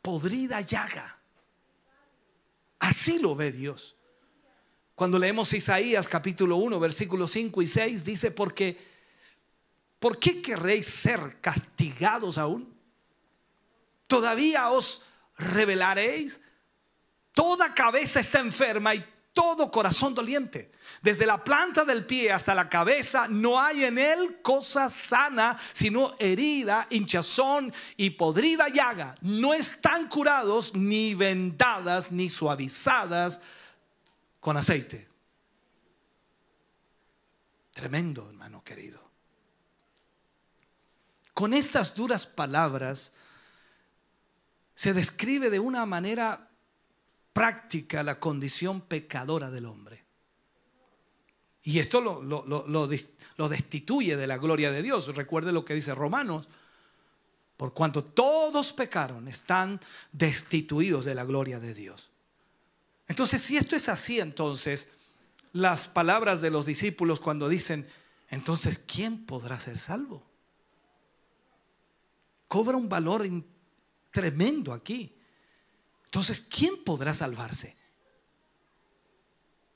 podrida 0.01 0.63
llaga. 0.63 1.19
Así 2.79 3.19
lo 3.19 3.37
ve 3.37 3.53
Dios. 3.53 3.95
Cuando 4.95 5.19
leemos 5.19 5.53
Isaías 5.53 6.09
capítulo 6.09 6.57
1, 6.57 6.81
versículos 6.81 7.31
5 7.33 7.61
y 7.61 7.67
6, 7.67 8.05
dice, 8.07 8.31
porque, 8.31 8.79
¿por 9.99 10.19
qué 10.19 10.41
querréis 10.41 10.87
ser 10.87 11.43
castigados 11.43 12.39
aún? 12.39 12.75
¿Todavía 14.07 14.71
os 14.71 15.03
revelaréis? 15.37 16.41
Toda 17.35 17.75
cabeza 17.75 18.21
está 18.21 18.41
enferma 18.41 18.95
y 18.95 19.05
todo 19.33 19.71
corazón 19.71 20.15
doliente. 20.15 20.73
Desde 21.03 21.27
la 21.27 21.43
planta 21.43 21.85
del 21.85 22.05
pie 22.05 22.33
hasta 22.33 22.55
la 22.55 22.69
cabeza 22.69 23.29
no 23.29 23.61
hay 23.61 23.85
en 23.85 23.99
él 23.99 24.41
cosa 24.43 24.91
sana, 24.91 25.57
sino 25.73 26.15
herida, 26.19 26.87
hinchazón 26.91 27.73
y 27.97 28.11
podrida 28.11 28.69
llaga. 28.69 29.17
No 29.21 29.55
están 29.55 30.09
curados 30.09 30.75
ni 30.75 31.15
vendadas 31.15 32.11
ni 32.11 32.29
suavizadas 32.29 33.41
con 34.41 34.57
aceite. 34.57 35.09
Tremendo, 37.73 38.29
hermano 38.29 38.63
querido. 38.65 39.01
Con 41.33 41.55
estas 41.55 41.95
duras 41.95 42.27
palabras 42.27 43.15
se 44.75 44.93
describe 44.93 45.49
de 45.49 45.61
una 45.61 45.87
manera 45.87 46.50
práctica 47.33 48.03
la 48.03 48.19
condición 48.19 48.83
pecadora 48.83 49.51
del 49.51 49.67
hombre. 49.67 50.05
Y 51.63 51.79
esto 51.79 52.01
lo, 52.01 52.23
lo, 52.23 53.49
destituye 53.49 54.17
de 54.17 54.27
la 54.27 54.39
gloria 54.39 54.71
de 54.71 54.83
Dios. 54.83 55.15
Recuerde 55.15 55.53
lo 55.53 55.65
que 55.65 55.75
dice 55.75 55.95
Romanos. 55.95 56.49
Por 57.57 57.75
cuanto 57.75 58.03
todos 58.03 58.73
pecaron, 58.73 59.29
están 59.29 59.81
destituidos 60.13 61.05
de 61.05 61.15
la 61.15 61.25
gloria 61.25 61.61
de 61.61 61.75
Dios. 61.75 62.11
Entonces, 63.07 63.43
si 63.43 63.59
esto 63.59 63.77
es 63.77 63.89
así, 63.91 64.21
entonces, 64.21 64.89
las 65.53 65.89
palabras 65.89 66.41
de 66.41 66.51
los 66.51 66.65
discípulos 66.65 67.21
cuando 67.21 67.49
dicen, 67.49 67.87
entonces, 68.31 68.79
¿quién 68.79 69.27
podrá 69.27 69.61
ser 69.61 69.79
salvo? 69.79 70.23
Cobra 72.49 72.77
un 72.77 72.89
valor 72.89 73.27
tremendo 74.11 74.73
aquí. 74.73 75.15
Entonces, 76.11 76.41
¿quién 76.41 76.83
podrá 76.83 77.15
salvarse? 77.15 77.77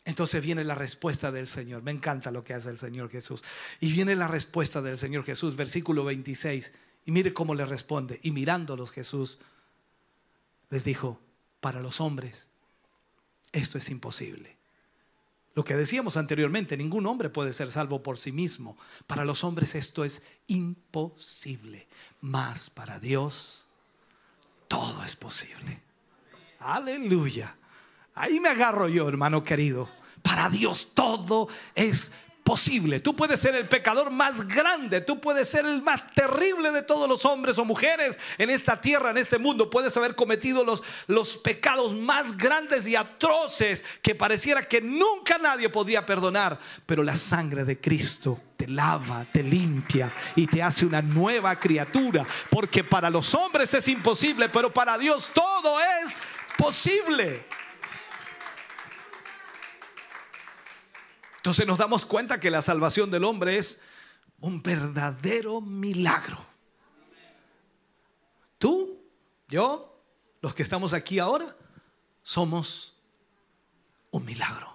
Entonces 0.05 0.43
viene 0.43 0.65
la 0.65 0.75
respuesta 0.75 1.31
del 1.31 1.47
Señor. 1.47 1.83
Me 1.83 1.93
encanta 1.93 2.33
lo 2.33 2.43
que 2.43 2.55
hace 2.55 2.71
el 2.71 2.79
Señor 2.79 3.09
Jesús. 3.09 3.45
Y 3.79 3.93
viene 3.93 4.17
la 4.17 4.27
respuesta 4.27 4.83
del 4.83 4.99
Señor 4.99 5.25
Jesús, 5.25 5.55
versículo 5.55 6.05
26. 6.05 6.73
Y 7.07 7.13
mire 7.13 7.33
cómo 7.33 7.55
le 7.55 7.65
responde. 7.65 8.19
Y 8.25 8.33
mirándolos 8.33 8.91
Jesús 8.91 9.39
les 10.71 10.83
dijo, 10.83 11.21
para 11.61 11.81
los 11.81 12.01
hombres 12.01 12.49
esto 13.53 13.79
es 13.79 13.89
imposible. 13.89 14.57
Lo 15.55 15.65
que 15.65 15.77
decíamos 15.77 16.17
anteriormente, 16.17 16.77
ningún 16.77 17.07
hombre 17.07 17.31
puede 17.31 17.53
ser 17.53 17.71
salvo 17.71 18.03
por 18.03 18.19
sí 18.19 18.33
mismo. 18.33 18.77
Para 19.07 19.25
los 19.25 19.45
hombres 19.45 19.77
esto 19.77 20.05
es 20.05 20.25
imposible. 20.49 21.87
Mas 22.21 22.71
para 22.71 22.99
Dios 22.99 23.69
todo 24.67 25.05
es 25.05 25.15
posible. 25.15 25.84
Aleluya. 26.65 27.55
Ahí 28.15 28.41
me 28.41 28.49
agarro 28.49 28.89
yo, 28.89 29.09
hermano 29.09 29.45
querido. 29.45 29.89
Para 30.23 30.49
Dios 30.49 30.91
todo 30.95 31.49
es 31.75 32.11
posible. 32.45 33.01
Tú 33.01 33.17
puedes 33.17 33.41
ser 33.41 33.55
el 33.55 33.67
pecador 33.69 34.11
más 34.11 34.47
grande, 34.47 35.01
tú 35.01 35.19
puedes 35.19 35.49
ser 35.49 35.65
el 35.65 35.83
más 35.83 36.03
terrible 36.15 36.71
de 36.71 36.83
todos 36.83 37.09
los 37.09 37.25
hombres 37.25 37.59
o 37.59 37.65
mujeres 37.65 38.21
en 38.37 38.51
esta 38.51 38.81
tierra, 38.81 39.11
en 39.11 39.17
este 39.17 39.39
mundo. 39.39 39.71
Puedes 39.71 39.97
haber 39.97 40.15
cometido 40.15 40.65
los, 40.65 40.83
los 41.07 41.39
pecados 41.39 41.95
más 41.95 42.37
grandes 42.37 42.87
y 42.87 42.97
atroces 42.97 43.83
que 44.03 44.15
pareciera 44.15 44.63
que 44.63 44.83
nunca 44.83 45.39
nadie 45.39 45.71
podría 45.71 46.05
perdonar. 46.05 46.59
Pero 46.87 47.03
la 47.03 47.17
sangre 47.17 47.65
de 47.65 47.81
Cristo 47.81 48.41
te 48.57 48.69
lava, 48.69 49.27
te 49.33 49.43
limpia 49.43 50.13
y 50.37 50.47
te 50.47 50.63
hace 50.63 50.85
una 50.85 51.01
nueva 51.01 51.59
criatura. 51.59 52.27
Porque 52.51 52.85
para 52.85 53.09
los 53.09 53.35
hombres 53.35 53.73
es 53.73 53.89
imposible, 53.89 54.51
pero 54.51 54.73
para 54.73 54.99
Dios 54.99 55.31
todo 55.35 55.79
es 55.81 56.19
posible. 56.57 57.47
Entonces 61.37 61.67
nos 61.67 61.77
damos 61.77 62.07
cuenta 62.07 62.41
que 62.41 62.51
la 62.51 62.63
salvación 62.63 63.11
del 63.11 63.25
hombre 63.25 63.59
es 63.59 63.81
un 64.41 64.63
verdadero 64.63 65.61
milagro. 65.61 66.45
Tú, 68.59 68.99
yo, 69.49 70.01
los 70.41 70.55
que 70.55 70.63
estamos 70.63 70.93
aquí 70.95 71.19
ahora, 71.19 71.55
somos 72.23 72.95
un 74.11 74.25
milagro. 74.25 74.73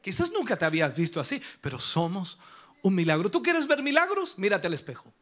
Quizás 0.00 0.30
nunca 0.30 0.56
te 0.56 0.64
habías 0.64 0.94
visto 0.94 1.18
así, 1.18 1.42
pero 1.60 1.80
somos 1.80 2.38
un 2.82 2.94
milagro. 2.94 3.30
¿Tú 3.30 3.42
quieres 3.42 3.66
ver 3.66 3.82
milagros? 3.82 4.38
Mírate 4.38 4.66
al 4.66 4.74
espejo. 4.74 5.12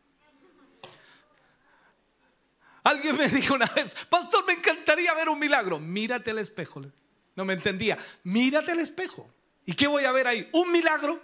Alguien 2.85 3.17
me 3.17 3.29
dijo 3.29 3.55
una 3.55 3.67
vez, 3.67 3.95
pastor, 4.09 4.45
me 4.47 4.55
encantaría 4.55 5.15
ver 5.15 5.29
un 5.29 5.39
milagro. 5.39 5.79
Mírate 5.79 6.31
al 6.31 6.39
espejo. 6.39 6.83
No 7.35 7.45
me 7.45 7.55
entendía. 7.55 7.99
Mírate 8.25 8.73
al 8.73 8.81
espejo. 8.81 9.29
¿Y 9.65 9.75
qué 9.75 9.87
voy 9.87 10.05
a 10.05 10.13
ver 10.13 10.27
ahí? 10.27 10.49
Un 10.53 10.73
milagro. 10.73 11.21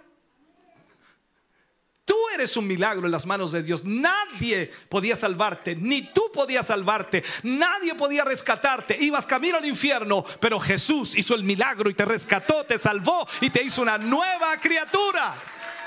Tú 2.05 2.15
eres 2.33 2.57
un 2.57 2.65
milagro 2.65 3.05
en 3.05 3.11
las 3.11 3.27
manos 3.27 3.51
de 3.51 3.61
Dios. 3.61 3.83
Nadie 3.83 4.71
podía 4.89 5.15
salvarte, 5.15 5.75
ni 5.75 6.11
tú 6.11 6.31
podías 6.33 6.65
salvarte. 6.65 7.23
Nadie 7.43 7.93
podía 7.93 8.23
rescatarte. 8.23 8.97
Ibas 8.99 9.27
camino 9.27 9.57
al 9.57 9.65
infierno, 9.65 10.25
pero 10.39 10.59
Jesús 10.59 11.15
hizo 11.15 11.35
el 11.35 11.43
milagro 11.43 11.87
y 11.87 11.93
te 11.93 12.05
rescató, 12.05 12.65
te 12.65 12.79
salvó 12.79 13.27
y 13.41 13.51
te 13.51 13.61
hizo 13.61 13.83
una 13.83 13.99
nueva 13.99 14.57
criatura. 14.59 15.35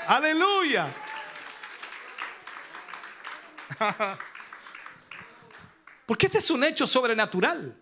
Aleluya. 0.07 0.95
Porque 6.05 6.25
este 6.25 6.39
es 6.39 6.49
un 6.49 6.63
hecho 6.63 6.85
sobrenatural. 6.85 7.77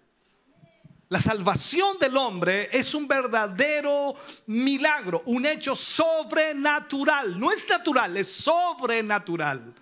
La 1.09 1.19
salvación 1.19 1.99
del 1.99 2.15
hombre 2.15 2.69
es 2.72 2.93
un 2.93 3.05
verdadero 3.05 4.15
milagro, 4.45 5.24
un 5.26 5.45
hecho 5.45 5.76
sobrenatural. 5.76 7.38
No 7.38 7.51
es 7.51 7.67
natural, 7.67 8.15
es 8.15 8.32
sobrenatural. 8.32 9.74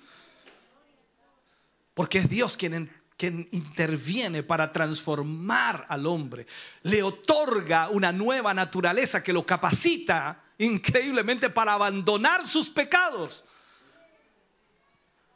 Porque 1.93 2.17
es 2.17 2.29
Dios 2.29 2.57
quien, 2.57 2.91
quien 3.15 3.47
interviene 3.51 4.41
para 4.41 4.73
transformar 4.73 5.85
al 5.87 6.07
hombre. 6.07 6.47
Le 6.81 7.03
otorga 7.03 7.89
una 7.89 8.11
nueva 8.11 8.51
naturaleza 8.55 9.21
que 9.21 9.33
lo 9.33 9.45
capacita 9.45 10.45
increíblemente 10.57 11.51
para 11.51 11.73
abandonar 11.73 12.47
sus 12.47 12.71
pecados. 12.71 13.43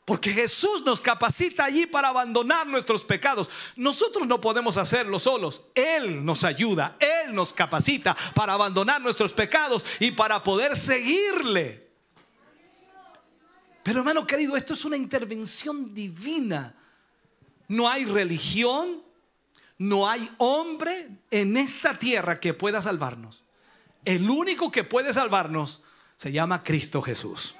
Porque 0.05 0.33
Jesús 0.33 0.83
nos 0.83 0.99
capacita 0.99 1.63
allí 1.63 1.85
para 1.85 2.09
abandonar 2.09 2.67
nuestros 2.67 3.05
pecados. 3.05 3.49
Nosotros 3.77 4.27
no 4.27 4.41
podemos 4.41 4.75
hacerlo 4.75 5.17
solos. 5.17 5.61
Él 5.73 6.25
nos 6.25 6.43
ayuda, 6.43 6.97
Él 6.99 7.33
nos 7.33 7.53
capacita 7.53 8.15
para 8.33 8.53
abandonar 8.53 9.01
nuestros 9.01 9.31
pecados 9.31 9.85
y 9.99 10.11
para 10.11 10.43
poder 10.43 10.75
seguirle. 10.75 11.87
Pero 13.81 13.99
hermano 13.99 14.27
querido, 14.27 14.57
esto 14.57 14.73
es 14.73 14.83
una 14.83 14.97
intervención 14.97 15.93
divina. 15.93 16.75
No 17.69 17.89
hay 17.89 18.03
religión, 18.03 19.03
no 19.77 20.09
hay 20.09 20.29
hombre 20.37 21.09
en 21.31 21.55
esta 21.55 21.97
tierra 21.97 22.39
que 22.39 22.53
pueda 22.53 22.81
salvarnos. 22.81 23.43
El 24.03 24.29
único 24.29 24.69
que 24.69 24.83
puede 24.83 25.13
salvarnos 25.13 25.81
se 26.17 26.33
llama 26.33 26.61
Cristo 26.61 27.01
Jesús. 27.01 27.55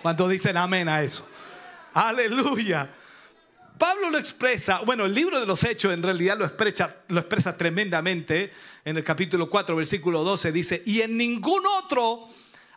¿Cuántos 0.00 0.30
dicen 0.30 0.56
amén 0.56 0.88
a 0.88 1.02
eso? 1.02 1.28
Aleluya. 1.94 2.88
Pablo 3.78 4.10
lo 4.10 4.18
expresa, 4.18 4.80
bueno, 4.80 5.06
el 5.06 5.14
libro 5.14 5.40
de 5.40 5.46
los 5.46 5.64
Hechos 5.64 5.92
en 5.92 6.02
realidad 6.02 6.38
lo 6.38 6.44
expresa, 6.44 6.98
lo 7.08 7.20
expresa 7.20 7.56
tremendamente. 7.56 8.52
En 8.84 8.96
el 8.96 9.02
capítulo 9.02 9.50
4, 9.50 9.74
versículo 9.74 10.22
12 10.22 10.52
dice, 10.52 10.82
y 10.86 11.00
en 11.00 11.16
ningún 11.16 11.64
otro 11.66 12.28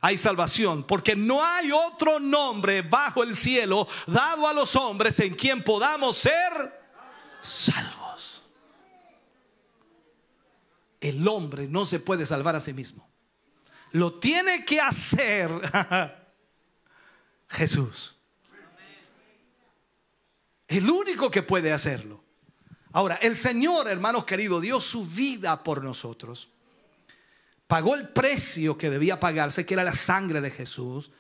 hay 0.02 0.18
salvación, 0.18 0.84
porque 0.84 1.16
no 1.16 1.44
hay 1.44 1.72
otro 1.72 2.20
nombre 2.20 2.82
bajo 2.82 3.24
el 3.24 3.36
cielo 3.36 3.88
dado 4.08 4.48
a 4.48 4.54
los 4.54 4.76
hombres 4.76 5.20
en 5.20 5.36
quien 5.36 5.64
podamos 5.64 6.18
ser 6.18 6.82
salvos. 7.42 8.44
El 11.00 11.28
hombre 11.28 11.68
no 11.68 11.86
se 11.86 12.00
puede 12.00 12.26
salvar 12.26 12.56
a 12.56 12.62
sí 12.62 12.74
mismo. 12.74 13.08
Lo 13.92 14.16
tiene 14.16 14.66
que 14.66 14.82
hacer 14.82 15.52
Jesús. 17.50 18.15
El 20.76 20.90
único 20.90 21.32
que 21.32 21.42
puede 21.42 21.72
hacerlo. 21.72 22.22
Ahora, 22.92 23.16
el 23.22 23.38
Señor, 23.38 23.88
hermanos 23.88 24.26
queridos, 24.26 24.62
dio 24.62 24.82
su 24.82 25.06
vida 25.06 25.64
por 25.64 25.82
nosotros. 25.82 26.50
Pagó 27.68 27.96
el 27.96 28.10
precio 28.10 28.78
que 28.78 28.90
debía 28.90 29.20
pagarse, 29.20 29.66
que 29.66 29.74
era 29.74 29.86
la 29.86 29.96
sangre 29.96 30.42
de 30.42 30.52
Jesús. 30.52 31.12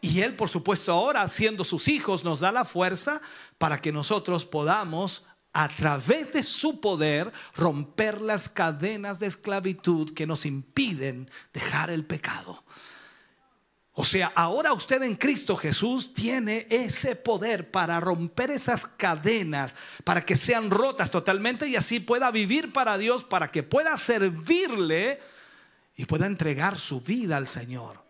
Y 0.00 0.20
Él, 0.22 0.34
por 0.34 0.48
supuesto, 0.48 0.92
ahora, 0.92 1.28
siendo 1.28 1.62
sus 1.62 1.86
hijos, 1.86 2.24
nos 2.24 2.40
da 2.40 2.50
la 2.50 2.64
fuerza 2.64 3.20
para 3.56 3.80
que 3.80 3.92
nosotros 3.92 4.44
podamos, 4.44 5.24
a 5.52 5.68
través 5.68 6.32
de 6.32 6.42
su 6.42 6.80
poder, 6.80 7.32
romper 7.54 8.20
las 8.20 8.48
cadenas 8.48 9.20
de 9.20 9.28
esclavitud 9.28 10.12
que 10.12 10.26
nos 10.26 10.44
impiden 10.44 11.30
dejar 11.52 11.90
el 11.90 12.04
pecado. 12.04 12.64
O 14.00 14.04
sea, 14.04 14.30
ahora 14.36 14.72
usted 14.72 15.02
en 15.02 15.16
Cristo 15.16 15.56
Jesús 15.56 16.14
tiene 16.14 16.68
ese 16.70 17.16
poder 17.16 17.68
para 17.72 17.98
romper 17.98 18.52
esas 18.52 18.86
cadenas, 18.86 19.76
para 20.04 20.24
que 20.24 20.36
sean 20.36 20.70
rotas 20.70 21.10
totalmente 21.10 21.66
y 21.66 21.74
así 21.74 21.98
pueda 21.98 22.30
vivir 22.30 22.72
para 22.72 22.96
Dios, 22.96 23.24
para 23.24 23.48
que 23.48 23.64
pueda 23.64 23.96
servirle 23.96 25.18
y 25.96 26.04
pueda 26.04 26.26
entregar 26.26 26.78
su 26.78 27.00
vida 27.00 27.36
al 27.36 27.48
Señor 27.48 28.00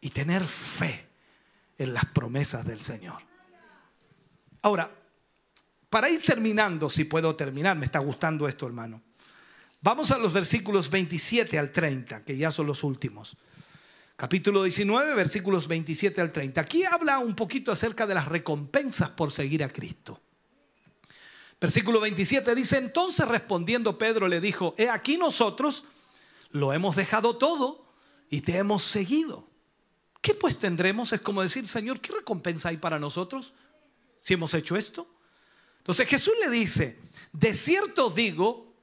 y 0.00 0.10
tener 0.10 0.44
fe 0.44 1.04
en 1.76 1.92
las 1.92 2.04
promesas 2.04 2.64
del 2.64 2.78
Señor. 2.78 3.22
Ahora, 4.62 4.88
para 5.90 6.08
ir 6.08 6.22
terminando, 6.22 6.88
si 6.88 7.02
puedo 7.02 7.34
terminar, 7.34 7.76
me 7.76 7.86
está 7.86 7.98
gustando 7.98 8.46
esto, 8.46 8.68
hermano. 8.68 9.02
Vamos 9.80 10.12
a 10.12 10.18
los 10.18 10.32
versículos 10.32 10.88
27 10.88 11.58
al 11.58 11.72
30, 11.72 12.24
que 12.24 12.36
ya 12.36 12.52
son 12.52 12.68
los 12.68 12.84
últimos 12.84 13.36
capítulo 14.16 14.62
19, 14.62 15.14
versículos 15.14 15.66
27 15.66 16.20
al 16.20 16.32
30. 16.32 16.60
Aquí 16.60 16.84
habla 16.84 17.18
un 17.18 17.34
poquito 17.34 17.72
acerca 17.72 18.06
de 18.06 18.14
las 18.14 18.28
recompensas 18.28 19.10
por 19.10 19.32
seguir 19.32 19.64
a 19.64 19.68
Cristo. 19.68 20.20
Versículo 21.60 22.00
27 22.00 22.54
dice, 22.54 22.76
entonces 22.76 23.26
respondiendo 23.26 23.96
Pedro 23.96 24.28
le 24.28 24.40
dijo, 24.40 24.74
he 24.76 24.88
aquí 24.90 25.16
nosotros 25.16 25.84
lo 26.50 26.72
hemos 26.72 26.94
dejado 26.94 27.38
todo 27.38 27.86
y 28.28 28.42
te 28.42 28.58
hemos 28.58 28.84
seguido. 28.84 29.48
¿Qué 30.20 30.34
pues 30.34 30.58
tendremos? 30.58 31.12
Es 31.12 31.20
como 31.20 31.42
decir, 31.42 31.66
Señor, 31.66 32.00
¿qué 32.00 32.12
recompensa 32.12 32.68
hay 32.68 32.76
para 32.76 32.98
nosotros 32.98 33.54
si 34.20 34.34
hemos 34.34 34.52
hecho 34.54 34.76
esto? 34.76 35.08
Entonces 35.78 36.08
Jesús 36.08 36.34
le 36.40 36.50
dice, 36.50 36.98
de 37.32 37.52
cierto 37.54 38.10
digo 38.10 38.74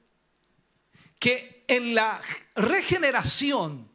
que 1.18 1.64
en 1.68 1.94
la 1.94 2.20
regeneración 2.54 3.91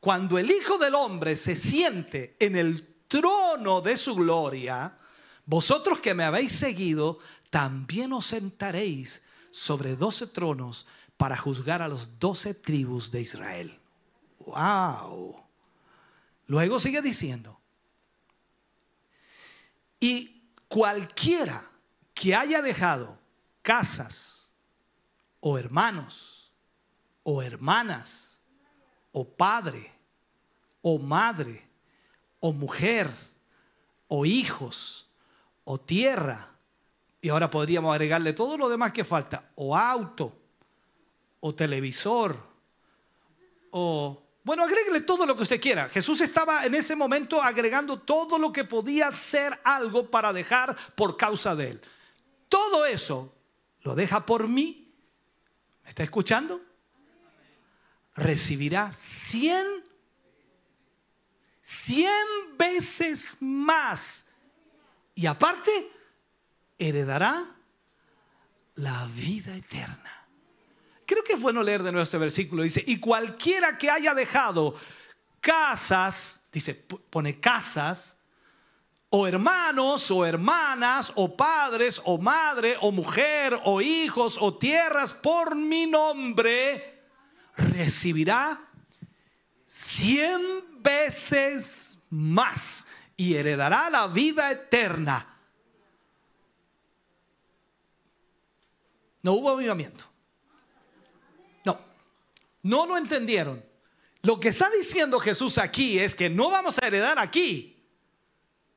cuando 0.00 0.38
el 0.38 0.50
Hijo 0.50 0.78
del 0.78 0.94
Hombre 0.94 1.36
se 1.36 1.56
siente 1.56 2.36
en 2.38 2.56
el 2.56 2.86
trono 3.08 3.80
de 3.80 3.96
su 3.96 4.14
gloria, 4.14 4.96
vosotros 5.44 6.00
que 6.00 6.14
me 6.14 6.24
habéis 6.24 6.52
seguido, 6.52 7.18
también 7.50 8.12
os 8.12 8.26
sentaréis 8.26 9.24
sobre 9.50 9.96
doce 9.96 10.26
tronos 10.26 10.86
para 11.16 11.36
juzgar 11.36 11.82
a 11.82 11.88
los 11.88 12.18
doce 12.18 12.54
tribus 12.54 13.10
de 13.10 13.22
Israel. 13.22 13.80
¡Wow! 14.40 15.42
Luego 16.46 16.78
sigue 16.78 17.02
diciendo, 17.02 17.58
y 20.00 20.42
cualquiera 20.68 21.70
que 22.14 22.34
haya 22.34 22.62
dejado 22.62 23.18
casas 23.62 24.52
o 25.40 25.58
hermanos 25.58 26.52
o 27.22 27.42
hermanas, 27.42 28.27
o 29.12 29.28
padre, 29.28 29.92
o 30.82 30.98
madre, 30.98 31.66
o 32.40 32.52
mujer, 32.52 33.10
o 34.08 34.24
hijos, 34.24 35.08
o 35.64 35.78
tierra. 35.78 36.54
Y 37.20 37.28
ahora 37.28 37.50
podríamos 37.50 37.92
agregarle 37.92 38.32
todo 38.32 38.56
lo 38.56 38.68
demás 38.68 38.92
que 38.92 39.04
falta, 39.04 39.50
o 39.56 39.76
auto, 39.76 40.32
o 41.40 41.54
televisor, 41.54 42.36
o 43.70 44.22
Bueno, 44.48 44.64
agréguele 44.64 45.02
todo 45.02 45.26
lo 45.26 45.36
que 45.36 45.42
usted 45.42 45.60
quiera. 45.60 45.90
Jesús 45.90 46.22
estaba 46.22 46.64
en 46.64 46.74
ese 46.74 46.96
momento 46.96 47.42
agregando 47.42 47.98
todo 47.98 48.38
lo 48.38 48.50
que 48.50 48.64
podía 48.64 49.12
ser 49.12 49.60
algo 49.62 50.10
para 50.10 50.32
dejar 50.32 50.74
por 50.94 51.18
causa 51.18 51.54
de 51.54 51.72
él. 51.72 51.82
Todo 52.48 52.86
eso 52.86 53.34
lo 53.82 53.94
deja 53.94 54.24
por 54.24 54.48
mí. 54.48 54.90
¿Me 55.84 55.90
está 55.90 56.02
escuchando? 56.02 56.62
Recibirá 58.18 58.92
cien, 58.92 59.66
cien 61.60 62.26
veces 62.56 63.36
más. 63.40 64.26
Y 65.14 65.26
aparte, 65.26 65.90
heredará 66.78 67.44
la 68.76 69.06
vida 69.14 69.56
eterna. 69.56 70.26
Creo 71.06 71.24
que 71.24 71.32
es 71.32 71.40
bueno 71.40 71.62
leer 71.62 71.82
de 71.82 71.90
nuevo 71.90 72.04
este 72.04 72.18
versículo. 72.18 72.62
Dice, 72.62 72.82
y 72.86 73.00
cualquiera 73.00 73.78
que 73.78 73.90
haya 73.90 74.14
dejado 74.14 74.74
casas, 75.40 76.46
dice, 76.52 76.74
pone 76.74 77.40
casas, 77.40 78.16
o 79.10 79.26
hermanos, 79.26 80.10
o 80.10 80.26
hermanas, 80.26 81.12
o 81.14 81.34
padres, 81.34 82.00
o 82.04 82.18
madre, 82.18 82.76
o 82.80 82.92
mujer, 82.92 83.58
o 83.64 83.80
hijos, 83.80 84.36
o 84.38 84.58
tierras 84.58 85.14
por 85.14 85.56
mi 85.56 85.86
nombre, 85.86 86.97
recibirá 87.58 88.60
cien 89.66 90.42
veces 90.80 91.98
más 92.08 92.86
y 93.16 93.34
heredará 93.34 93.90
la 93.90 94.06
vida 94.06 94.50
eterna. 94.50 95.36
No 99.22 99.32
hubo 99.32 99.50
avivamiento. 99.50 100.08
No 102.62 102.86
lo 102.86 102.96
entendieron. 102.98 103.64
Lo 104.22 104.40
que 104.40 104.48
está 104.48 104.68
diciendo 104.68 105.20
Jesús 105.20 105.58
aquí 105.58 105.98
es 105.98 106.14
que 106.14 106.28
no 106.28 106.50
vamos 106.50 106.78
a 106.82 106.86
heredar 106.86 107.18
aquí, 107.18 107.82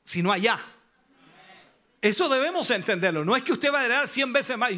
sino 0.03 0.32
allá. 0.32 0.63
Eso 2.02 2.28
debemos 2.28 2.70
entenderlo. 2.72 3.24
No 3.24 3.36
es 3.36 3.43
que 3.43 3.54
usted 3.54 3.72
va 3.72 3.82
a 3.82 3.86
heredar 3.86 4.08
100 4.08 4.34
veces 4.34 4.58
más. 4.58 4.72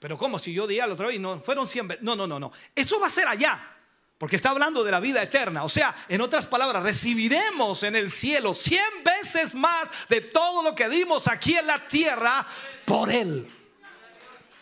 Pero 0.00 0.18
¿cómo? 0.18 0.38
Si 0.38 0.52
yo 0.52 0.66
di 0.66 0.76
la 0.78 0.88
otra 0.88 1.06
vez 1.06 1.20
no 1.20 1.40
fueron 1.40 1.68
100 1.68 1.88
veces. 1.88 2.02
No, 2.02 2.16
no, 2.16 2.26
no, 2.26 2.40
no. 2.40 2.50
Eso 2.74 2.98
va 2.98 3.06
a 3.06 3.10
ser 3.10 3.28
allá. 3.28 3.72
Porque 4.18 4.36
está 4.36 4.50
hablando 4.50 4.82
de 4.82 4.90
la 4.90 4.98
vida 4.98 5.22
eterna. 5.22 5.62
O 5.62 5.68
sea, 5.68 5.94
en 6.08 6.20
otras 6.22 6.46
palabras, 6.46 6.82
recibiremos 6.82 7.84
en 7.84 7.94
el 7.94 8.10
cielo 8.10 8.52
100 8.54 8.82
veces 9.04 9.54
más 9.54 9.88
de 10.08 10.22
todo 10.22 10.62
lo 10.62 10.74
que 10.74 10.88
dimos 10.88 11.28
aquí 11.28 11.56
en 11.56 11.66
la 11.68 11.86
tierra 11.86 12.44
por 12.84 13.12
Él. 13.12 13.48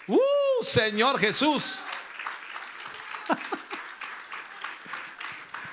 ¡Uh, 0.07 0.63
Señor 0.63 1.19
Jesús! 1.19 1.81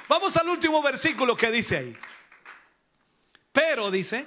Vamos 0.08 0.38
al 0.38 0.48
último 0.48 0.82
versículo 0.82 1.36
que 1.36 1.52
dice 1.52 1.78
ahí. 1.78 1.98
Pero 3.52 3.92
dice, 3.92 4.26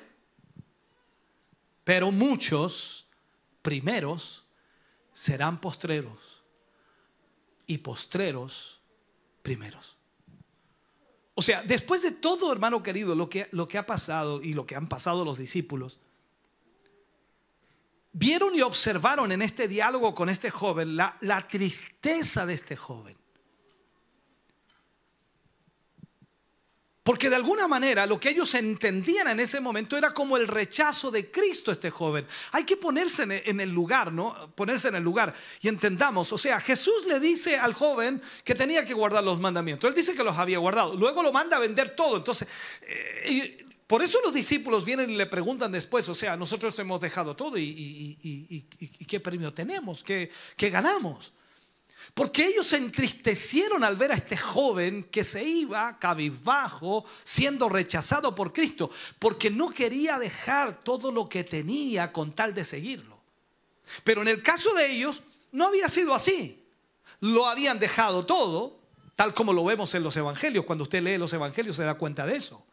pero 1.84 2.10
muchos 2.10 3.06
primeros 3.62 4.44
serán 5.12 5.60
postreros 5.60 6.42
y 7.66 7.78
postreros 7.78 8.80
primeros. 9.42 9.96
O 11.34 11.42
sea, 11.42 11.62
después 11.62 12.02
de 12.02 12.12
todo, 12.12 12.52
hermano 12.52 12.82
querido, 12.82 13.14
lo 13.14 13.28
que, 13.28 13.48
lo 13.52 13.66
que 13.68 13.78
ha 13.78 13.86
pasado 13.86 14.42
y 14.42 14.54
lo 14.54 14.66
que 14.66 14.76
han 14.76 14.88
pasado 14.88 15.24
los 15.24 15.38
discípulos, 15.38 15.98
vieron 18.12 18.54
y 18.54 18.62
observaron 18.62 19.32
en 19.32 19.42
este 19.42 19.66
diálogo 19.68 20.14
con 20.14 20.28
este 20.28 20.50
joven 20.50 20.96
la, 20.96 21.18
la 21.20 21.46
tristeza 21.46 22.46
de 22.46 22.54
este 22.54 22.76
joven. 22.76 23.16
Porque 27.04 27.28
de 27.28 27.36
alguna 27.36 27.68
manera 27.68 28.06
lo 28.06 28.18
que 28.18 28.30
ellos 28.30 28.54
entendían 28.54 29.28
en 29.28 29.38
ese 29.38 29.60
momento 29.60 29.94
era 29.94 30.14
como 30.14 30.38
el 30.38 30.48
rechazo 30.48 31.10
de 31.10 31.30
Cristo 31.30 31.70
este 31.70 31.90
joven. 31.90 32.26
Hay 32.52 32.64
que 32.64 32.78
ponerse 32.78 33.24
en 33.44 33.60
el 33.60 33.70
lugar, 33.70 34.10
¿no? 34.10 34.50
Ponerse 34.54 34.88
en 34.88 34.94
el 34.94 35.02
lugar 35.02 35.34
y 35.60 35.68
entendamos. 35.68 36.32
O 36.32 36.38
sea, 36.38 36.58
Jesús 36.60 37.06
le 37.06 37.20
dice 37.20 37.58
al 37.58 37.74
joven 37.74 38.22
que 38.42 38.54
tenía 38.54 38.86
que 38.86 38.94
guardar 38.94 39.22
los 39.22 39.38
mandamientos. 39.38 39.86
Él 39.86 39.94
dice 39.94 40.14
que 40.14 40.24
los 40.24 40.38
había 40.38 40.56
guardado. 40.56 40.96
Luego 40.96 41.22
lo 41.22 41.30
manda 41.30 41.58
a 41.58 41.60
vender 41.60 41.94
todo. 41.94 42.16
Entonces, 42.16 42.48
eh, 42.80 43.66
por 43.86 44.02
eso 44.02 44.18
los 44.24 44.32
discípulos 44.32 44.86
vienen 44.86 45.10
y 45.10 45.16
le 45.16 45.26
preguntan 45.26 45.72
después, 45.72 46.08
o 46.08 46.14
sea, 46.14 46.38
nosotros 46.38 46.78
hemos 46.78 47.02
dejado 47.02 47.36
todo 47.36 47.58
y, 47.58 48.66
qué 49.06 49.20
premio 49.20 49.52
tenemos, 49.52 50.02
qué 50.02 50.30
ganamos. 50.56 51.34
Porque 52.12 52.46
ellos 52.46 52.66
se 52.66 52.76
entristecieron 52.76 53.82
al 53.82 53.96
ver 53.96 54.12
a 54.12 54.16
este 54.16 54.36
joven 54.36 55.04
que 55.04 55.24
se 55.24 55.42
iba 55.42 55.98
cabizbajo, 55.98 57.04
siendo 57.22 57.68
rechazado 57.68 58.34
por 58.34 58.52
Cristo, 58.52 58.90
porque 59.18 59.50
no 59.50 59.70
quería 59.70 60.18
dejar 60.18 60.84
todo 60.84 61.10
lo 61.10 61.28
que 61.28 61.44
tenía 61.44 62.12
con 62.12 62.32
tal 62.32 62.52
de 62.52 62.64
seguirlo. 62.64 63.18
Pero 64.02 64.22
en 64.22 64.28
el 64.28 64.42
caso 64.42 64.74
de 64.74 64.90
ellos 64.90 65.22
no 65.52 65.66
había 65.66 65.88
sido 65.88 66.14
así. 66.14 66.64
Lo 67.20 67.46
habían 67.46 67.78
dejado 67.78 68.26
todo, 68.26 68.78
tal 69.16 69.34
como 69.34 69.52
lo 69.52 69.64
vemos 69.64 69.94
en 69.94 70.02
los 70.02 70.16
evangelios. 70.16 70.64
Cuando 70.64 70.84
usted 70.84 71.02
lee 71.02 71.16
los 71.16 71.32
evangelios 71.32 71.76
se 71.76 71.84
da 71.84 71.94
cuenta 71.94 72.26
de 72.26 72.36
eso. 72.36 72.64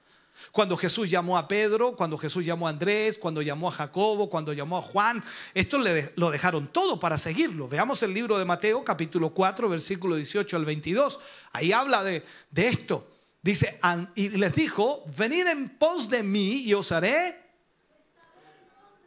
Cuando 0.51 0.77
Jesús 0.77 1.09
llamó 1.09 1.37
a 1.37 1.47
Pedro, 1.47 1.95
cuando 1.95 2.17
Jesús 2.17 2.45
llamó 2.45 2.67
a 2.67 2.71
Andrés, 2.71 3.17
cuando 3.17 3.41
llamó 3.41 3.67
a 3.69 3.71
Jacobo, 3.71 4.29
cuando 4.29 4.53
llamó 4.53 4.77
a 4.77 4.81
Juan, 4.81 5.23
esto 5.53 5.77
lo 6.15 6.31
dejaron 6.31 6.67
todo 6.67 6.99
para 6.99 7.17
seguirlo. 7.17 7.67
Veamos 7.67 8.01
el 8.03 8.13
libro 8.13 8.37
de 8.37 8.45
Mateo, 8.45 8.83
capítulo 8.83 9.31
4, 9.31 9.69
versículo 9.69 10.15
18 10.15 10.57
al 10.57 10.65
22. 10.65 11.19
Ahí 11.51 11.71
habla 11.71 12.03
de, 12.03 12.23
de 12.49 12.67
esto. 12.67 13.07
Dice, 13.41 13.79
y 14.15 14.29
les 14.29 14.53
dijo, 14.53 15.03
venid 15.17 15.47
en 15.47 15.69
pos 15.69 16.09
de 16.09 16.21
mí 16.21 16.61
y 16.63 16.73
os 16.73 16.91
haré 16.91 17.50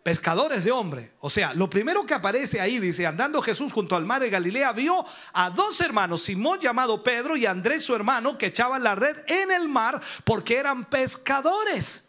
pescadores 0.05 0.64
de 0.64 0.70
hombre. 0.70 1.12
O 1.20 1.30
sea, 1.30 1.55
lo 1.55 1.68
primero 1.68 2.05
que 2.05 2.12
aparece 2.12 2.61
ahí 2.61 2.78
dice, 2.78 3.07
andando 3.07 3.40
Jesús 3.40 3.72
junto 3.72 3.96
al 3.96 4.05
mar 4.05 4.20
de 4.20 4.28
Galilea, 4.28 4.70
vio 4.72 5.02
a 5.32 5.48
dos 5.48 5.80
hermanos, 5.80 6.22
Simón 6.22 6.61
llamado 6.61 7.02
Pedro 7.02 7.36
y 7.38 7.46
Andrés 7.46 7.84
su 7.84 7.94
hermano, 7.94 8.36
que 8.36 8.46
echaban 8.46 8.84
la 8.84 8.94
red 8.94 9.16
en 9.26 9.50
el 9.50 9.66
mar 9.66 10.00
porque 10.24 10.57
eran 10.57 10.84
pescadores. 10.84 12.05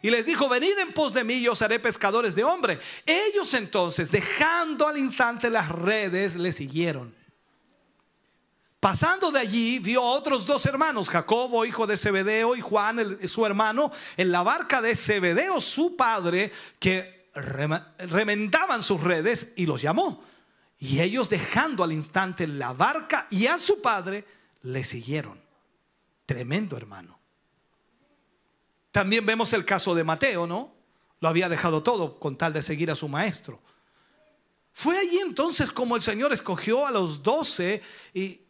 Y 0.00 0.10
les 0.10 0.26
dijo, 0.26 0.48
venid 0.48 0.78
en 0.78 0.92
pos 0.92 1.12
de 1.12 1.24
mí 1.24 1.34
y 1.34 1.48
os 1.48 1.60
haré 1.60 1.80
pescadores 1.80 2.36
de 2.36 2.44
hombre. 2.44 2.78
Ellos 3.04 3.52
entonces, 3.54 4.12
dejando 4.12 4.86
al 4.86 4.96
instante 4.96 5.50
las 5.50 5.68
redes, 5.68 6.36
le 6.36 6.52
siguieron. 6.52 7.12
Pasando 8.78 9.32
de 9.32 9.40
allí, 9.40 9.78
vio 9.80 10.02
a 10.02 10.10
otros 10.10 10.46
dos 10.46 10.66
hermanos, 10.66 11.08
Jacobo, 11.08 11.64
hijo 11.64 11.86
de 11.86 11.96
Zebedeo, 11.96 12.54
y 12.54 12.60
Juan, 12.60 13.18
su 13.26 13.44
hermano, 13.44 13.90
en 14.16 14.30
la 14.30 14.42
barca 14.42 14.82
de 14.82 14.94
Zebedeo, 14.94 15.60
su 15.62 15.96
padre, 15.96 16.52
que 16.78 17.13
remendaban 17.34 18.82
sus 18.82 19.02
redes 19.02 19.52
y 19.56 19.66
los 19.66 19.82
llamó. 19.82 20.24
Y 20.78 21.00
ellos 21.00 21.28
dejando 21.28 21.84
al 21.84 21.92
instante 21.92 22.46
la 22.46 22.72
barca 22.72 23.26
y 23.30 23.46
a 23.46 23.58
su 23.58 23.80
padre, 23.80 24.24
le 24.62 24.84
siguieron. 24.84 25.40
Tremendo 26.26 26.76
hermano. 26.76 27.18
También 28.90 29.26
vemos 29.26 29.52
el 29.52 29.64
caso 29.64 29.94
de 29.94 30.04
Mateo, 30.04 30.46
¿no? 30.46 30.72
Lo 31.20 31.28
había 31.28 31.48
dejado 31.48 31.82
todo 31.82 32.18
con 32.18 32.36
tal 32.36 32.52
de 32.52 32.62
seguir 32.62 32.90
a 32.90 32.94
su 32.94 33.08
maestro. 33.08 33.60
Fue 34.72 34.98
allí 34.98 35.18
entonces 35.18 35.70
como 35.70 35.96
el 35.96 36.02
Señor 36.02 36.32
escogió 36.32 36.86
a 36.86 36.90
los 36.90 37.22
doce 37.22 37.82
y, 38.12 38.40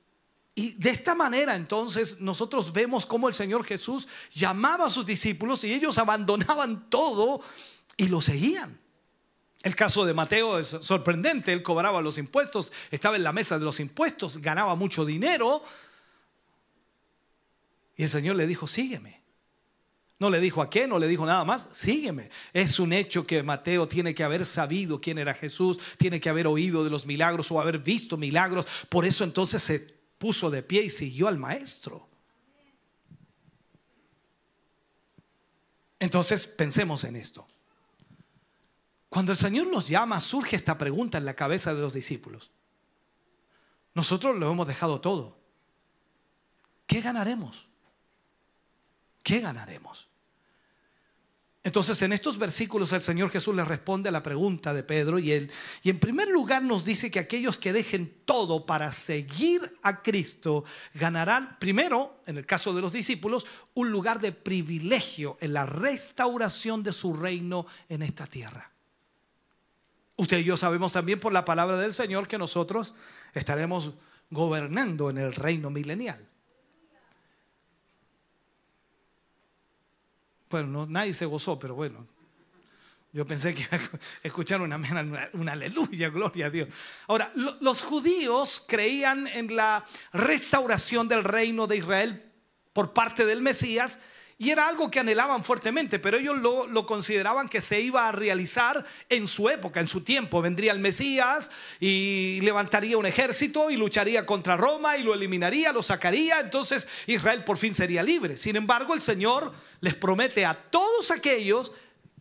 y 0.55 0.73
de 0.73 0.91
esta 0.91 1.15
manera 1.15 1.55
entonces 1.55 2.21
nosotros 2.21 2.73
vemos 2.73 3.05
cómo 3.05 3.29
el 3.29 3.35
Señor 3.35 3.65
Jesús 3.65 4.09
llamaba 4.31 4.87
a 4.87 4.91
sus 4.91 5.05
discípulos 5.05 5.65
y 5.65 5.73
ellos 5.73 5.99
abandonaban 5.99 6.89
todo 6.89 7.43
y 7.97 8.09
lo 8.09 8.21
seguían. 8.21 8.81
El 9.63 9.75
caso 9.75 10.05
de 10.05 10.13
Mateo 10.13 10.59
es 10.59 10.69
sorprendente, 10.81 11.53
él 11.53 11.63
cobraba 11.63 12.03
los 12.03 12.19
impuestos, 12.19 12.71
estaba 12.91 13.17
en 13.17 13.25
la 13.25 13.33
mesa 13.33 13.59
de 13.59 13.65
los 13.65 13.81
impuestos, 13.81 14.39
ganaba 14.39 14.75
mucho 14.75 15.07
dinero. 15.07 15.63
Y 17.97 18.03
el 18.03 18.11
Señor 18.11 18.37
le 18.37 18.47
dijo, 18.47 18.67
sígueme. 18.67 19.23
No 20.19 20.31
le 20.31 20.39
dijo 20.41 20.63
a 20.63 20.71
qué, 20.71 20.87
no 20.87 20.99
le 20.99 21.09
dijo 21.09 21.27
nada 21.27 21.45
más, 21.45 21.69
sígueme. 21.73 22.31
Es 22.53 22.79
un 22.79 22.93
hecho 22.93 23.27
que 23.27 23.43
Mateo 23.43 23.89
tiene 23.89 24.15
que 24.15 24.23
haber 24.23 24.47
sabido 24.47 25.01
quién 25.01 25.19
era 25.19 25.35
Jesús, 25.35 25.79
tiene 25.97 26.21
que 26.21 26.29
haber 26.29 26.47
oído 26.47 26.85
de 26.85 26.91
los 26.91 27.05
milagros 27.07 27.51
o 27.51 27.61
haber 27.61 27.79
visto 27.79 28.17
milagros. 28.17 28.67
Por 28.89 29.05
eso 29.07 29.25
entonces 29.25 29.63
se 29.63 29.81
puso 30.19 30.51
de 30.51 30.63
pie 30.63 30.83
y 30.83 30.91
siguió 30.91 31.27
al 31.27 31.39
maestro. 31.39 32.09
Entonces 35.99 36.47
pensemos 36.47 37.03
en 37.05 37.17
esto. 37.17 37.47
Cuando 39.15 39.31
el 39.31 39.39
Señor 39.39 39.69
nos 39.69 39.87
llama, 39.87 40.21
surge 40.21 40.57
esta 40.57 40.77
pregunta 40.77 41.19
en 41.19 41.25
la 41.25 41.35
cabeza 41.35 41.73
de 41.73 41.81
los 41.81 41.95
discípulos. 41.95 42.51
Nosotros 43.95 44.37
lo 44.37 44.51
hemos 44.51 44.67
dejado 44.67 45.01
todo. 45.01 45.39
¿Qué 46.85 47.01
ganaremos? 47.01 47.65
¿Qué 49.23 49.39
ganaremos? 49.39 50.09
Entonces 51.63 52.03
en 52.03 52.13
estos 52.13 52.39
versículos 52.39 52.93
el 52.93 53.03
Señor 53.03 53.31
Jesús 53.31 53.55
le 53.55 53.65
responde 53.65 54.09
a 54.09 54.13
la 54.13 54.25
pregunta 54.25 54.75
de 54.75 54.83
Pedro 54.83 55.21
y 55.21 55.31
él 55.31 55.53
y 55.85 55.91
en 55.91 56.01
primer 56.01 56.27
lugar 56.27 56.65
nos 56.65 56.85
dice 56.85 57.09
que 57.09 57.21
aquellos 57.21 57.57
que 57.57 57.73
dejen 57.73 58.23
todo 58.25 58.67
para 58.67 58.91
seguir 58.91 59.79
a 59.83 60.03
Cristo 60.03 60.65
ganarán 60.93 61.57
primero, 61.61 62.21
en 62.27 62.37
el 62.37 62.47
caso 62.47 62.75
de 62.75 62.83
los 62.83 62.93
discípulos, 62.93 63.47
un 63.75 63.93
lugar 63.93 64.19
de 64.19 64.33
privilegio 64.33 65.39
en 65.41 65.53
la 65.53 65.67
restauración 65.67 66.83
de 66.83 66.93
su 66.93 67.15
reino 67.15 67.65
en 67.89 68.03
esta 68.03 68.27
tierra. 68.27 68.74
Usted 70.17 70.39
y 70.39 70.45
yo 70.45 70.57
sabemos 70.57 70.93
también 70.93 71.19
por 71.19 71.33
la 71.33 71.45
palabra 71.45 71.77
del 71.77 71.93
Señor 71.93 72.29
que 72.29 72.39
nosotros 72.39 72.95
estaremos 73.33 73.93
gobernando 74.31 75.11
en 75.11 75.19
el 75.19 75.35
reino 75.35 75.71
milenial. 75.71 76.29
Bueno, 80.51 80.87
nadie 80.87 81.13
se 81.13 81.27
gozó, 81.27 81.59
pero 81.59 81.75
bueno. 81.75 82.07
Yo 83.13 83.25
pensé 83.25 83.55
que 83.55 83.63
iba 83.63 83.77
a 83.77 83.91
escuchar 84.25 84.61
una, 84.61 84.77
una, 85.33 85.53
aleluya, 85.53 86.09
gloria 86.11 86.47
a 86.47 86.51
Dios. 86.51 86.69
Ahora, 87.07 87.33
los 87.35 87.83
judíos 87.83 88.65
creían 88.67 89.29
en 89.29 89.55
la 89.55 89.85
restauración 90.13 91.07
del 91.07 91.23
reino 91.23 91.69
de 91.69 91.77
Israel 91.77 92.33
por 92.73 92.93
parte 92.93 93.25
del 93.25 93.41
Mesías 93.41 94.01
y 94.37 94.51
era 94.51 94.67
algo 94.67 94.91
que 94.91 95.01
anhelaban 95.01 95.45
fuertemente, 95.45 95.99
pero 96.01 96.17
ellos 96.17 96.37
lo, 96.37 96.87
consideraban 96.87 97.49
que 97.49 97.61
se 97.61 97.81
iba 97.81 98.09
a 98.09 98.13
realizar 98.13 98.85
en 99.09 99.29
su 99.29 99.49
época, 99.49 99.81
en 99.81 99.87
su 99.87 100.01
tiempo. 100.01 100.43
Vendría 100.43 100.73
el 100.73 100.81
Mesías 100.81 101.51
y 101.79 102.41
levantaría 102.43 102.99
un 102.99 103.07
ejército 103.07 103.71
y 103.71 103.77
lucharía 103.77 104.27
contra 104.27 104.57
Roma 104.57 104.97
y 104.97 105.05
lo 105.05 105.15
eliminaría, 105.15 105.73
lo 105.73 105.83
sacaría. 105.83 106.41
Entonces 106.41 106.89
Israel 107.07 107.45
por 107.45 107.59
fin 107.59 107.75
sería 107.75 108.03
libre. 108.03 108.37
Sin 108.37 108.57
embargo, 108.57 108.95
el 108.95 109.01
Señor 109.01 109.53
les 109.81 109.95
promete 109.95 110.45
a 110.45 110.55
todos 110.55 111.13
aquellos 111.13 111.73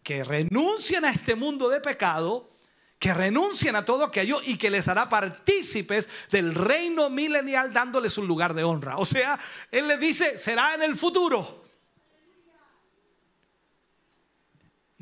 que 0.03 0.23
renuncian 0.23 1.05
a 1.05 1.11
este 1.11 1.33
mundo 1.33 1.67
de 1.67 1.79
pecado, 1.79 2.51
que 2.99 3.13
renuncian 3.13 3.75
a 3.75 3.85
todo 3.85 4.03
aquello 4.03 4.39
y 4.45 4.57
que 4.57 4.69
les 4.69 4.87
hará 4.87 5.09
partícipes 5.09 6.07
del 6.29 6.53
reino 6.53 7.09
milenial 7.09 7.73
dándoles 7.73 8.19
un 8.19 8.27
lugar 8.27 8.53
de 8.53 8.63
honra. 8.63 8.97
O 8.97 9.05
sea, 9.05 9.39
Él 9.71 9.87
les 9.87 9.99
dice, 9.99 10.37
será 10.37 10.75
en 10.75 10.83
el 10.83 10.95
futuro. 10.95 11.62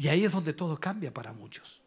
Y 0.02 0.08
ahí 0.08 0.26
es 0.26 0.32
donde 0.32 0.54
todo 0.54 0.80
cambia 0.80 1.14
para 1.14 1.32
muchos. 1.32 1.80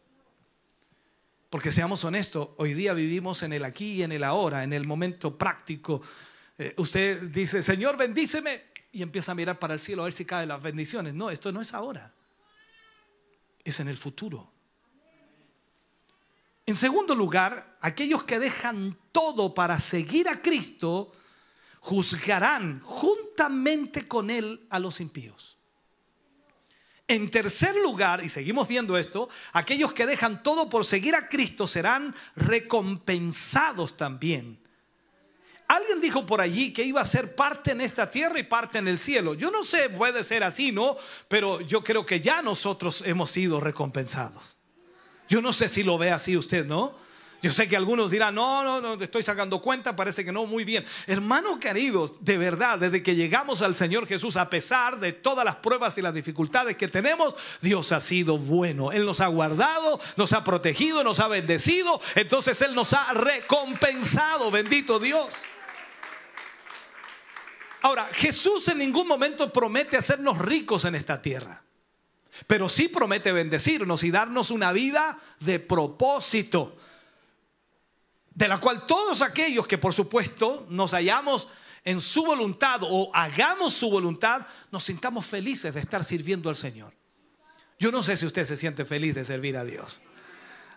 Porque 1.49 1.69
seamos 1.69 2.01
honestos, 2.05 2.51
hoy 2.55 2.73
día 2.73 2.93
vivimos 2.93 3.43
en 3.43 3.51
el 3.51 3.65
aquí 3.65 3.95
y 3.95 4.03
en 4.03 4.13
el 4.13 4.23
ahora, 4.23 4.63
en 4.63 4.71
el 4.71 4.87
momento 4.87 5.37
práctico. 5.37 6.01
Eh, 6.57 6.73
usted 6.77 7.23
dice, 7.23 7.61
Señor, 7.61 7.97
bendíceme, 7.97 8.67
y 8.93 9.01
empieza 9.01 9.33
a 9.33 9.35
mirar 9.35 9.59
para 9.59 9.73
el 9.73 9.81
cielo 9.81 10.03
a 10.03 10.05
ver 10.05 10.13
si 10.13 10.23
caen 10.23 10.47
las 10.47 10.61
bendiciones. 10.61 11.13
No, 11.13 11.29
esto 11.29 11.51
no 11.51 11.59
es 11.59 11.73
ahora, 11.73 12.13
es 13.65 13.81
en 13.81 13.89
el 13.89 13.97
futuro. 13.97 14.49
En 16.65 16.77
segundo 16.77 17.15
lugar, 17.15 17.75
aquellos 17.81 18.23
que 18.23 18.39
dejan 18.39 18.97
todo 19.11 19.53
para 19.53 19.77
seguir 19.77 20.29
a 20.29 20.41
Cristo, 20.41 21.11
juzgarán 21.81 22.79
juntamente 22.79 24.07
con 24.07 24.29
Él 24.29 24.65
a 24.69 24.79
los 24.79 25.01
impíos. 25.01 25.54
En 27.07 27.29
tercer 27.29 27.75
lugar, 27.75 28.23
y 28.23 28.29
seguimos 28.29 28.67
viendo 28.67 28.97
esto, 28.97 29.29
aquellos 29.53 29.93
que 29.93 30.07
dejan 30.07 30.41
todo 30.41 30.69
por 30.69 30.85
seguir 30.85 31.13
a 31.13 31.29
Cristo 31.29 31.67
serán 31.67 32.15
recompensados 32.35 33.95
también. 33.95 34.59
Alguien 35.67 35.99
dijo 36.01 36.25
por 36.25 36.41
allí 36.41 36.71
que 36.73 36.83
iba 36.83 37.01
a 37.01 37.05
ser 37.05 37.35
parte 37.35 37.71
en 37.71 37.81
esta 37.81 38.09
tierra 38.09 38.39
y 38.39 38.43
parte 38.43 38.77
en 38.77 38.87
el 38.87 38.99
cielo. 38.99 39.33
Yo 39.33 39.51
no 39.51 39.63
sé, 39.63 39.89
puede 39.89 40.23
ser 40.23 40.43
así, 40.43 40.71
¿no? 40.71 40.95
Pero 41.27 41.61
yo 41.61 41.83
creo 41.83 42.05
que 42.05 42.21
ya 42.21 42.41
nosotros 42.41 43.03
hemos 43.05 43.31
sido 43.31 43.59
recompensados. 43.59 44.57
Yo 45.27 45.41
no 45.41 45.53
sé 45.53 45.69
si 45.69 45.83
lo 45.83 45.97
ve 45.97 46.11
así 46.11 46.37
usted, 46.37 46.65
¿no? 46.65 47.04
Yo 47.45 47.53
sé 47.53 47.69
que 47.69 47.75
algunos 47.75 48.09
dirán, 48.09 48.33
no, 48.33 48.63
no, 48.63 48.81
no, 48.81 48.97
te 48.97 49.03
estoy 49.03 49.21
sacando 49.21 49.61
cuenta, 49.61 49.95
parece 49.95 50.25
que 50.25 50.31
no, 50.31 50.47
muy 50.47 50.63
bien. 50.63 50.83
Hermanos 51.05 51.59
queridos, 51.59 52.13
de 52.25 52.39
verdad, 52.39 52.79
desde 52.79 53.03
que 53.03 53.13
llegamos 53.13 53.61
al 53.61 53.75
Señor 53.75 54.07
Jesús, 54.07 54.35
a 54.35 54.49
pesar 54.49 54.99
de 54.99 55.13
todas 55.13 55.45
las 55.45 55.57
pruebas 55.57 55.95
y 55.99 56.01
las 56.01 56.15
dificultades 56.15 56.75
que 56.75 56.87
tenemos, 56.87 57.35
Dios 57.61 57.91
ha 57.91 58.01
sido 58.01 58.39
bueno. 58.39 58.91
Él 58.91 59.05
nos 59.05 59.21
ha 59.21 59.27
guardado, 59.27 59.99
nos 60.17 60.33
ha 60.33 60.43
protegido, 60.43 61.03
nos 61.03 61.19
ha 61.19 61.27
bendecido. 61.27 62.01
Entonces 62.15 62.59
Él 62.63 62.73
nos 62.73 62.93
ha 62.93 63.13
recompensado, 63.13 64.49
bendito 64.49 64.97
Dios. 64.97 65.29
Ahora, 67.83 68.09
Jesús 68.11 68.67
en 68.69 68.79
ningún 68.79 69.07
momento 69.07 69.53
promete 69.53 69.97
hacernos 69.97 70.39
ricos 70.39 70.83
en 70.85 70.95
esta 70.95 71.21
tierra. 71.21 71.61
Pero 72.47 72.69
sí 72.69 72.87
promete 72.87 73.31
bendecirnos 73.31 74.03
y 74.03 74.09
darnos 74.09 74.49
una 74.49 74.71
vida 74.71 75.19
de 75.39 75.59
propósito 75.59 76.77
de 78.35 78.47
la 78.49 78.59
cual 78.59 78.85
todos 78.85 79.21
aquellos 79.21 79.67
que 79.67 79.77
por 79.77 79.93
supuesto 79.93 80.67
nos 80.69 80.91
hallamos 80.91 81.47
en 81.83 82.01
su 82.01 82.25
voluntad 82.25 82.81
o 82.83 83.09
hagamos 83.13 83.73
su 83.73 83.89
voluntad, 83.89 84.45
nos 84.71 84.83
sintamos 84.83 85.25
felices 85.25 85.73
de 85.73 85.79
estar 85.79 86.03
sirviendo 86.03 86.49
al 86.49 86.55
Señor. 86.55 86.93
Yo 87.79 87.91
no 87.91 88.03
sé 88.03 88.17
si 88.17 88.25
usted 88.25 88.43
se 88.43 88.57
siente 88.57 88.85
feliz 88.85 89.15
de 89.15 89.23
servir 89.23 89.55
a 89.55 89.63
Dios. 89.63 90.01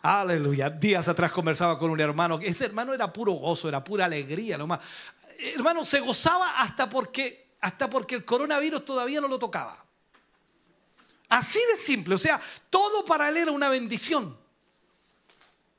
Aleluya. 0.02 0.70
Días 0.70 1.08
atrás 1.08 1.32
conversaba 1.32 1.78
con 1.78 1.90
un 1.90 2.00
hermano. 2.00 2.38
Ese 2.40 2.66
hermano 2.66 2.94
era 2.94 3.12
puro 3.12 3.32
gozo, 3.32 3.68
era 3.68 3.82
pura 3.82 4.04
alegría. 4.04 4.56
Nomás. 4.56 4.80
Hermano, 5.38 5.84
se 5.84 6.00
gozaba 6.00 6.60
hasta 6.60 6.88
porque, 6.88 7.54
hasta 7.60 7.90
porque 7.90 8.14
el 8.14 8.24
coronavirus 8.24 8.84
todavía 8.84 9.20
no 9.20 9.28
lo 9.28 9.38
tocaba. 9.38 9.84
Así 11.28 11.58
de 11.72 11.82
simple. 11.82 12.14
O 12.14 12.18
sea, 12.18 12.40
todo 12.70 13.04
para 13.04 13.28
él 13.28 13.38
era 13.38 13.50
una 13.50 13.68
bendición. 13.68 14.36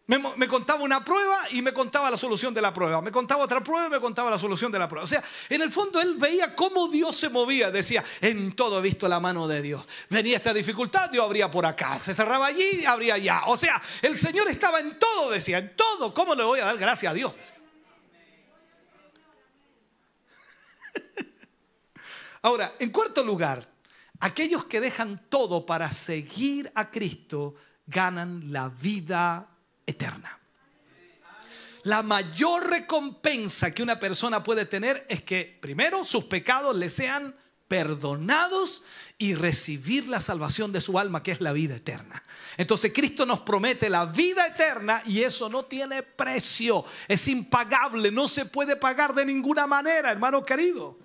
Me, 0.09 0.47
contaba 0.47 0.83
una 0.83 1.05
prueba 1.05 1.43
y 1.51 1.61
me 1.61 1.71
contaba 1.71 2.09
la 2.09 2.17
solución 2.17 2.51
de 2.51 2.63
la 2.63 2.73
prueba. 2.73 2.99
Me 2.99 3.11
contaba 3.11 3.43
otra 3.43 3.61
prueba 3.63 3.85
y 3.85 3.89
me 3.91 3.99
contaba 3.99 4.31
la 4.31 4.39
solución 4.39 4.71
de 4.71 4.79
la 4.79 4.87
prueba. 4.87 5.03
O 5.03 5.07
sea, 5.07 5.23
en 5.47 5.61
el 5.61 5.69
fondo 5.69 6.01
él 6.01 6.15
veía 6.15 6.55
cómo 6.55 6.87
Dios 6.87 7.15
se 7.15 7.29
movía. 7.29 7.69
Decía, 7.69 8.03
en 8.19 8.55
todo 8.55 8.79
he 8.79 8.81
visto 8.81 9.07
la 9.07 9.19
mano 9.19 9.47
de 9.47 9.61
Dios. 9.61 9.85
Venía 10.09 10.37
esta 10.37 10.51
dificultad, 10.51 11.11
Dios 11.11 11.23
abría 11.23 11.51
por 11.51 11.63
acá. 11.63 11.99
Se 11.99 12.15
cerraba 12.15 12.47
allí, 12.47 12.83
abría 12.85 13.13
allá. 13.13 13.43
O 13.45 13.55
sea, 13.55 13.79
el 14.01 14.17
Señor 14.17 14.47
estaba 14.47 14.79
en 14.79 14.97
todo, 14.97 15.29
decía, 15.29 15.59
en 15.59 15.75
todo. 15.75 16.11
¿Cómo 16.11 16.33
le 16.33 16.43
voy 16.43 16.59
a 16.59 16.65
dar 16.65 16.79
gracias 16.79 17.11
a 17.11 17.13
Dios? 17.13 17.31
Ahora, 22.41 22.73
en 22.79 22.89
cuarto 22.89 23.23
lugar, 23.23 23.69
aquellos 24.19 24.65
que 24.65 24.81
dejan 24.81 25.29
todo 25.29 25.67
para 25.67 25.91
seguir 25.91 26.71
a 26.73 26.89
Cristo 26.89 27.53
ganan 27.85 28.51
la 28.51 28.69
vida 28.69 29.49
eterna. 29.89 30.39
La 31.83 32.03
mayor 32.03 32.69
recompensa 32.69 33.73
que 33.73 33.83
una 33.83 33.99
persona 33.99 34.43
puede 34.43 34.65
tener 34.65 35.05
es 35.09 35.23
que 35.23 35.57
primero 35.61 36.03
sus 36.03 36.25
pecados 36.25 36.75
le 36.75 36.89
sean 36.89 37.35
perdonados 37.69 38.83
y 39.17 39.35
recibir 39.35 40.07
la 40.07 40.19
salvación 40.19 40.71
de 40.71 40.81
su 40.81 40.99
alma, 40.99 41.23
que 41.23 41.31
es 41.31 41.39
la 41.39 41.53
vida 41.53 41.75
eterna. 41.75 42.21
Entonces 42.57 42.91
Cristo 42.93 43.25
nos 43.25 43.41
promete 43.41 43.89
la 43.89 44.07
vida 44.07 44.47
eterna 44.47 45.03
y 45.05 45.21
eso 45.21 45.49
no 45.49 45.65
tiene 45.65 46.03
precio, 46.03 46.83
es 47.07 47.27
impagable, 47.27 48.11
no 48.11 48.27
se 48.27 48.45
puede 48.45 48.75
pagar 48.75 49.13
de 49.13 49.25
ninguna 49.25 49.67
manera, 49.67 50.11
hermano 50.11 50.43
querido. 50.43 50.97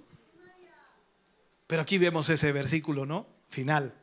Pero 1.67 1.83
aquí 1.83 1.99
vemos 1.99 2.29
ese 2.31 2.51
versículo, 2.51 3.07
¿no? 3.07 3.27
Final, 3.51 3.95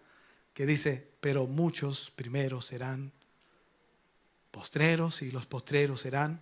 que 0.53 0.65
dice, 0.65 1.11
pero 1.19 1.47
muchos 1.47 2.11
primero 2.11 2.61
serán 2.61 3.11
postreros 4.51 5.21
y 5.21 5.31
los 5.31 5.45
postreros 5.45 6.01
serán 6.01 6.39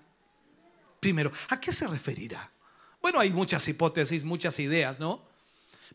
primero. 0.99 1.31
¿A 1.49 1.59
qué 1.59 1.71
se 1.71 1.87
referirá? 1.87 2.49
Bueno, 3.01 3.19
hay 3.19 3.31
muchas 3.31 3.67
hipótesis, 3.67 4.23
muchas 4.23 4.59
ideas, 4.59 4.99
¿no? 4.99 5.23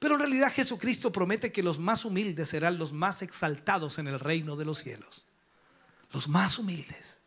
Pero 0.01 0.15
en 0.15 0.21
realidad 0.21 0.53
Jesucristo 0.53 1.13
promete 1.13 1.53
que 1.53 1.63
los 1.63 1.79
más 1.79 2.05
humildes 2.05 2.49
serán 2.49 2.79
los 2.79 2.93
más 2.93 3.23
exaltados 3.23 3.99
en 3.99 4.09
el 4.09 4.19
reino 4.19 4.57
de 4.57 4.65
los 4.65 4.79
cielos. 4.79 5.27
Los 6.13 6.29
más 6.29 6.59
humildes. 6.59 7.21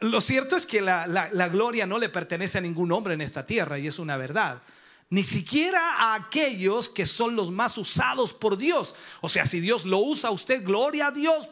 Lo 0.00 0.20
cierto 0.20 0.56
es 0.56 0.66
que 0.66 0.80
la, 0.80 1.06
la, 1.06 1.48
gloria 1.48 1.86
no 1.86 1.98
le 1.98 2.08
pertenece 2.08 2.58
a 2.58 2.60
ningún 2.60 2.90
hombre 2.90 3.14
en 3.14 3.20
esta 3.20 3.46
tierra 3.46 3.78
y 3.78 3.86
es 3.86 3.98
una 3.98 4.16
verdad. 4.16 4.62
Ni 5.10 5.22
siquiera 5.22 5.94
a 5.94 6.14
aquellos 6.14 6.88
que 6.88 7.06
son 7.06 7.36
los 7.36 7.52
más 7.52 7.78
usados 7.78 8.32
por 8.32 8.56
Dios. 8.56 8.96
O 9.20 9.28
sea, 9.28 9.46
si 9.46 9.60
Dios 9.60 9.84
lo 9.84 9.98
usa 9.98 10.30
a 10.30 10.32
usted, 10.32 10.64
gloria 10.64 11.08
a 11.08 11.10
Dios, 11.12 11.48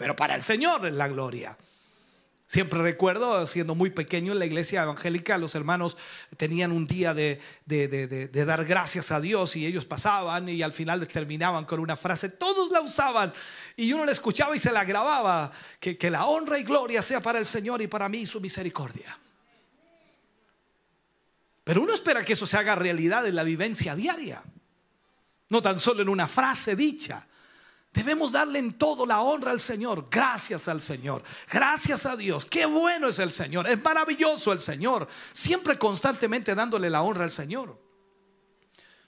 pero 0.00 0.16
para 0.16 0.34
el 0.34 0.42
Señor 0.42 0.86
es 0.86 0.94
la 0.94 1.08
gloria. 1.08 1.58
Siempre 2.46 2.80
recuerdo, 2.80 3.46
siendo 3.46 3.74
muy 3.74 3.90
pequeño 3.90 4.32
en 4.32 4.38
la 4.38 4.46
iglesia 4.46 4.82
evangélica, 4.82 5.36
los 5.36 5.54
hermanos 5.54 5.98
tenían 6.38 6.72
un 6.72 6.86
día 6.86 7.12
de, 7.12 7.38
dar 8.32 8.64
gracias 8.64 9.12
a 9.12 9.20
Dios 9.20 9.56
y 9.56 9.66
ellos 9.66 9.84
pasaban 9.84 10.48
y 10.48 10.62
al 10.62 10.72
final 10.72 11.06
terminaban 11.06 11.66
con 11.66 11.80
una 11.80 11.98
frase, 11.98 12.30
todos 12.30 12.70
la 12.70 12.80
usaban 12.80 13.34
y 13.76 13.92
uno 13.92 14.06
la 14.06 14.12
escuchaba 14.12 14.56
y 14.56 14.58
se 14.58 14.72
la 14.72 14.84
grababa, 14.84 15.52
que, 15.78 15.98
que 15.98 16.10
la 16.10 16.24
honra 16.24 16.58
y 16.58 16.62
gloria 16.62 17.02
sea 17.02 17.20
para 17.20 17.38
el 17.38 17.44
Señor 17.44 17.82
y 17.82 17.86
para 17.86 18.08
mí 18.08 18.24
su 18.24 18.40
misericordia. 18.40 19.18
Pero 21.62 21.82
uno 21.82 21.92
espera 21.92 22.24
que 22.24 22.32
eso 22.32 22.46
se 22.46 22.56
haga 22.56 22.74
realidad 22.74 23.26
en 23.26 23.34
la 23.34 23.44
vivencia 23.44 23.94
diaria, 23.94 24.42
no 25.50 25.60
tan 25.60 25.78
solo 25.78 26.00
en 26.00 26.08
una 26.08 26.26
frase 26.26 26.74
dicha. 26.74 27.26
Debemos 27.92 28.30
darle 28.30 28.60
en 28.60 28.74
todo 28.74 29.04
la 29.04 29.20
honra 29.20 29.50
al 29.50 29.60
Señor. 29.60 30.06
Gracias 30.10 30.68
al 30.68 30.80
Señor. 30.80 31.22
Gracias 31.50 32.06
a 32.06 32.16
Dios. 32.16 32.46
Qué 32.46 32.64
bueno 32.64 33.08
es 33.08 33.18
el 33.18 33.32
Señor. 33.32 33.68
Es 33.68 33.82
maravilloso 33.82 34.52
el 34.52 34.60
Señor. 34.60 35.08
Siempre 35.32 35.76
constantemente 35.76 36.54
dándole 36.54 36.88
la 36.88 37.02
honra 37.02 37.24
al 37.24 37.32
Señor. 37.32 37.78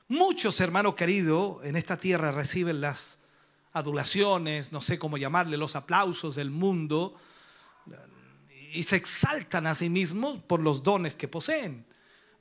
Muchos, 0.08 0.60
hermano 0.60 0.94
querido, 0.96 1.60
en 1.62 1.76
esta 1.76 1.96
tierra 1.96 2.32
reciben 2.32 2.80
las 2.80 3.20
adulaciones, 3.72 4.72
no 4.72 4.80
sé 4.80 4.98
cómo 4.98 5.16
llamarle, 5.16 5.56
los 5.56 5.76
aplausos 5.76 6.34
del 6.34 6.50
mundo 6.50 7.16
y 8.72 8.82
se 8.84 8.96
exaltan 8.96 9.66
a 9.66 9.74
sí 9.74 9.88
mismos 9.90 10.38
por 10.46 10.60
los 10.60 10.82
dones 10.82 11.14
que 11.14 11.28
poseen. 11.28 11.86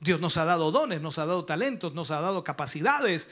Dios 0.00 0.20
nos 0.20 0.36
ha 0.36 0.44
dado 0.44 0.72
dones, 0.72 1.00
nos 1.00 1.18
ha 1.18 1.26
dado 1.26 1.44
talentos, 1.44 1.94
nos 1.94 2.10
ha 2.10 2.20
dado 2.20 2.42
capacidades, 2.42 3.30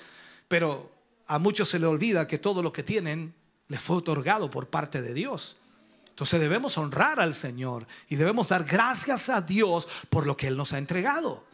pero 0.48 0.92
a 1.30 1.38
muchos 1.38 1.68
se 1.68 1.78
le 1.78 1.86
olvida 1.86 2.26
que 2.26 2.38
todo 2.38 2.60
lo 2.60 2.72
que 2.72 2.82
tienen 2.82 3.32
les 3.68 3.80
fue 3.80 3.98
otorgado 3.98 4.50
por 4.50 4.66
parte 4.66 5.00
de 5.00 5.14
Dios. 5.14 5.56
Entonces 6.08 6.40
debemos 6.40 6.76
honrar 6.76 7.20
al 7.20 7.34
Señor 7.34 7.86
y 8.08 8.16
debemos 8.16 8.48
dar 8.48 8.64
gracias 8.64 9.28
a 9.28 9.40
Dios 9.40 9.86
por 10.08 10.26
lo 10.26 10.36
que 10.36 10.48
Él 10.48 10.56
nos 10.56 10.72
ha 10.72 10.78
entregado. 10.78 11.44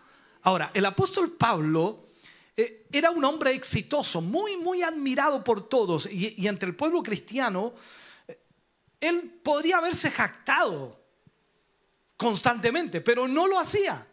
Ahora, 0.40 0.70
el 0.72 0.86
apóstol 0.86 1.32
Pablo 1.32 2.06
eh, 2.56 2.86
era 2.90 3.10
un 3.10 3.22
hombre 3.26 3.52
exitoso, 3.52 4.22
muy, 4.22 4.56
muy 4.56 4.82
admirado 4.82 5.44
por 5.44 5.68
todos 5.68 6.06
y, 6.10 6.34
y 6.38 6.48
entre 6.48 6.70
el 6.70 6.74
pueblo 6.74 7.02
cristiano, 7.02 7.74
eh, 8.26 8.38
él 8.98 9.40
podría 9.42 9.76
haberse 9.76 10.10
jactado 10.10 10.98
constantemente, 12.16 13.02
pero 13.02 13.28
no 13.28 13.46
lo 13.46 13.58
hacía, 13.58 14.06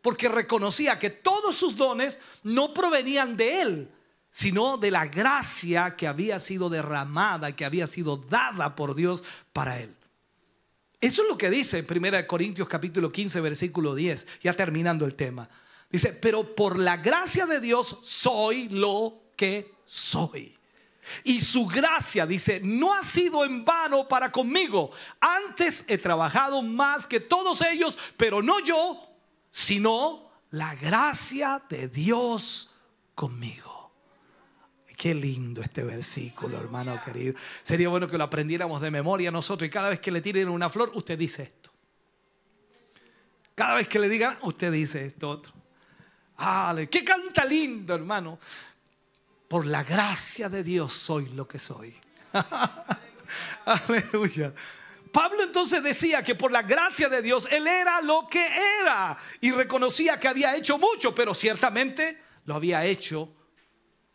porque 0.00 0.30
reconocía 0.30 0.98
que 0.98 1.10
todos 1.10 1.54
sus 1.54 1.76
dones 1.76 2.18
no 2.44 2.72
provenían 2.72 3.36
de 3.36 3.60
él, 3.60 3.92
sino 4.32 4.78
de 4.78 4.90
la 4.90 5.06
gracia 5.06 5.94
que 5.94 6.08
había 6.08 6.40
sido 6.40 6.70
derramada, 6.70 7.54
que 7.54 7.66
había 7.66 7.86
sido 7.86 8.16
dada 8.16 8.74
por 8.74 8.96
Dios 8.96 9.22
para 9.52 9.78
él. 9.78 9.94
Eso 11.00 11.22
es 11.22 11.28
lo 11.28 11.36
que 11.36 11.50
dice 11.50 11.78
en 11.78 12.04
1 12.04 12.26
Corintios 12.26 12.68
capítulo 12.68 13.12
15, 13.12 13.40
versículo 13.40 13.94
10, 13.94 14.26
ya 14.40 14.54
terminando 14.54 15.04
el 15.04 15.14
tema. 15.14 15.48
Dice, 15.90 16.14
pero 16.14 16.54
por 16.54 16.78
la 16.78 16.96
gracia 16.96 17.44
de 17.44 17.60
Dios 17.60 17.98
soy 18.02 18.68
lo 18.70 19.22
que 19.36 19.74
soy. 19.84 20.56
Y 21.24 21.42
su 21.42 21.66
gracia, 21.66 22.24
dice, 22.24 22.60
no 22.62 22.94
ha 22.94 23.04
sido 23.04 23.44
en 23.44 23.64
vano 23.64 24.08
para 24.08 24.32
conmigo. 24.32 24.92
Antes 25.20 25.84
he 25.88 25.98
trabajado 25.98 26.62
más 26.62 27.06
que 27.06 27.20
todos 27.20 27.60
ellos, 27.60 27.98
pero 28.16 28.40
no 28.40 28.60
yo, 28.60 28.98
sino 29.50 30.30
la 30.50 30.74
gracia 30.76 31.62
de 31.68 31.88
Dios 31.88 32.70
conmigo. 33.14 33.71
Qué 35.02 35.16
lindo 35.16 35.62
este 35.62 35.82
versículo, 35.82 36.58
hermano 36.58 37.02
querido. 37.04 37.34
Sería 37.64 37.88
bueno 37.88 38.06
que 38.06 38.16
lo 38.16 38.22
aprendiéramos 38.22 38.80
de 38.80 38.88
memoria 38.88 39.32
nosotros 39.32 39.66
y 39.66 39.68
cada 39.68 39.88
vez 39.88 39.98
que 39.98 40.12
le 40.12 40.20
tiren 40.20 40.48
una 40.48 40.70
flor, 40.70 40.92
usted 40.94 41.18
dice 41.18 41.42
esto. 41.42 41.72
Cada 43.56 43.74
vez 43.74 43.88
que 43.88 43.98
le 43.98 44.08
digan, 44.08 44.38
usted 44.42 44.70
dice 44.70 45.04
esto 45.04 45.28
otro. 45.28 45.52
Ale, 46.36 46.88
qué 46.88 47.02
canta 47.04 47.44
lindo, 47.44 47.96
hermano. 47.96 48.38
Por 49.48 49.66
la 49.66 49.82
gracia 49.82 50.48
de 50.48 50.62
Dios 50.62 50.92
soy 50.92 51.30
lo 51.30 51.48
que 51.48 51.58
soy. 51.58 51.92
Aleluya. 53.64 54.54
Pablo 55.10 55.42
entonces 55.42 55.82
decía 55.82 56.22
que 56.22 56.36
por 56.36 56.52
la 56.52 56.62
gracia 56.62 57.08
de 57.08 57.22
Dios 57.22 57.48
él 57.50 57.66
era 57.66 58.00
lo 58.02 58.28
que 58.30 58.46
era 58.80 59.18
y 59.40 59.50
reconocía 59.50 60.20
que 60.20 60.28
había 60.28 60.54
hecho 60.54 60.78
mucho, 60.78 61.12
pero 61.12 61.34
ciertamente 61.34 62.22
lo 62.44 62.54
había 62.54 62.84
hecho, 62.84 63.34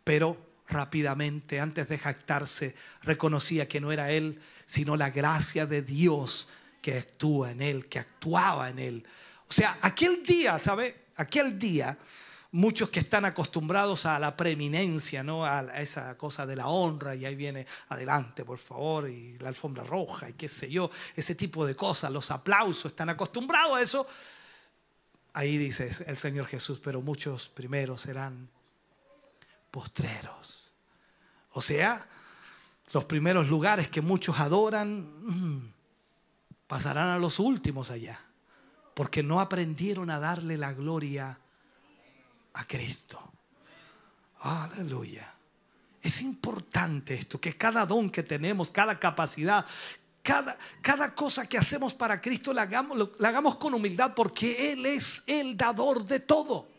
pero 0.05 0.46
rápidamente, 0.67 1.59
antes 1.59 1.87
de 1.87 1.97
jactarse, 1.97 2.75
reconocía 3.03 3.67
que 3.67 3.79
no 3.79 3.91
era 3.91 4.11
él, 4.11 4.41
sino 4.65 4.95
la 4.95 5.09
gracia 5.09 5.65
de 5.65 5.81
Dios 5.81 6.49
que 6.81 6.97
actúa 6.99 7.51
en 7.51 7.61
él, 7.61 7.87
que 7.87 7.99
actuaba 7.99 8.69
en 8.69 8.79
él. 8.79 9.07
O 9.49 9.53
sea, 9.53 9.77
aquel 9.81 10.23
día, 10.25 10.59
¿sabe? 10.59 11.05
Aquel 11.15 11.57
día, 11.57 11.97
muchos 12.51 12.89
que 12.89 12.99
están 12.99 13.25
acostumbrados 13.25 14.05
a 14.05 14.19
la 14.19 14.35
preeminencia, 14.35 15.23
¿no? 15.23 15.45
A 15.45 15.61
esa 15.81 16.17
cosa 16.17 16.45
de 16.45 16.55
la 16.55 16.67
honra, 16.67 17.15
y 17.15 17.25
ahí 17.25 17.35
viene 17.35 17.65
adelante, 17.89 18.43
por 18.43 18.59
favor, 18.59 19.09
y 19.09 19.37
la 19.39 19.49
alfombra 19.49 19.83
roja, 19.83 20.29
y 20.29 20.33
qué 20.33 20.47
sé 20.47 20.69
yo, 20.69 20.91
ese 21.15 21.35
tipo 21.35 21.65
de 21.65 21.75
cosas, 21.75 22.11
los 22.11 22.29
aplausos, 22.29 22.91
están 22.91 23.09
acostumbrados 23.09 23.77
a 23.77 23.81
eso. 23.81 24.07
Ahí 25.33 25.57
dice 25.57 25.89
el 26.07 26.17
Señor 26.17 26.47
Jesús, 26.47 26.79
pero 26.83 27.01
muchos 27.01 27.47
primeros 27.47 28.01
serán 28.01 28.49
postreros. 29.71 30.71
O 31.51 31.61
sea, 31.61 32.07
los 32.91 33.05
primeros 33.05 33.47
lugares 33.47 33.89
que 33.89 34.01
muchos 34.01 34.39
adoran 34.39 35.07
mm, 35.23 35.73
pasarán 36.67 37.09
a 37.09 37.17
los 37.17 37.39
últimos 37.39 37.91
allá, 37.91 38.19
porque 38.93 39.23
no 39.23 39.39
aprendieron 39.39 40.09
a 40.09 40.19
darle 40.19 40.57
la 40.57 40.73
gloria 40.73 41.37
a 42.53 42.65
Cristo. 42.65 43.19
Aleluya. 44.39 45.33
Es 46.01 46.21
importante 46.21 47.15
esto, 47.15 47.41
que 47.41 47.57
cada 47.57 47.85
don 47.85 48.09
que 48.09 48.23
tenemos, 48.23 48.71
cada 48.71 48.99
capacidad, 48.99 49.65
cada, 50.21 50.57
cada, 50.81 51.13
cosa 51.15 51.47
que 51.47 51.57
hacemos 51.57 51.93
para 51.93 52.21
Cristo 52.21 52.53
la 52.53 52.63
hagamos, 52.63 53.09
la 53.17 53.29
hagamos 53.29 53.55
con 53.55 53.73
humildad 53.73 54.13
porque 54.15 54.71
Él 54.71 54.85
es 54.85 55.23
el 55.25 55.57
dador 55.57 56.05
de 56.05 56.19
todo. 56.19 56.76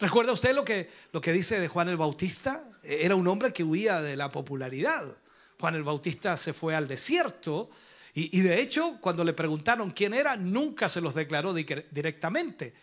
¿Recuerda 0.00 0.32
usted 0.32 0.54
lo 0.54 0.64
que, 0.64 0.90
lo 1.12 1.20
que 1.20 1.32
dice 1.32 1.58
de 1.58 1.68
Juan 1.68 1.88
el 1.88 1.96
Bautista? 1.96 2.64
Era 2.82 3.16
un 3.16 3.26
hombre 3.26 3.52
que 3.52 3.64
huía 3.64 4.00
de 4.00 4.16
la 4.16 4.30
popularidad. 4.30 5.16
Juan 5.58 5.74
el 5.74 5.82
Bautista 5.82 6.36
se 6.36 6.52
fue 6.52 6.76
al 6.76 6.86
desierto 6.86 7.70
y, 8.14 8.38
y 8.38 8.42
de 8.42 8.60
hecho 8.60 8.98
cuando 9.00 9.24
le 9.24 9.32
preguntaron 9.32 9.90
quién 9.90 10.14
era, 10.14 10.36
nunca 10.36 10.88
se 10.88 11.00
los 11.00 11.14
declaró 11.14 11.52
directamente. 11.52 12.74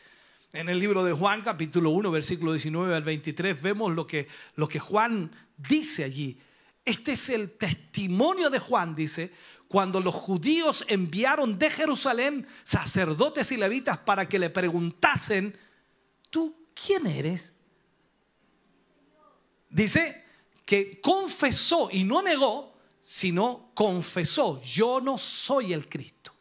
En 0.51 0.68
el 0.68 0.80
libro 0.80 1.03
de 1.03 1.13
Juan, 1.13 1.41
capítulo 1.41 1.89
1, 1.91 2.11
versículo 2.11 2.53
19 2.53 2.95
al 2.95 3.03
23, 3.03 3.61
vemos 3.61 3.93
lo 3.93 4.05
que, 4.07 4.28
lo 4.55 4.68
que 4.68 4.80
Juan 4.80 5.32
dice 5.57 6.03
allí. 6.03 6.39
Este 6.84 7.13
es 7.13 7.30
el 7.30 7.51
testimonio 7.51 8.49
de 8.49 8.59
Juan, 8.59 8.95
dice, 8.95 9.32
cuando 9.68 9.99
los 9.99 10.13
judíos 10.13 10.86
enviaron 10.88 11.57
de 11.57 11.70
Jerusalén 11.70 12.47
sacerdotes 12.63 13.51
y 13.51 13.57
levitas 13.57 13.97
para 13.97 14.30
que 14.30 14.39
le 14.39 14.49
preguntasen, 14.49 15.57
¿tú 16.30 16.64
¿quién 16.76 17.07
eres? 17.07 17.53
Dice 19.69 20.23
que 20.65 21.01
confesó 21.01 21.89
y 21.91 22.03
no 22.03 22.21
negó, 22.21 22.76
sino 22.99 23.71
confesó, 23.73 24.61
yo 24.61 24.99
no 24.99 25.17
soy 25.17 25.73
el 25.73 25.88
Cristo. 25.88 26.34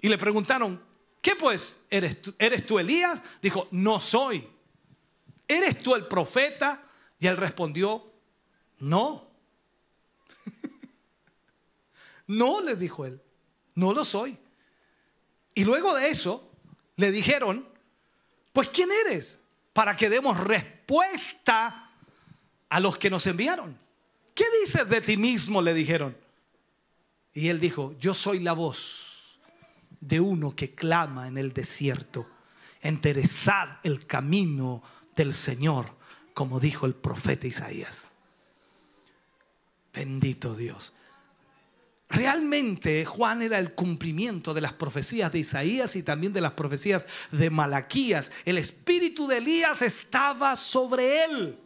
Y 0.00 0.08
le 0.08 0.18
preguntaron, 0.18 0.82
¿qué 1.20 1.36
pues? 1.36 1.80
¿Eres 1.88 2.20
tú, 2.20 2.34
¿Eres 2.38 2.66
tú 2.66 2.78
Elías? 2.78 3.22
Dijo, 3.40 3.68
no 3.70 4.00
soy. 4.00 4.48
¿Eres 5.46 5.82
tú 5.82 5.94
el 5.94 6.06
profeta? 6.06 6.84
Y 7.18 7.26
él 7.26 7.36
respondió, 7.36 8.12
no. 8.78 9.28
no, 12.26 12.60
le 12.60 12.74
dijo 12.74 13.06
él, 13.06 13.20
no 13.74 13.92
lo 13.92 14.04
soy. 14.04 14.36
Y 15.54 15.64
luego 15.64 15.94
de 15.94 16.08
eso 16.08 16.50
le 16.96 17.10
dijeron, 17.10 17.71
pues 18.52 18.68
¿quién 18.68 18.90
eres? 19.06 19.40
Para 19.72 19.96
que 19.96 20.10
demos 20.10 20.38
respuesta 20.38 21.90
a 22.68 22.80
los 22.80 22.98
que 22.98 23.10
nos 23.10 23.26
enviaron. 23.26 23.78
¿Qué 24.34 24.44
dices 24.60 24.88
de 24.88 25.00
ti 25.00 25.16
mismo? 25.16 25.62
Le 25.62 25.74
dijeron. 25.74 26.16
Y 27.34 27.48
él 27.48 27.60
dijo, 27.60 27.94
yo 27.98 28.14
soy 28.14 28.40
la 28.40 28.52
voz 28.52 29.38
de 30.00 30.20
uno 30.20 30.54
que 30.54 30.74
clama 30.74 31.28
en 31.28 31.38
el 31.38 31.52
desierto. 31.52 32.28
Enterezad 32.80 33.78
el 33.84 34.06
camino 34.06 34.82
del 35.16 35.32
Señor, 35.32 35.86
como 36.34 36.60
dijo 36.60 36.86
el 36.86 36.94
profeta 36.94 37.46
Isaías. 37.46 38.10
Bendito 39.92 40.54
Dios. 40.54 40.92
Realmente 42.12 43.06
Juan 43.06 43.40
era 43.40 43.58
el 43.58 43.72
cumplimiento 43.72 44.52
de 44.52 44.60
las 44.60 44.74
profecías 44.74 45.32
de 45.32 45.38
Isaías 45.38 45.96
y 45.96 46.02
también 46.02 46.34
de 46.34 46.42
las 46.42 46.52
profecías 46.52 47.08
de 47.30 47.48
Malaquías. 47.48 48.30
El 48.44 48.58
espíritu 48.58 49.26
de 49.26 49.38
Elías 49.38 49.80
estaba 49.80 50.54
sobre 50.56 51.24
él. 51.24 51.58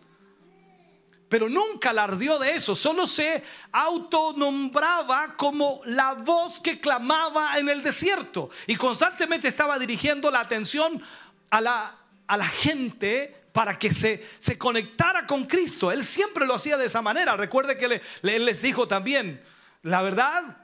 Pero 1.29 1.49
nunca 1.49 1.91
alardeó 1.91 2.39
de 2.39 2.53
eso, 2.53 2.77
solo 2.77 3.09
se 3.09 3.43
autonombraba 3.73 5.35
como 5.37 5.81
la 5.85 6.13
voz 6.13 6.61
que 6.61 6.81
clamaba 6.81 7.59
en 7.59 7.69
el 7.69 7.83
desierto 7.83 8.49
y 8.69 8.77
constantemente 8.77 9.49
estaba 9.49 9.77
dirigiendo 9.81 10.31
la 10.31 10.39
atención 10.39 11.03
a 11.51 11.61
la, 11.61 11.99
a 12.29 12.37
la 12.37 12.47
gente 12.47 13.35
para 13.53 13.77
que 13.77 13.93
se, 13.93 14.25
se 14.39 14.57
conectara 14.57 15.27
con 15.27 15.47
Cristo. 15.47 15.91
Él 15.91 16.05
siempre 16.05 16.47
lo 16.47 16.55
hacía 16.55 16.77
de 16.77 16.87
esa 16.87 17.03
manera. 17.03 17.37
Recuerde 17.37 17.77
que 17.77 18.01
él 18.23 18.45
les 18.45 18.63
dijo 18.63 18.87
también, 18.87 19.43
la 19.87 20.03
verdad, 20.03 20.57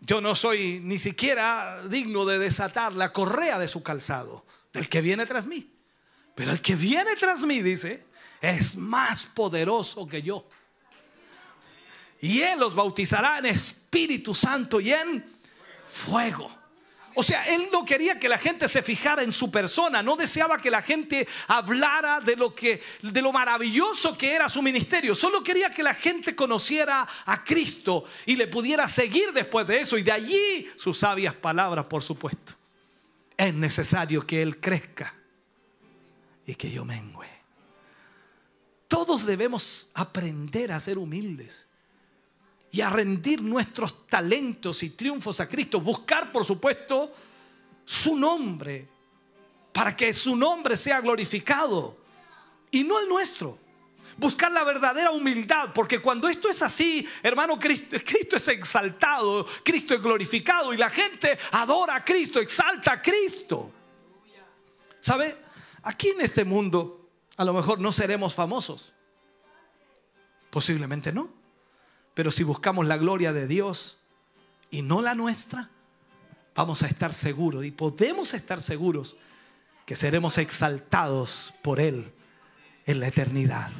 yo 0.00 0.22
no 0.22 0.34
soy 0.34 0.80
ni 0.82 0.98
siquiera 0.98 1.82
digno 1.86 2.24
de 2.24 2.38
desatar 2.38 2.94
la 2.94 3.12
correa 3.12 3.58
de 3.58 3.68
su 3.68 3.82
calzado, 3.82 4.46
del 4.72 4.88
que 4.88 5.02
viene 5.02 5.26
tras 5.26 5.44
mí. 5.44 5.70
Pero 6.34 6.52
el 6.52 6.62
que 6.62 6.74
viene 6.74 7.16
tras 7.16 7.42
mí, 7.42 7.60
dice, 7.60 8.06
es 8.40 8.76
más 8.76 9.26
poderoso 9.26 10.06
que 10.06 10.22
yo. 10.22 10.48
Y 12.20 12.40
Él 12.40 12.58
los 12.58 12.74
bautizará 12.74 13.38
en 13.38 13.46
Espíritu 13.46 14.34
Santo 14.34 14.80
y 14.80 14.90
en 14.90 15.22
fuego. 15.84 16.50
O 17.14 17.22
sea, 17.22 17.44
él 17.44 17.68
no 17.72 17.84
quería 17.84 18.18
que 18.18 18.28
la 18.28 18.38
gente 18.38 18.68
se 18.68 18.82
fijara 18.82 19.22
en 19.22 19.32
su 19.32 19.50
persona, 19.50 20.02
no 20.02 20.16
deseaba 20.16 20.58
que 20.58 20.70
la 20.70 20.82
gente 20.82 21.26
hablara 21.48 22.20
de 22.20 22.36
lo 22.36 22.54
que 22.54 22.82
de 23.02 23.22
lo 23.22 23.32
maravilloso 23.32 24.16
que 24.16 24.32
era 24.34 24.48
su 24.48 24.62
ministerio, 24.62 25.14
solo 25.14 25.42
quería 25.42 25.70
que 25.70 25.82
la 25.82 25.94
gente 25.94 26.36
conociera 26.36 27.06
a 27.24 27.44
Cristo 27.44 28.04
y 28.26 28.36
le 28.36 28.46
pudiera 28.46 28.86
seguir 28.86 29.32
después 29.32 29.66
de 29.66 29.80
eso 29.80 29.98
y 29.98 30.02
de 30.02 30.12
allí 30.12 30.70
sus 30.76 30.98
sabias 30.98 31.34
palabras, 31.34 31.86
por 31.86 32.02
supuesto. 32.02 32.54
Es 33.36 33.54
necesario 33.54 34.26
que 34.26 34.42
él 34.42 34.60
crezca 34.60 35.14
y 36.46 36.54
que 36.54 36.70
yo 36.70 36.84
mengüe. 36.84 37.28
Todos 38.86 39.24
debemos 39.24 39.90
aprender 39.94 40.72
a 40.72 40.80
ser 40.80 40.98
humildes 40.98 41.66
y 42.72 42.80
a 42.80 42.90
rendir 42.90 43.42
nuestros 43.42 44.06
talentos 44.06 44.82
y 44.82 44.90
triunfos 44.90 45.40
a 45.40 45.48
Cristo. 45.48 45.80
Buscar, 45.80 46.30
por 46.30 46.44
supuesto, 46.44 47.12
su 47.84 48.16
nombre, 48.16 48.88
para 49.72 49.96
que 49.96 50.14
su 50.14 50.36
nombre 50.36 50.76
sea 50.76 51.00
glorificado 51.00 51.96
y 52.70 52.84
no 52.84 53.00
el 53.00 53.08
nuestro. 53.08 53.58
Buscar 54.16 54.52
la 54.52 54.64
verdadera 54.64 55.10
humildad, 55.10 55.70
porque 55.74 56.00
cuando 56.00 56.28
esto 56.28 56.48
es 56.48 56.62
así, 56.62 57.08
hermano, 57.22 57.58
Cristo, 57.58 57.96
Cristo 58.04 58.36
es 58.36 58.48
exaltado, 58.48 59.46
Cristo 59.64 59.94
es 59.94 60.02
glorificado 60.02 60.72
y 60.74 60.76
la 60.76 60.90
gente 60.90 61.38
adora 61.52 61.96
a 61.96 62.04
Cristo, 62.04 62.38
exalta 62.38 62.92
a 62.92 63.02
Cristo. 63.02 63.72
¿Sabe? 65.00 65.36
Aquí 65.82 66.08
en 66.10 66.20
este 66.20 66.44
mundo 66.44 67.08
a 67.36 67.44
lo 67.44 67.54
mejor 67.54 67.80
no 67.80 67.92
seremos 67.92 68.34
famosos. 68.34 68.92
Posiblemente 70.50 71.12
no. 71.12 71.39
Pero 72.20 72.30
si 72.30 72.44
buscamos 72.44 72.86
la 72.86 72.98
gloria 72.98 73.32
de 73.32 73.46
Dios 73.46 73.96
y 74.70 74.82
no 74.82 75.00
la 75.00 75.14
nuestra, 75.14 75.70
vamos 76.54 76.82
a 76.82 76.86
estar 76.86 77.14
seguros 77.14 77.64
y 77.64 77.70
podemos 77.70 78.34
estar 78.34 78.60
seguros 78.60 79.16
que 79.86 79.96
seremos 79.96 80.36
exaltados 80.36 81.54
por 81.62 81.80
Él 81.80 82.12
en 82.84 83.00
la 83.00 83.08
eternidad. 83.08 83.70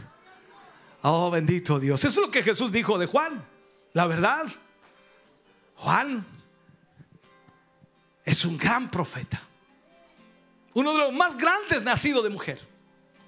Oh, 1.03 1.30
bendito 1.30 1.78
Dios. 1.78 2.03
Eso 2.03 2.22
es 2.22 2.26
lo 2.28 2.30
que 2.30 2.43
Jesús 2.43 2.72
dijo 2.72 2.97
de 2.97 3.05
Juan. 3.05 3.45
La 3.93 4.07
verdad, 4.07 4.47
Juan 5.74 6.24
es 8.24 8.43
un 8.47 8.57
gran 8.57 8.91
profeta. 8.91 9.43
Uno 10.72 10.95
de 10.95 10.99
los 10.99 11.12
más 11.12 11.36
grandes 11.36 11.82
nacido 11.82 12.22
de 12.22 12.30
mujer. 12.30 12.59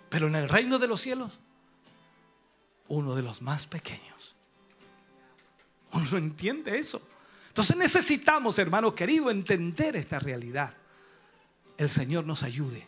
Pero 0.09 0.29
en 0.29 0.37
el 0.37 0.49
reino 0.49 0.79
de 0.79 0.89
los 0.89 1.03
cielos, 1.03 1.39
uno 2.89 3.15
de 3.15 3.21
los 3.21 3.43
más 3.43 3.67
pequeños. 3.67 4.13
Uno 5.93 6.07
no 6.13 6.19
entiende 6.19 6.79
eso. 6.79 7.03
Entonces 7.49 7.77
necesitamos, 7.77 8.59
hermano 8.59 8.95
querido, 8.95 9.31
entender 9.31 9.97
esta 9.97 10.19
realidad. 10.19 10.75
El 11.77 11.91
Señor 11.91 12.25
nos 12.25 12.43
ayude 12.43 12.87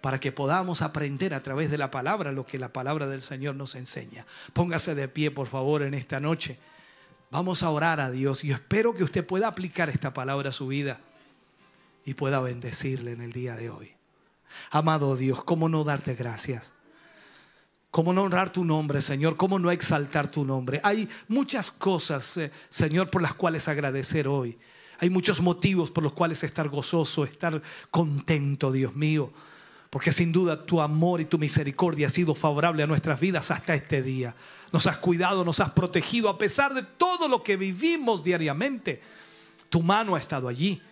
para 0.00 0.20
que 0.20 0.30
podamos 0.30 0.82
aprender 0.82 1.34
a 1.34 1.42
través 1.42 1.70
de 1.70 1.78
la 1.78 1.90
palabra 1.90 2.30
lo 2.30 2.46
que 2.46 2.60
la 2.60 2.72
palabra 2.72 3.08
del 3.08 3.22
Señor 3.22 3.56
nos 3.56 3.74
enseña. 3.74 4.24
Póngase 4.52 4.94
de 4.94 5.08
pie, 5.08 5.32
por 5.32 5.48
favor, 5.48 5.82
en 5.82 5.94
esta 5.94 6.20
noche. 6.20 6.58
Vamos 7.32 7.64
a 7.64 7.70
orar 7.70 7.98
a 7.98 8.12
Dios 8.12 8.44
y 8.44 8.52
espero 8.52 8.94
que 8.94 9.02
usted 9.02 9.26
pueda 9.26 9.48
aplicar 9.48 9.90
esta 9.90 10.14
palabra 10.14 10.50
a 10.50 10.52
su 10.52 10.68
vida 10.68 11.00
y 12.04 12.14
pueda 12.14 12.38
bendecirle 12.38 13.10
en 13.10 13.22
el 13.22 13.32
día 13.32 13.56
de 13.56 13.70
hoy. 13.70 13.92
Amado 14.70 15.16
Dios, 15.16 15.42
¿cómo 15.42 15.68
no 15.68 15.82
darte 15.82 16.14
gracias? 16.14 16.75
¿Cómo 17.96 18.12
no 18.12 18.24
honrar 18.24 18.52
tu 18.52 18.62
nombre, 18.62 19.00
Señor? 19.00 19.38
¿Cómo 19.38 19.58
no 19.58 19.70
exaltar 19.70 20.30
tu 20.30 20.44
nombre? 20.44 20.82
Hay 20.82 21.08
muchas 21.28 21.70
cosas, 21.70 22.36
eh, 22.36 22.52
Señor, 22.68 23.08
por 23.08 23.22
las 23.22 23.32
cuales 23.32 23.68
agradecer 23.68 24.28
hoy. 24.28 24.58
Hay 24.98 25.08
muchos 25.08 25.40
motivos 25.40 25.90
por 25.90 26.04
los 26.04 26.12
cuales 26.12 26.44
estar 26.44 26.68
gozoso, 26.68 27.24
estar 27.24 27.62
contento, 27.90 28.70
Dios 28.70 28.94
mío. 28.94 29.32
Porque 29.88 30.12
sin 30.12 30.30
duda 30.30 30.66
tu 30.66 30.82
amor 30.82 31.22
y 31.22 31.24
tu 31.24 31.38
misericordia 31.38 32.08
ha 32.08 32.10
sido 32.10 32.34
favorable 32.34 32.82
a 32.82 32.86
nuestras 32.86 33.18
vidas 33.18 33.50
hasta 33.50 33.74
este 33.74 34.02
día. 34.02 34.36
Nos 34.72 34.86
has 34.86 34.98
cuidado, 34.98 35.42
nos 35.42 35.60
has 35.60 35.70
protegido 35.70 36.28
a 36.28 36.36
pesar 36.36 36.74
de 36.74 36.82
todo 36.82 37.28
lo 37.28 37.42
que 37.42 37.56
vivimos 37.56 38.22
diariamente. 38.22 39.00
Tu 39.70 39.82
mano 39.82 40.14
ha 40.14 40.18
estado 40.18 40.48
allí. 40.48 40.82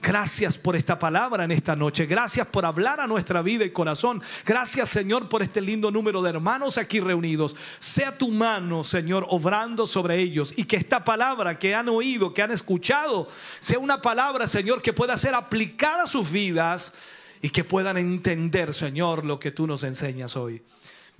Gracias 0.00 0.56
por 0.56 0.76
esta 0.76 0.96
palabra 0.98 1.44
en 1.44 1.50
esta 1.50 1.74
noche. 1.74 2.06
Gracias 2.06 2.46
por 2.46 2.64
hablar 2.64 3.00
a 3.00 3.06
nuestra 3.08 3.42
vida 3.42 3.64
y 3.64 3.70
corazón. 3.70 4.22
Gracias 4.46 4.88
Señor 4.90 5.28
por 5.28 5.42
este 5.42 5.60
lindo 5.60 5.90
número 5.90 6.22
de 6.22 6.30
hermanos 6.30 6.78
aquí 6.78 7.00
reunidos. 7.00 7.56
Sea 7.80 8.16
tu 8.16 8.28
mano, 8.28 8.84
Señor, 8.84 9.26
obrando 9.28 9.88
sobre 9.88 10.18
ellos 10.18 10.54
y 10.56 10.64
que 10.64 10.76
esta 10.76 11.04
palabra 11.04 11.58
que 11.58 11.74
han 11.74 11.88
oído, 11.88 12.32
que 12.32 12.42
han 12.42 12.52
escuchado, 12.52 13.28
sea 13.58 13.80
una 13.80 14.00
palabra, 14.00 14.46
Señor, 14.46 14.82
que 14.82 14.92
pueda 14.92 15.16
ser 15.16 15.34
aplicada 15.34 16.04
a 16.04 16.08
sus 16.08 16.30
vidas 16.30 16.94
y 17.42 17.50
que 17.50 17.64
puedan 17.64 17.96
entender, 17.98 18.74
Señor, 18.74 19.24
lo 19.24 19.40
que 19.40 19.50
tú 19.50 19.66
nos 19.66 19.82
enseñas 19.82 20.36
hoy. 20.36 20.62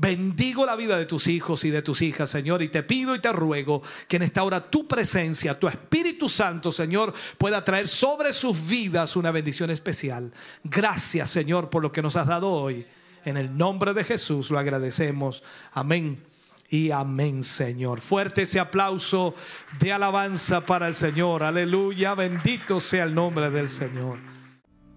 Bendigo 0.00 0.64
la 0.64 0.76
vida 0.76 0.96
de 0.96 1.06
tus 1.06 1.26
hijos 1.26 1.64
y 1.64 1.70
de 1.70 1.82
tus 1.82 2.02
hijas, 2.02 2.30
Señor, 2.30 2.62
y 2.62 2.68
te 2.68 2.84
pido 2.84 3.16
y 3.16 3.18
te 3.18 3.32
ruego 3.32 3.82
que 4.06 4.14
en 4.14 4.22
esta 4.22 4.44
hora 4.44 4.70
tu 4.70 4.86
presencia, 4.86 5.58
tu 5.58 5.66
Espíritu 5.66 6.28
Santo, 6.28 6.70
Señor, 6.70 7.12
pueda 7.36 7.64
traer 7.64 7.88
sobre 7.88 8.32
sus 8.32 8.68
vidas 8.68 9.16
una 9.16 9.32
bendición 9.32 9.70
especial. 9.70 10.32
Gracias, 10.62 11.30
Señor, 11.30 11.68
por 11.68 11.82
lo 11.82 11.90
que 11.90 12.00
nos 12.00 12.14
has 12.14 12.28
dado 12.28 12.48
hoy. 12.48 12.86
En 13.24 13.36
el 13.36 13.58
nombre 13.58 13.92
de 13.92 14.04
Jesús 14.04 14.52
lo 14.52 14.60
agradecemos. 14.60 15.42
Amén. 15.72 16.22
Y 16.68 16.92
amén, 16.92 17.42
Señor. 17.42 18.00
Fuerte 18.00 18.42
ese 18.42 18.60
aplauso 18.60 19.34
de 19.80 19.92
alabanza 19.92 20.64
para 20.64 20.86
el 20.86 20.94
Señor. 20.94 21.42
Aleluya. 21.42 22.14
Bendito 22.14 22.78
sea 22.78 23.02
el 23.02 23.16
nombre 23.16 23.50
del 23.50 23.68
Señor. 23.68 24.37